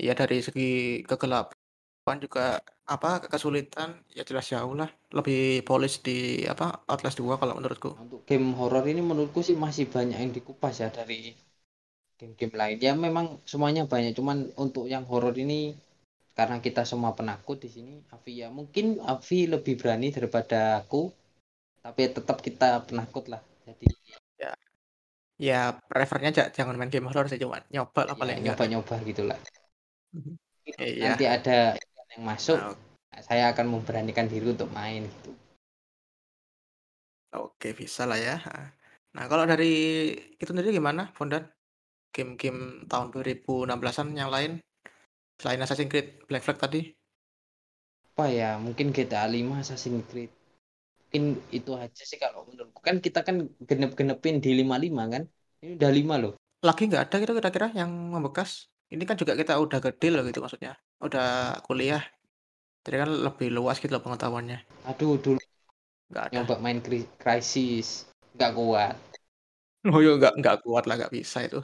Iya 0.00 0.16
dari 0.16 0.40
segi 0.40 1.04
kegelapan 1.04 2.16
juga 2.16 2.64
apa 2.88 3.20
kesulitan 3.28 4.00
ya 4.10 4.24
jelas 4.24 4.48
jauh 4.48 4.72
lah 4.72 4.88
lebih 5.12 5.60
polish 5.68 6.00
di 6.00 6.42
apa 6.48 6.80
Outlast 6.88 7.20
2 7.20 7.36
kalau 7.36 7.60
menurutku. 7.60 7.92
Untuk 8.00 8.24
game 8.24 8.56
horor 8.56 8.88
ini 8.88 9.04
menurutku 9.04 9.44
sih 9.44 9.54
masih 9.54 9.92
banyak 9.92 10.16
yang 10.16 10.32
dikupas 10.32 10.80
ya 10.80 10.88
dari 10.88 11.36
game-game 12.16 12.56
lain. 12.56 12.76
Ya 12.80 12.92
memang 12.96 13.40
semuanya 13.48 13.84
banyak, 13.88 14.12
cuman 14.12 14.52
untuk 14.56 14.88
yang 14.88 15.04
horor 15.08 15.32
ini 15.36 15.76
karena 16.36 16.62
kita 16.62 16.86
semua 16.88 17.12
penakut 17.12 17.60
di 17.60 17.68
sini, 17.68 17.94
Avi 18.14 18.40
ya 18.40 18.48
mungkin 18.48 19.02
Avi 19.02 19.50
lebih 19.50 19.76
berani 19.76 20.08
daripada 20.14 20.80
aku, 20.80 21.10
tapi 21.84 22.08
tetap 22.08 22.40
kita 22.40 22.86
penakut 22.86 23.28
lah. 23.28 23.42
Jadi 23.66 23.86
ya 24.40 24.52
ya 25.40 25.60
prefernya 25.76 26.52
jangan 26.52 26.76
main 26.76 26.92
game 26.92 27.08
horor 27.08 27.28
sih 27.28 27.40
cuma 27.40 27.60
nyoba 27.72 28.08
lah 28.08 28.14
ya, 28.14 28.20
paling 28.20 28.38
nyoba-nyoba 28.44 28.94
gitulah. 29.04 29.38
Mhm. 30.16 30.34
Nanti 30.80 31.24
Iya. 31.26 31.34
ada 31.40 31.58
yang 32.14 32.22
masuk, 32.26 32.58
Nah, 33.10 33.22
saya 33.26 33.50
akan 33.50 33.66
memberanikan 33.74 34.30
diri 34.30 34.54
untuk 34.54 34.70
main 34.70 35.02
gitu. 35.02 35.34
Oke 37.34 37.74
bisa 37.74 38.06
lah 38.06 38.18
ya. 38.18 38.38
Nah 39.14 39.24
kalau 39.26 39.46
dari 39.46 40.14
itu 40.14 40.46
sendiri 40.50 40.70
gimana, 40.74 41.10
Bondan? 41.14 41.46
Game-game 42.10 42.90
tahun 42.90 43.14
2016-an 43.14 44.18
yang 44.18 44.30
lain 44.34 44.58
selain 45.40 45.60
Assassin's 45.64 45.90
Creed 45.92 46.08
Black 46.28 46.42
Flag 46.46 46.58
tadi? 46.64 46.80
Apa 48.14 48.24
ya? 48.38 48.50
Mungkin 48.64 48.86
GTA 48.96 49.24
5, 49.34 49.52
Assassin's 49.62 50.04
Creed. 50.10 50.30
Mungkin 51.00 51.24
itu 51.58 51.70
aja 51.84 52.02
sih 52.10 52.18
kalau 52.24 52.40
menurutku. 52.48 52.80
Kan 52.88 52.96
kita 53.06 53.20
kan 53.28 53.36
genep-genepin 53.68 54.36
di 54.44 54.50
55 54.60 55.04
kan? 55.14 55.22
Ini 55.62 55.72
udah 55.78 55.90
5 55.98 56.14
loh. 56.22 56.32
Lagi 56.68 56.82
nggak 56.88 57.02
ada 57.08 57.16
gitu 57.22 57.32
kira-kira 57.38 57.66
yang 57.80 57.90
membekas? 58.14 58.50
Ini 58.94 59.02
kan 59.08 59.16
juga 59.20 59.32
kita 59.40 59.52
udah 59.64 59.78
gede 59.86 60.06
loh 60.14 60.22
gitu 60.28 60.38
maksudnya. 60.44 60.72
Udah 61.06 61.24
kuliah. 61.66 62.02
Jadi 62.84 62.96
kan 63.02 63.10
lebih 63.26 63.48
luas 63.56 63.76
gitu 63.82 63.92
loh 63.96 64.04
pengetahuannya. 64.06 64.58
Aduh, 64.90 65.14
dulu 65.24 65.40
Nggak 66.10 66.24
ada. 66.30 66.42
nyoba 66.42 66.54
main 66.64 66.78
Crisis. 67.20 67.88
Nggak 68.36 68.52
kuat. 68.58 68.96
Oh 69.94 70.00
ya 70.04 70.10
nggak 70.18 70.32
nggak 70.40 70.56
kuat 70.64 70.84
lah 70.88 70.94
nggak 70.98 71.12
bisa 71.16 71.38
itu. 71.46 71.58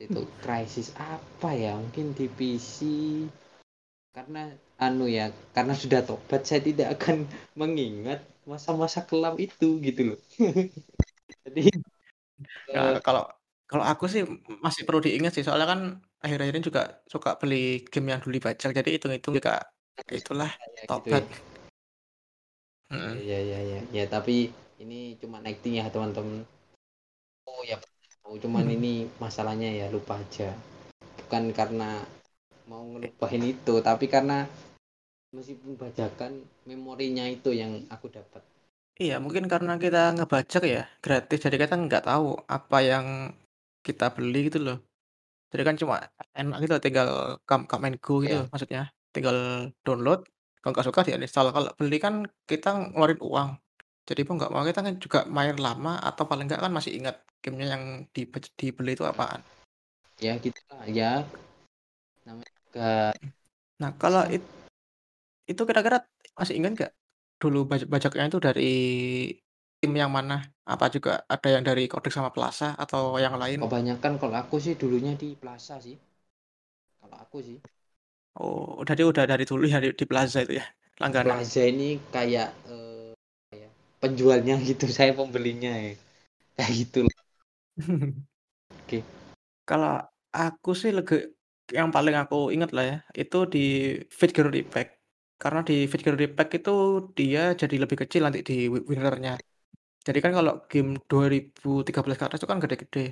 Itu 0.00 0.24
Crisis 0.40 0.88
apa 0.96 1.50
ya? 1.52 1.76
Mungkin 1.76 2.16
di 2.16 2.26
PC. 2.26 2.76
Karena 4.16 4.50
anu 4.80 5.06
ya, 5.06 5.30
karena 5.54 5.74
sudah 5.76 6.00
tobat 6.02 6.42
saya 6.48 6.60
tidak 6.64 6.98
akan 6.98 7.28
mengingat 7.60 8.24
masa-masa 8.48 9.04
kelam 9.06 9.36
itu 9.38 9.78
gitu 9.86 10.14
loh. 10.14 10.18
Jadi 11.46 11.62
Ya, 12.70 12.94
eh, 12.94 12.96
kalau 13.06 13.24
kalau 13.70 13.84
aku 13.86 14.04
sih 14.10 14.22
masih 14.64 14.82
perlu 14.86 15.00
diingat 15.02 15.32
sih 15.34 15.44
soalnya 15.46 15.68
kan 15.72 15.80
akhir-akhir 16.24 16.54
ini 16.54 16.64
juga 16.66 16.82
suka 17.06 17.38
beli 17.40 17.86
game 17.92 18.14
yang 18.14 18.20
dulu 18.22 18.32
dibajak 18.38 18.70
jadi 18.74 18.90
hitung-hitung 18.94 19.34
juga 19.38 19.62
itulah 20.10 20.50
ya 20.50 20.82
gitu 20.86 20.86
ya. 20.86 20.90
tobat. 20.90 21.24
Ya, 22.90 22.98
Mhm. 22.98 23.14
ya, 23.22 23.38
ya, 23.38 23.58
ya, 23.62 23.80
ya, 23.94 24.04
tapi 24.10 24.50
ini 24.82 25.14
cuma 25.22 25.38
acting 25.46 25.78
ya 25.78 25.86
teman-teman. 25.94 26.42
Oh 27.46 27.62
ya, 27.68 27.78
oh, 28.26 28.36
cuman 28.42 28.64
Mhm. 28.66 28.74
ini 28.76 28.94
masalahnya 29.22 29.70
ya 29.80 29.86
lupa 29.94 30.14
aja. 30.22 30.48
Bukan 31.18 31.44
karena 31.58 31.90
mau 32.70 32.82
ngelupain 32.90 33.42
itu, 33.42 33.74
tapi 33.88 34.06
karena 34.14 34.46
meskipun 35.36 35.78
bajakan 35.78 36.32
memorinya 36.66 37.24
itu 37.26 37.50
yang 37.54 37.72
aku 37.94 38.06
dapat. 38.10 38.42
Iya 39.00 39.16
mungkin 39.16 39.48
karena 39.48 39.80
kita 39.80 40.12
ngebajak 40.16 40.62
ya 40.74 40.82
gratis 41.00 41.38
jadi 41.40 41.56
kita 41.56 41.74
nggak 41.88 42.04
tahu 42.04 42.36
apa 42.56 42.78
yang 42.84 43.06
kita 43.86 44.12
beli 44.12 44.52
gitu 44.52 44.60
loh. 44.60 44.76
Jadi 45.50 45.62
kan 45.68 45.76
cuma 45.80 45.96
enak 46.36 46.56
gitu 46.64 46.74
tinggal 46.84 47.08
come 47.48 47.64
come 47.70 47.84
and 47.88 47.98
go 48.04 48.20
gitu 48.24 48.36
Ya, 48.36 48.50
maksudnya. 48.52 48.82
Tinggal 49.14 49.36
download, 49.82 50.20
kalau 50.60 50.72
nggak 50.76 50.86
suka 50.86 51.00
di-uninstall. 51.06 51.50
Kalau 51.56 51.70
beli 51.80 51.96
kan 51.98 52.14
kita 52.50 52.70
ngeluarin 52.94 53.20
uang. 53.24 53.50
Jadi 54.08 54.20
mau 54.26 54.34
nggak 54.38 54.52
mau 54.52 54.62
kita 54.68 54.80
kan 54.86 54.94
juga 55.00 55.18
main 55.26 55.56
lama 55.56 55.98
atau 56.08 56.24
paling 56.30 56.46
nggak 56.50 56.60
kan 56.64 56.72
masih 56.74 56.92
ingat 56.98 57.16
gamenya 57.40 57.66
yang 57.74 57.84
dibej 58.14 58.44
dibeli 58.56 58.92
itu 58.96 59.04
apaan. 59.04 59.40
ya 60.20 60.36
gitu 60.36 60.60
lah 60.68 60.84
ya. 60.88 61.12
Namanya 62.28 62.52
juga 62.60 62.92
Nah 63.80 63.90
kalau 63.96 64.22
it 64.28 64.44
itu 65.48 65.62
kira-kira 65.66 66.04
masih 66.36 66.54
ingat 66.60 66.72
nggak 66.76 66.92
dulu 67.40 67.64
baj 67.66 67.82
bajaknya 67.88 68.28
itu 68.28 68.38
dari 68.38 68.72
tim 69.80 69.92
yang 69.96 70.12
mana? 70.12 70.44
Apa 70.68 70.92
juga 70.92 71.24
ada 71.24 71.48
yang 71.48 71.64
dari 71.64 71.88
Codex 71.88 72.12
sama 72.12 72.30
Plaza 72.30 72.76
atau 72.76 73.16
yang 73.16 73.34
lain? 73.40 73.64
Kebanyakan 73.64 74.20
kalau 74.20 74.36
aku 74.36 74.60
sih 74.60 74.76
dulunya 74.76 75.16
di 75.16 75.32
Plaza 75.34 75.80
sih. 75.80 75.96
Kalau 77.00 77.16
aku 77.16 77.40
sih. 77.40 77.58
Oh, 78.38 78.84
jadi 78.86 79.02
udah 79.02 79.24
dari 79.26 79.42
dulu 79.48 79.66
ya 79.66 79.82
di 79.82 79.90
di 79.96 80.04
Plaza 80.06 80.44
itu 80.44 80.60
ya, 80.60 80.66
langganan? 81.02 81.34
Plaza 81.34 81.62
ini 81.66 81.98
kayak 82.14 82.48
eh, 82.70 83.12
ya, 83.56 83.68
penjualnya 83.98 84.54
gitu, 84.62 84.86
saya 84.96 85.16
pembelinya 85.16 85.72
ya. 85.74 85.96
Kayak 86.56 86.72
gitu 86.76 86.98
loh. 87.08 87.19
Oke. 88.80 88.98
Kalau 89.68 89.94
aku 90.34 90.70
sih 90.80 90.90
lege 90.96 91.36
yang 91.70 91.88
paling 91.94 92.16
aku 92.22 92.50
ingat 92.54 92.70
lah 92.76 92.84
ya, 92.90 92.96
itu 93.22 93.38
di 93.54 93.64
Fate 94.10 94.34
Pack. 94.72 94.88
Karena 95.42 95.60
di 95.68 95.86
Fate 95.90 96.34
Pack 96.36 96.50
itu 96.60 96.74
dia 97.18 97.42
jadi 97.60 97.76
lebih 97.82 97.96
kecil 98.02 98.22
nanti 98.26 98.40
di 98.48 98.56
wi 98.72 98.80
winner-nya. 98.88 99.34
Jadi 100.06 100.18
kan 100.24 100.32
kalau 100.38 100.52
game 100.70 100.96
2013 101.10 102.18
ke 102.18 102.24
atas 102.26 102.38
itu 102.40 102.48
kan 102.50 102.58
gede-gede. 102.62 103.04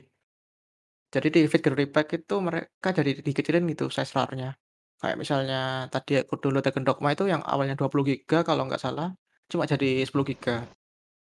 Jadi 1.15 1.29
di 1.35 1.41
Fate 1.49 1.69
Pack 1.95 2.09
itu 2.19 2.35
mereka 2.49 2.89
jadi 2.99 3.11
dikecilin 3.27 3.65
gitu 3.73 3.89
size 3.89 4.13
RAR-nya. 4.13 4.51
Kayak 4.99 5.17
misalnya 5.23 5.87
tadi 5.95 6.19
aku 6.19 6.35
download 6.43 6.65
Tekken 6.67 6.83
Dogma 6.83 7.15
itu 7.15 7.25
yang 7.31 7.43
awalnya 7.47 7.79
20 7.79 8.03
giga 8.03 8.43
kalau 8.43 8.67
nggak 8.67 8.83
salah, 8.83 9.15
cuma 9.47 9.63
jadi 9.63 10.03
10 10.03 10.27
giga. 10.27 10.67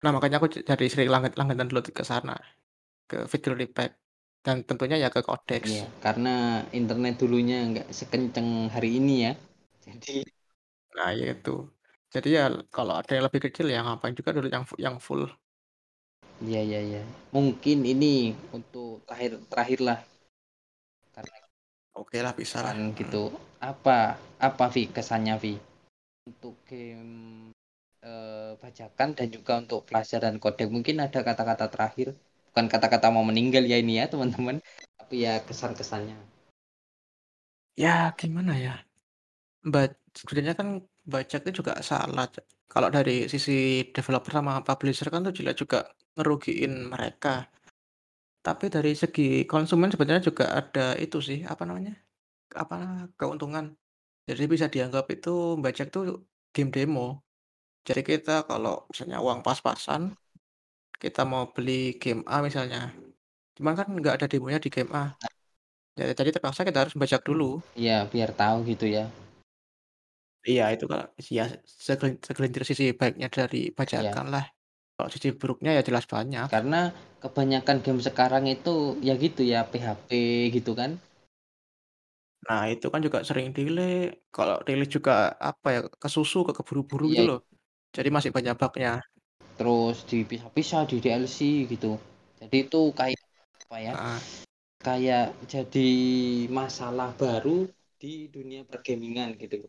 Nah 0.03 0.11
makanya 0.11 0.43
aku 0.43 0.51
j 0.51 0.66
jadi 0.66 0.85
sering 0.91 1.09
langgan 1.14 1.33
langganan 1.39 1.70
download 1.70 1.87
ke 1.95 2.03
sana, 2.03 2.35
ke 3.12 3.18
Fate 3.30 3.68
Pack. 3.76 3.90
Dan 4.46 4.56
tentunya 4.68 4.96
ya 5.04 5.08
ke 5.14 5.20
Codex. 5.28 5.64
Iya, 5.70 5.84
karena 6.04 6.34
internet 6.78 7.14
dulunya 7.22 7.56
nggak 7.70 7.86
sekenceng 7.98 8.48
hari 8.74 8.88
ini 8.98 9.14
ya. 9.26 9.32
Jadi 9.86 10.12
Nah 10.96 11.10
ya 11.20 11.24
itu. 11.34 11.50
Jadi 12.14 12.28
ya 12.38 12.42
kalau 12.76 12.94
ada 13.00 13.10
yang 13.16 13.24
lebih 13.28 13.40
kecil 13.46 13.66
ya 13.74 13.78
ngapain 13.84 14.14
juga 14.18 14.30
download 14.34 14.54
yang 14.56 14.64
yang 14.84 14.96
full. 15.06 15.22
iya 16.46 16.60
iya 16.68 16.80
iya. 16.90 17.02
Mungkin 17.36 17.78
ini 17.92 18.14
untuk 18.56 18.88
terakhir 19.06 19.30
terakhir 19.50 19.78
lah 19.88 19.98
karena 21.16 21.36
Oke 22.02 22.18
lah 22.24 22.32
bisa 22.40 22.58
lah. 22.64 22.74
gitu. 23.00 23.22
Apa 23.70 24.16
apa 24.48 24.64
Vi 24.74 24.82
kesannya 24.96 25.34
Vi 25.42 25.54
untuk 26.30 26.54
game 26.70 27.14
eh, 28.10 28.52
bajakan 28.62 29.08
dan 29.18 29.28
juga 29.36 29.52
untuk 29.62 29.80
Plaza 29.88 30.16
dan 30.24 30.36
Kodek 30.42 30.68
mungkin 30.74 30.96
ada 31.04 31.20
kata-kata 31.28 31.66
terakhir 31.74 32.08
bukan 32.53 32.66
kata-kata 32.72 33.07
mau 33.14 33.24
meninggal 33.30 33.64
ya 33.72 33.76
ini 33.82 33.92
ya 34.00 34.05
teman-teman 34.12 34.57
tapi 35.00 35.14
ya 35.26 35.40
kesan-kesannya 35.48 36.16
Ya 37.84 38.12
gimana 38.20 38.53
ya, 38.64 38.72
ba 39.72 39.80
sebenarnya 40.18 40.55
kan 40.61 40.68
itu 41.40 41.50
juga 41.61 41.72
salah 41.90 42.26
kalau 42.72 42.88
dari 42.96 43.12
sisi 43.32 43.53
developer 43.96 44.32
sama 44.38 44.55
publisher 44.68 45.09
kan 45.12 45.20
tuh 45.26 45.34
jelas 45.38 45.57
juga 45.62 45.78
ngerugiin 46.16 46.72
mereka. 46.92 47.30
Tapi 48.46 48.66
dari 48.74 48.92
segi 49.03 49.22
konsumen 49.53 49.88
sebenarnya 49.94 50.22
juga 50.30 50.44
ada 50.59 50.98
itu 51.05 51.18
sih, 51.28 51.38
apa 51.53 51.62
namanya, 51.68 51.94
apa, 52.62 52.76
keuntungan. 53.18 53.66
Jadi 54.28 54.44
bisa 54.55 54.66
dianggap 54.74 55.07
itu 55.14 55.30
bajak 55.64 55.88
tuh 55.94 56.05
game 56.55 56.70
demo. 56.74 57.22
Jadi 57.88 58.03
kita 58.11 58.32
kalau 58.50 58.86
misalnya 58.90 59.18
uang 59.26 59.40
pas-pasan, 59.46 60.03
kita 61.03 61.26
mau 61.26 61.50
beli 61.50 61.98
game 61.98 62.22
A 62.30 62.38
misalnya, 62.46 62.94
cuman 63.59 63.74
kan 63.78 63.86
nggak 63.90 64.14
ada 64.22 64.26
demonya 64.30 64.62
di 64.62 64.70
game 64.70 64.90
A. 64.94 65.05
Ya 65.98 66.14
jadi 66.14 66.30
terpaksa 66.32 66.62
kita 66.62 66.86
harus 66.86 66.94
membajak 66.94 67.26
dulu. 67.26 67.59
Iya, 67.76 68.07
biar 68.09 68.30
tahu 68.32 68.57
gitu 68.70 68.86
ya. 68.86 69.11
Iya 70.42 70.64
itu 70.74 70.84
Kak, 70.90 71.14
ya 71.30 71.44
segelin 71.66 72.18
segelintir 72.18 72.62
sisi 72.66 72.84
baiknya 72.98 73.28
dari 73.30 73.70
Iya. 73.70 73.74
bajakan 73.78 74.26
lah. 74.34 74.44
Kalau 74.98 75.11
sisi 75.14 75.28
buruknya 75.34 75.70
ya 75.78 75.82
jelas 75.86 76.07
banyak. 76.07 76.46
Karena 76.50 76.90
kebanyakan 77.22 77.76
game 77.84 78.00
sekarang 78.03 78.44
itu 78.50 78.98
ya 79.07 79.14
gitu 79.14 79.42
ya, 79.46 79.62
PHP 79.66 80.11
gitu 80.50 80.74
kan. 80.74 80.98
Nah 82.42 82.66
itu 82.66 82.90
kan 82.90 82.98
juga 83.07 83.22
sering 83.22 83.55
delay, 83.55 84.11
kalau 84.34 84.59
delay 84.66 84.88
juga 84.90 85.30
apa 85.38 85.68
ya, 85.70 85.80
kesusu, 86.03 86.42
ke 86.42 86.53
keburu-buru 86.59 87.07
gitu 87.14 87.22
Iya. 87.22 87.30
loh. 87.30 87.40
Jadi 87.94 88.09
masih 88.11 88.30
banyak 88.34 88.55
bug-nya. 88.59 88.98
Terus 89.62 90.02
dipisah-pisah 90.10 90.90
di 90.90 90.98
DLC 90.98 91.70
gitu. 91.70 91.94
Jadi 92.42 92.66
itu 92.66 92.90
kayak 92.90 93.22
apa 93.62 93.76
ya, 93.78 93.92
Heeh. 93.94 94.20
kayak 94.82 95.26
jadi 95.46 95.90
masalah 96.50 97.14
baru 97.14 97.70
di 97.94 98.26
dunia 98.26 98.66
per-gaming-an 98.66 99.38
gitu. 99.38 99.62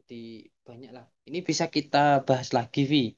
Jadi 0.00 0.48
banyaklah. 0.64 1.04
Ini 1.28 1.44
bisa 1.44 1.68
kita 1.68 2.24
bahas 2.24 2.56
lagi 2.56 2.88
Vi, 2.88 3.12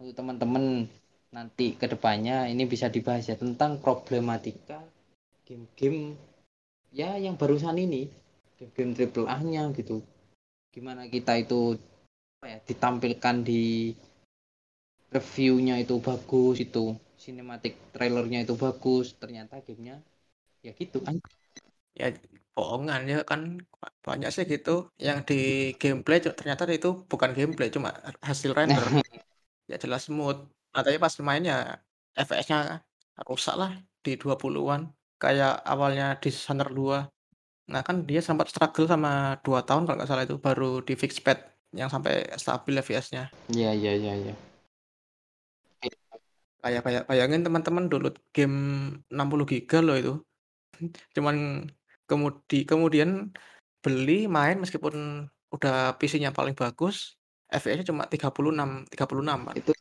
untuk 0.00 0.16
teman-teman 0.16 0.88
nanti 1.36 1.76
ke 1.76 1.84
depannya 1.84 2.48
ini 2.48 2.64
bisa 2.64 2.88
dibahas 2.88 3.28
ya 3.28 3.36
tentang 3.36 3.76
problematika 3.84 4.80
game-game 5.44 6.16
ya 6.96 7.20
yang 7.20 7.36
barusan 7.36 7.76
ini, 7.76 8.08
game-game 8.56 8.96
triple 8.96 9.28
A-nya 9.28 9.68
gitu. 9.76 10.00
Gimana 10.72 11.04
kita 11.12 11.36
itu 11.36 11.76
apa 12.40 12.56
ya, 12.56 12.58
ditampilkan 12.64 13.44
di 13.44 13.92
reviewnya 15.08 15.80
itu 15.80 15.96
bagus 16.00 16.60
itu, 16.60 16.96
cinematic 17.16 17.76
trailer-nya 17.96 18.44
itu 18.44 18.54
bagus, 18.54 19.16
ternyata 19.16 19.58
gamenya 19.64 20.04
ya 20.60 20.72
gitu 20.76 21.00
kan. 21.00 21.16
Ya 21.96 22.12
bohongan 22.52 23.06
ya 23.06 23.18
kan, 23.22 23.62
banyak 24.02 24.30
sih 24.34 24.44
gitu 24.44 24.90
yang 24.98 25.22
di 25.22 25.72
gameplay 25.78 26.18
ternyata 26.20 26.66
itu 26.68 27.06
bukan 27.06 27.30
gameplay 27.32 27.72
cuma 27.72 27.94
hasil 28.22 28.52
render. 28.52 28.82
Ya 29.68 29.76
jelas 29.76 30.08
smooth, 30.08 30.48
nah 30.72 30.80
tapi 30.80 30.96
pas 30.96 31.12
main 31.20 31.44
ya 31.44 31.76
FPS-nya 32.16 32.80
rusak 33.28 33.52
lah 33.52 33.76
di 34.00 34.16
20-an, 34.16 34.88
kayak 35.20 35.60
awalnya 35.60 36.16
Dishonored 36.16 36.72
2. 36.72 37.04
Nah 37.68 37.84
kan 37.84 38.08
dia 38.08 38.24
sempat 38.24 38.48
struggle 38.48 38.88
sama 38.88 39.36
2 39.44 39.60
tahun 39.60 39.84
kalau 39.84 40.00
nggak 40.00 40.08
salah 40.08 40.24
itu 40.24 40.40
baru 40.40 40.80
di-fix 40.80 41.20
patch 41.20 41.44
yang 41.76 41.92
sampai 41.92 42.32
stabil 42.40 42.80
FPS-nya. 42.80 43.28
Iya 43.52 43.76
iya 43.76 43.92
iya 43.92 44.14
iya. 44.16 44.34
Kayak 46.58 46.82
baya 46.82 47.00
bayangin 47.06 47.46
teman-teman 47.46 47.86
download 47.86 48.18
game 48.34 48.56
60 49.08 49.46
giga 49.46 49.78
loh 49.78 49.96
itu. 49.96 50.14
Cuman 51.14 51.66
kemudi 52.08 52.66
kemudian 52.66 53.30
beli, 53.78 54.26
main 54.26 54.58
meskipun 54.58 55.26
udah 55.54 55.94
PC-nya 55.96 56.34
paling 56.34 56.52
bagus, 56.58 57.14
FPS-nya 57.48 57.86
cuma 57.88 58.04
36 58.10 58.84
36-an. 58.90 59.54
Itu 59.54 59.72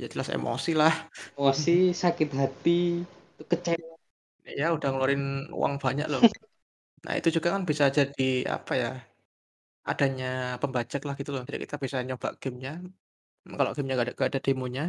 Ya 0.00 0.08
jelas 0.08 0.32
emosi 0.32 0.72
lah. 0.72 0.92
emosi, 1.36 1.92
sakit 1.92 2.32
hati, 2.32 3.04
itu 3.04 3.44
kecewa. 3.44 3.94
Ya 4.42 4.72
udah 4.72 4.88
ngeluarin 4.88 5.52
uang 5.52 5.76
banyak 5.76 6.08
loh. 6.08 6.24
Nah 7.04 7.12
itu 7.18 7.28
juga 7.28 7.52
kan 7.54 7.62
bisa 7.68 7.92
jadi 7.92 8.48
apa 8.48 8.72
ya, 8.72 8.90
adanya 9.84 10.56
pembajak 10.62 11.04
lah 11.04 11.14
gitu 11.18 11.30
loh, 11.34 11.44
jadi 11.44 11.60
kita 11.66 11.76
bisa 11.76 12.00
nyoba 12.02 12.34
gamenya, 12.40 12.80
kalau 13.44 13.70
gamenya 13.76 13.94
nggak 13.94 14.06
ada 14.08 14.14
nggak 14.16 14.30
ada 14.32 14.40
demonya. 14.40 14.86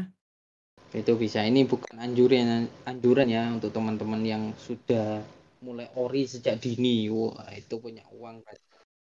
Itu 0.93 1.17
bisa, 1.17 1.41
ini 1.41 1.65
bukan 1.65 1.97
anjuran 1.97 2.69
anjuran 2.85 3.25
ya 3.25 3.49
untuk 3.49 3.73
teman-teman 3.73 4.21
yang 4.21 4.43
sudah 4.61 5.25
mulai 5.65 5.89
ori 5.97 6.29
sejak 6.29 6.61
dini, 6.61 7.09
wah 7.09 7.49
itu 7.49 7.81
punya 7.81 8.05
uang 8.13 8.45
kan. 8.45 8.55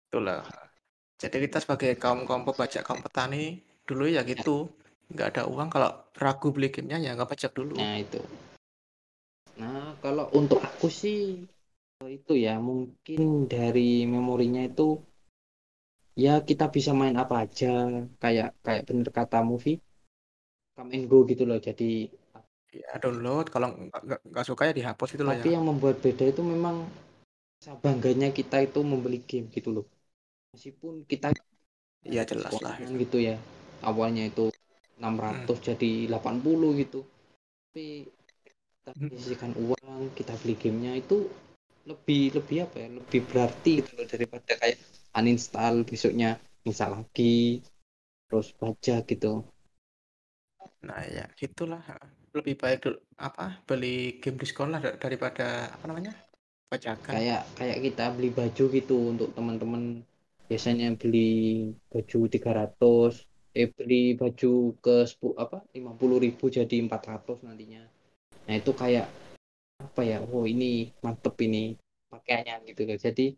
Itulah, 0.09 0.41
jadi 1.21 1.37
kita 1.45 1.61
sebagai 1.61 1.93
kaum-kaum 2.01 2.49
pembajak, 2.49 2.81
kaum 2.81 3.05
petani 3.05 3.61
dulu 3.85 4.09
ya 4.09 4.25
Ya. 4.25 4.33
gitu, 4.33 4.73
nggak 5.13 5.37
ada 5.37 5.43
uang 5.53 5.69
kalau 5.69 5.93
ragu 6.17 6.49
beli 6.49 6.73
gamenya 6.73 6.99
ya 7.03 7.11
nggak 7.13 7.29
pajak 7.29 7.53
dulu. 7.53 7.77
Nah 7.77 8.01
itu. 8.01 8.25
Nah 9.61 9.93
kalau 10.01 10.33
untuk 10.33 10.65
aku 10.65 10.89
sih, 10.89 11.45
itu 12.01 12.33
ya 12.37 12.57
mungkin 12.57 13.51
dari 13.51 14.09
memorinya 14.09 14.65
itu, 14.65 14.97
ya 16.17 16.41
kita 16.41 16.73
bisa 16.73 16.97
main 16.97 17.17
apa 17.21 17.45
aja, 17.45 17.89
kayak 18.23 18.57
kayak 18.65 18.83
bener 18.89 19.09
kata 19.13 19.45
movie, 19.45 19.77
come 20.77 20.91
and 20.95 21.05
go 21.11 21.19
gitu 21.31 21.43
loh, 21.49 21.59
jadi 21.59 21.91
Ya 22.77 23.01
download, 23.01 23.49
kalau 23.49 23.73
nggak 24.31 24.45
suka 24.45 24.69
ya 24.69 24.73
dihapus 24.77 25.09
gitu 25.17 25.25
loh 25.25 25.33
ya. 25.33 25.41
Tapi 25.41 25.49
yang 25.57 25.65
membuat 25.65 25.97
beda 26.05 26.25
itu 26.29 26.43
memang 26.45 26.85
bangganya 27.83 28.29
kita 28.31 28.63
itu 28.69 28.81
membeli 28.85 29.19
game 29.25 29.47
gitu 29.57 29.69
loh. 29.77 29.85
Meskipun 30.55 31.03
kita 31.09 31.33
Iya 32.07 32.23
jelas 32.31 32.55
lah 32.63 32.75
itu. 32.79 32.95
gitu 33.03 33.19
ya. 33.19 33.37
Awalnya 33.83 34.31
itu 34.31 34.45
600 35.01 35.59
Mhm. 35.59 35.67
jadi 35.69 35.91
80 36.11 36.71
gitu. 36.79 37.01
Tapi 37.73 37.87
kita 38.81 38.91
Mhm. 38.97 39.09
menyisihkan 39.11 39.53
uang, 39.59 40.03
kita 40.19 40.33
beli 40.41 40.55
gamenya 40.63 40.93
itu 41.03 41.17
lebih 41.91 42.23
lebih 42.39 42.57
apa 42.67 42.77
ya? 42.85 42.89
Lebih 42.99 43.21
berarti 43.31 43.71
gitu 43.83 43.91
loh 43.99 44.07
daripada 44.07 44.53
kayak 44.61 44.79
uninstall 45.19 45.77
besoknya 45.89 46.31
install 46.69 46.93
lagi 47.03 47.63
terus 48.27 48.49
baca 48.61 48.97
gitu. 49.11 49.33
Nah 50.85 51.01
ya 51.09 51.25
gitulah, 51.41 51.81
lebih 52.37 52.55
baik 52.61 52.79
dul 52.85 52.97
apa, 53.17 53.65
beli 53.65 54.21
game 54.21 54.37
diskon 54.37 54.69
lah 54.75 54.81
da 54.85 54.93
daripada 55.01 55.73
apa 55.73 55.85
namanya, 55.89 56.13
bajakan. 56.69 57.13
Kayak 57.17 57.43
kayak 57.57 57.79
kita 57.81 58.05
beli 58.13 58.29
baju 58.35 58.65
gitu 58.69 58.97
untuk 59.17 59.29
teman-teman 59.33 60.05
biasanya 60.47 60.93
beli 61.01 61.73
baju 61.89 62.19
300 62.29 63.25
eh 63.57 63.73
beli 63.73 64.15
baju 64.21 64.77
ke 64.85 65.09
sepu 65.09 65.33
apa, 65.41 65.65
50.000 65.73 66.53
jadi 66.53 66.77
400 66.85 67.41
nantinya. 67.41 67.83
Nah 68.47 68.55
itu 68.61 68.71
kayak 68.77 69.09
apa 69.81 70.01
ya, 70.05 70.21
oh 70.21 70.45
ini 70.45 70.93
mantep 71.01 71.35
ini 71.41 71.73
pakaiannya 72.13 72.69
gitu 72.69 72.85
loh. 72.85 72.99
Jadi 73.01 73.33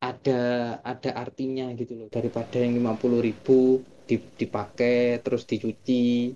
ada 0.00 0.40
ada 0.80 1.10
artinya 1.18 1.68
gitu 1.76 1.92
loh 1.98 2.08
daripada 2.08 2.56
yang 2.56 2.72
50.000 2.78 3.84
di, 4.08 4.16
dipakai 4.16 5.20
terus 5.20 5.44
dicuci 5.44 6.32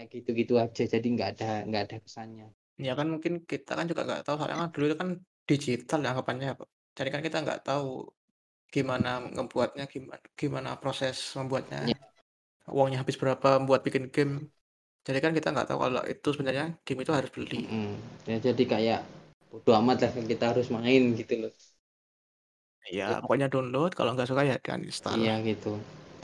kayak 0.00 0.10
gitu-gitu 0.16 0.54
aja 0.64 0.82
jadi 0.94 1.06
nggak 1.14 1.28
ada 1.34 1.46
nggak 1.68 1.82
ada 1.86 1.96
kesannya. 2.04 2.46
Ya 2.86 2.92
kan 2.98 3.06
mungkin 3.14 3.34
kita 3.50 3.70
kan 3.78 3.84
juga 3.90 4.02
nggak 4.06 4.20
tahu 4.24 4.34
soalnya 4.38 4.58
kan 4.62 4.70
dulu 4.74 4.84
itu 4.88 4.98
kan 5.02 5.10
digital 5.48 5.98
ya 6.04 6.08
anggapannya, 6.12 6.46
Pak. 6.60 6.68
Jadi 6.96 7.08
kan 7.14 7.20
kita 7.26 7.36
nggak 7.44 7.60
tahu 7.66 7.86
gimana 8.74 9.08
ngebuatnya, 9.34 9.84
gima 9.92 10.14
gimana 10.40 10.70
proses 10.82 11.16
membuatnya, 11.38 11.80
Ya, 11.82 11.94
uangnya 12.76 12.98
habis 13.02 13.16
berapa 13.22 13.48
buat 13.68 13.80
bikin 13.86 14.04
game. 14.14 14.34
Jadi 15.06 15.18
kan 15.24 15.32
kita 15.38 15.48
nggak 15.54 15.66
tahu 15.68 15.78
kalau 15.84 16.02
itu 16.12 16.28
sebenarnya 16.34 16.64
game 16.86 17.00
itu 17.04 17.12
harus 17.18 17.30
beli. 17.36 17.56
mm-mm. 17.56 17.88
ya 18.30 18.36
jadi 18.46 18.62
kayak 18.72 19.00
bodo 19.50 19.70
amat 19.80 19.96
lah 20.06 20.10
kita 20.30 20.44
harus 20.54 20.66
main 20.76 21.02
gitu 21.18 21.34
loh. 21.42 21.52
Ya 22.98 23.06
pokoknya 23.22 23.46
download, 23.52 23.90
kalau 23.98 24.10
nggak 24.14 24.28
suka 24.30 24.42
ya 24.50 24.56
di-uninstall. 24.64 25.20
Iya 25.20 25.32
gitu. 25.48 25.72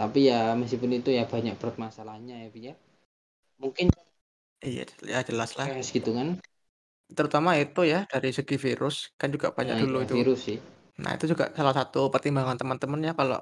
Tapi 0.00 0.18
ya 0.30 0.40
meskipun 0.60 0.90
itu 0.98 1.10
ya 1.18 1.24
banyak 1.32 1.54
permasalahannya 1.62 2.36
ya, 2.44 2.48
Pi, 2.54 2.60
ya. 2.68 2.74
Mungkin 3.60 3.88
Iya, 4.64 4.88
ya 5.04 5.20
jelas 5.22 5.52
lah. 5.60 5.68
crash 5.68 5.92
gitu 5.92 6.16
kan. 6.16 6.40
Terutama 7.12 7.54
itu 7.60 7.86
ya 7.86 8.08
dari 8.08 8.32
segi 8.32 8.56
virus, 8.56 9.12
kan 9.20 9.28
juga 9.30 9.52
banyak 9.52 9.76
Nah, 9.78 9.82
dulu 9.84 9.96
iya 10.00 10.06
itu. 10.08 10.14
virus 10.16 10.40
sih. 10.48 10.58
Nah 10.98 11.12
itu 11.14 11.24
juga 11.36 11.52
salah 11.52 11.76
satu 11.76 12.08
pertimbangan 12.08 12.56
teman-teman 12.56 13.04
ya 13.04 13.12
kalau, 13.12 13.38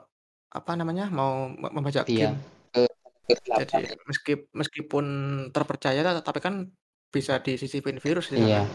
apa 0.50 0.72
namanya, 0.74 1.06
mau 1.08 1.48
me 1.48 1.70
membajak 1.70 2.10
Iya. 2.10 2.34
game. 2.34 2.36
Jadi 3.54 3.78
ke-8 3.86 4.04
meskip 4.10 4.38
meskipun 4.52 5.04
terpercaya 5.54 6.02
tapi 6.20 6.40
kan 6.42 6.66
bisa 7.14 7.38
disisipin 7.40 8.02
virus 8.02 8.34
Iya. 8.34 8.66
sana. 8.66 8.68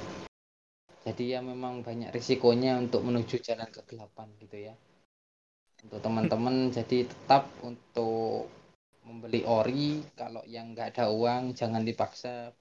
Jadi 1.06 1.24
ya 1.36 1.40
memang 1.44 1.84
banyak 1.84 2.10
risikonya 2.16 2.80
untuk 2.80 3.04
menuju 3.04 3.44
jalan 3.44 3.68
kegelapan 3.70 4.28
gitu 4.40 4.58
ya. 4.72 4.74
Untuk 5.84 6.00
teman-teman 6.00 6.72
jadi 6.72 7.08
tetap 7.08 7.52
untuk 7.64 8.48
membeli 9.10 9.42
ori 9.42 10.06
kalau 10.14 10.46
yang 10.46 10.78
nggak 10.78 10.94
ada 10.94 11.10
uang 11.10 11.58
jangan 11.58 11.82
dipaksa. 11.82 12.54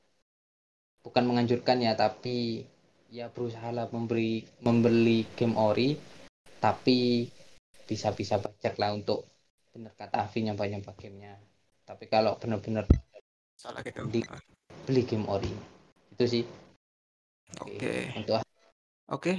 Bukan 1.05 1.29
menganjurkan 1.29 1.85
ya, 1.85 1.93
tapi 1.93 2.65
ya 3.13 3.29
berusahalah 3.29 3.89
memberi 3.93 4.45
membeli 4.65 5.25
game 5.37 5.57
ori 5.57 5.97
tapi 6.61 7.25
bisa-bisa 7.89 8.37
bajak 8.37 8.77
lah 8.77 8.93
untuk 8.93 9.25
bener 9.73 9.95
kata 9.97 10.27
Avi 10.27 10.49
nyoba-nyoba 10.49 10.93
gamenya. 10.99 11.39
Tapi 11.87 12.05
kalau 12.11 12.37
bener-bener 12.37 12.85
Salah 13.59 13.83
gitu. 13.83 14.05
di 14.11 14.21
beli 14.85 15.03
game 15.07 15.27
ori. 15.31 15.51
Itu 16.13 16.25
sih. 16.27 16.45
Oke. 17.65 18.13
Untuk 18.19 18.43
Oke. 19.09 19.33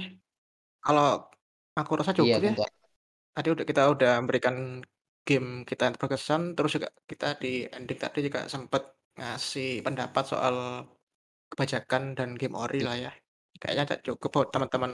Kalau 0.82 1.30
aku 1.76 1.92
rasa 1.94 2.10
iya 2.16 2.36
cukup 2.36 2.42
ya. 2.42 2.50
untuk 2.56 2.68
Tadi 3.30 3.48
udah 3.54 3.64
kita 3.64 3.82
udah 3.86 4.12
memberikan 4.18 4.82
game 5.26 5.62
kita 5.68 5.90
yang 5.90 5.96
berkesan, 5.96 6.56
terus 6.56 6.76
juga 6.76 6.88
kita 7.06 7.38
di 7.38 7.64
ending 7.68 7.98
tadi 8.00 8.26
juga 8.26 8.46
sempet 8.50 8.82
ngasih 9.18 9.84
pendapat 9.84 10.24
soal 10.26 10.86
kebajakan 11.52 12.14
dan 12.18 12.34
game 12.34 12.56
ori 12.56 12.80
lah 12.82 12.96
ya. 12.96 13.12
Kayaknya 13.60 13.82
udah 13.86 13.98
cukup 14.06 14.30
buat 14.32 14.48
teman-teman 14.54 14.92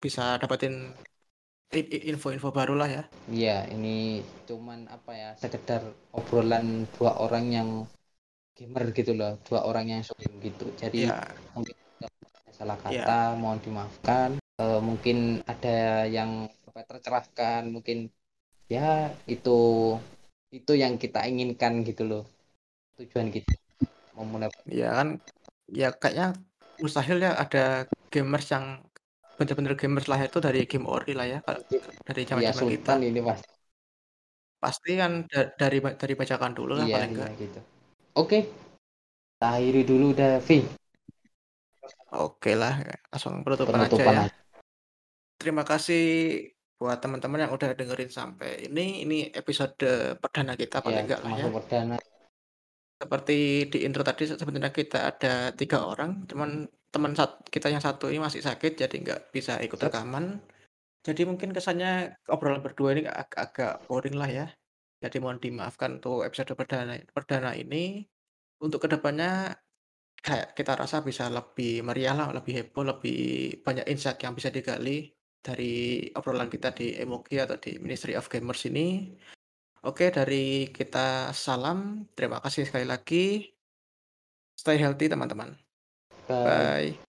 bisa 0.00 0.40
dapetin 0.40 0.94
info-info 1.76 2.54
barulah 2.54 2.88
ya. 2.88 3.02
Iya, 3.28 3.68
ini 3.74 4.22
cuman 4.48 4.86
apa 4.88 5.12
ya, 5.12 5.30
sekedar 5.36 5.82
obrolan 6.14 6.86
2 6.96 7.18
orang 7.20 7.44
yang 7.52 7.68
gamer 8.56 8.94
gitu 8.96 9.12
loh, 9.12 9.36
2 9.44 9.66
orang 9.68 9.92
yang 9.92 10.00
showgame 10.00 10.40
gitu. 10.40 10.66
Jadi 10.80 11.10
Iya. 11.10 11.20
mungkin 11.52 11.76
salah 12.54 12.78
kata 12.80 13.36
Iya. 13.36 13.36
mohon 13.36 13.58
dimaafkan, 13.60 14.30
eee, 14.56 14.80
mungkin 14.80 15.44
ada 15.44 16.08
yang 16.08 16.48
tercerahkan, 16.72 17.68
mungkin 17.68 18.08
ya 18.66 19.14
itu 19.30 19.58
itu 20.50 20.72
yang 20.74 20.98
kita 20.98 21.22
inginkan 21.26 21.86
gitu 21.86 22.02
loh, 22.06 22.22
tujuan 22.98 23.30
kita 23.30 23.54
memulai 24.14 24.50
Iya 24.66 24.88
kan, 24.98 25.08
ya 25.70 25.88
kayaknya 25.94 26.34
mustahil 26.82 27.18
ya 27.22 27.38
ada 27.38 27.86
gamers 28.10 28.50
yang 28.50 28.82
bener-bener 29.36 29.76
gamers 29.78 30.08
lahir 30.10 30.26
itu 30.32 30.40
dari 30.42 30.64
game 30.66 30.88
ori 30.88 31.12
lah 31.14 31.28
ya, 31.28 31.38
Kak, 31.44 31.62
dari 32.02 32.22
Iya, 32.24 32.50
zaman-zaman 32.50 32.64
kita. 32.72 32.92
sultan 32.96 33.00
ini 33.06 33.20
Mas. 33.22 33.40
Pasti 34.58 34.96
kan 34.96 35.28
da 35.30 35.52
dari 35.54 35.78
dari 35.78 36.14
bajakan 36.16 36.52
dulu 36.56 36.72
lah 36.74 36.88
Iya 36.88 36.94
paling 36.96 37.12
iya 37.12 37.22
enggak. 37.22 37.30
gitu. 37.38 37.60
Oke, 38.16 38.38
kita 39.36 39.46
akhiri 39.46 39.82
dulu 39.84 40.16
dah, 40.16 40.40
Vi. 40.40 40.64
Okelah, 42.16 42.80
langsung 43.12 43.44
penutupan 43.44 43.76
aja 43.76 43.84
Penutupan 43.86 44.14
ya. 44.16 44.22
aja. 44.26 44.32
Terima 45.36 45.62
kasih 45.68 46.02
buat 46.76 47.00
teman-teman 47.00 47.48
yang 47.48 47.52
udah 47.56 47.72
dengerin 47.72 48.12
sampai 48.12 48.68
ini, 48.68 49.02
ini 49.08 49.18
episode 49.32 49.80
perdana 50.20 50.52
kita 50.52 50.84
paling 50.84 51.02
Iya, 51.02 51.04
enggak 51.08 51.20
lah 51.24 51.32
ya. 51.32 51.44
perdana. 51.48 51.96
Seperti 52.96 53.68
di 53.72 53.78
intro 53.84 54.04
tadi 54.04 54.28
se 54.28 54.36
sebenarnya 54.36 54.72
kita 54.72 55.08
ada 55.08 55.56
3 55.56 55.78
orang, 55.80 56.28
cuman 56.28 56.68
teman 56.92 57.12
kita 57.48 57.72
yang 57.72 57.80
satu 57.80 58.12
ini 58.12 58.20
masih 58.20 58.44
sakit 58.44 58.76
jadi 58.76 58.92
nggak 58.92 59.20
bisa 59.32 59.56
ikut 59.64 59.80
rekaman. 59.80 60.40
Jadi 61.00 61.24
mungkin 61.24 61.56
kesannya 61.56 62.20
obrolan 62.28 62.60
berdua 62.60 62.92
ini 62.92 63.08
ag 63.08 63.32
agak 63.32 63.88
boring 63.88 64.16
lah 64.16 64.28
ya. 64.28 64.46
Jadi 65.00 65.16
mohon 65.20 65.40
dimaafkan 65.40 66.00
untuk 66.00 66.28
episode 66.28 66.52
perdana 66.52 67.00
perdana 67.12 67.56
ini. 67.56 68.04
Untuk 68.60 68.84
ke 68.84 68.88
depannya 68.92 69.56
kayak 70.20 70.52
kita 70.56 70.76
rasa 70.76 71.00
bisa 71.00 71.28
lebih 71.32 71.84
meriah 71.84 72.16
lah, 72.16 72.32
lebih 72.32 72.52
heboh, 72.64 72.84
lebih 72.84 73.60
banyak 73.64 73.88
insight 73.88 74.20
yang 74.20 74.36
bisa 74.36 74.52
digali 74.52 75.15
dari 75.40 76.06
obrolan 76.14 76.50
kita 76.50 76.74
di 76.74 76.96
Emogi 76.96 77.38
atau 77.38 77.56
di 77.56 77.78
Ministry 77.78 78.18
of 78.18 78.26
Gamers 78.28 78.66
ini. 78.68 79.14
Oke, 79.86 80.10
dari 80.10 80.72
kita 80.74 81.30
salam, 81.30 82.10
terima 82.18 82.42
kasih 82.42 82.66
sekali 82.66 82.86
lagi. 82.88 83.46
Stay 84.56 84.80
healthy 84.80 85.06
teman-teman. 85.06 85.54
Bye. 86.26 86.96
Bye. 86.96 87.05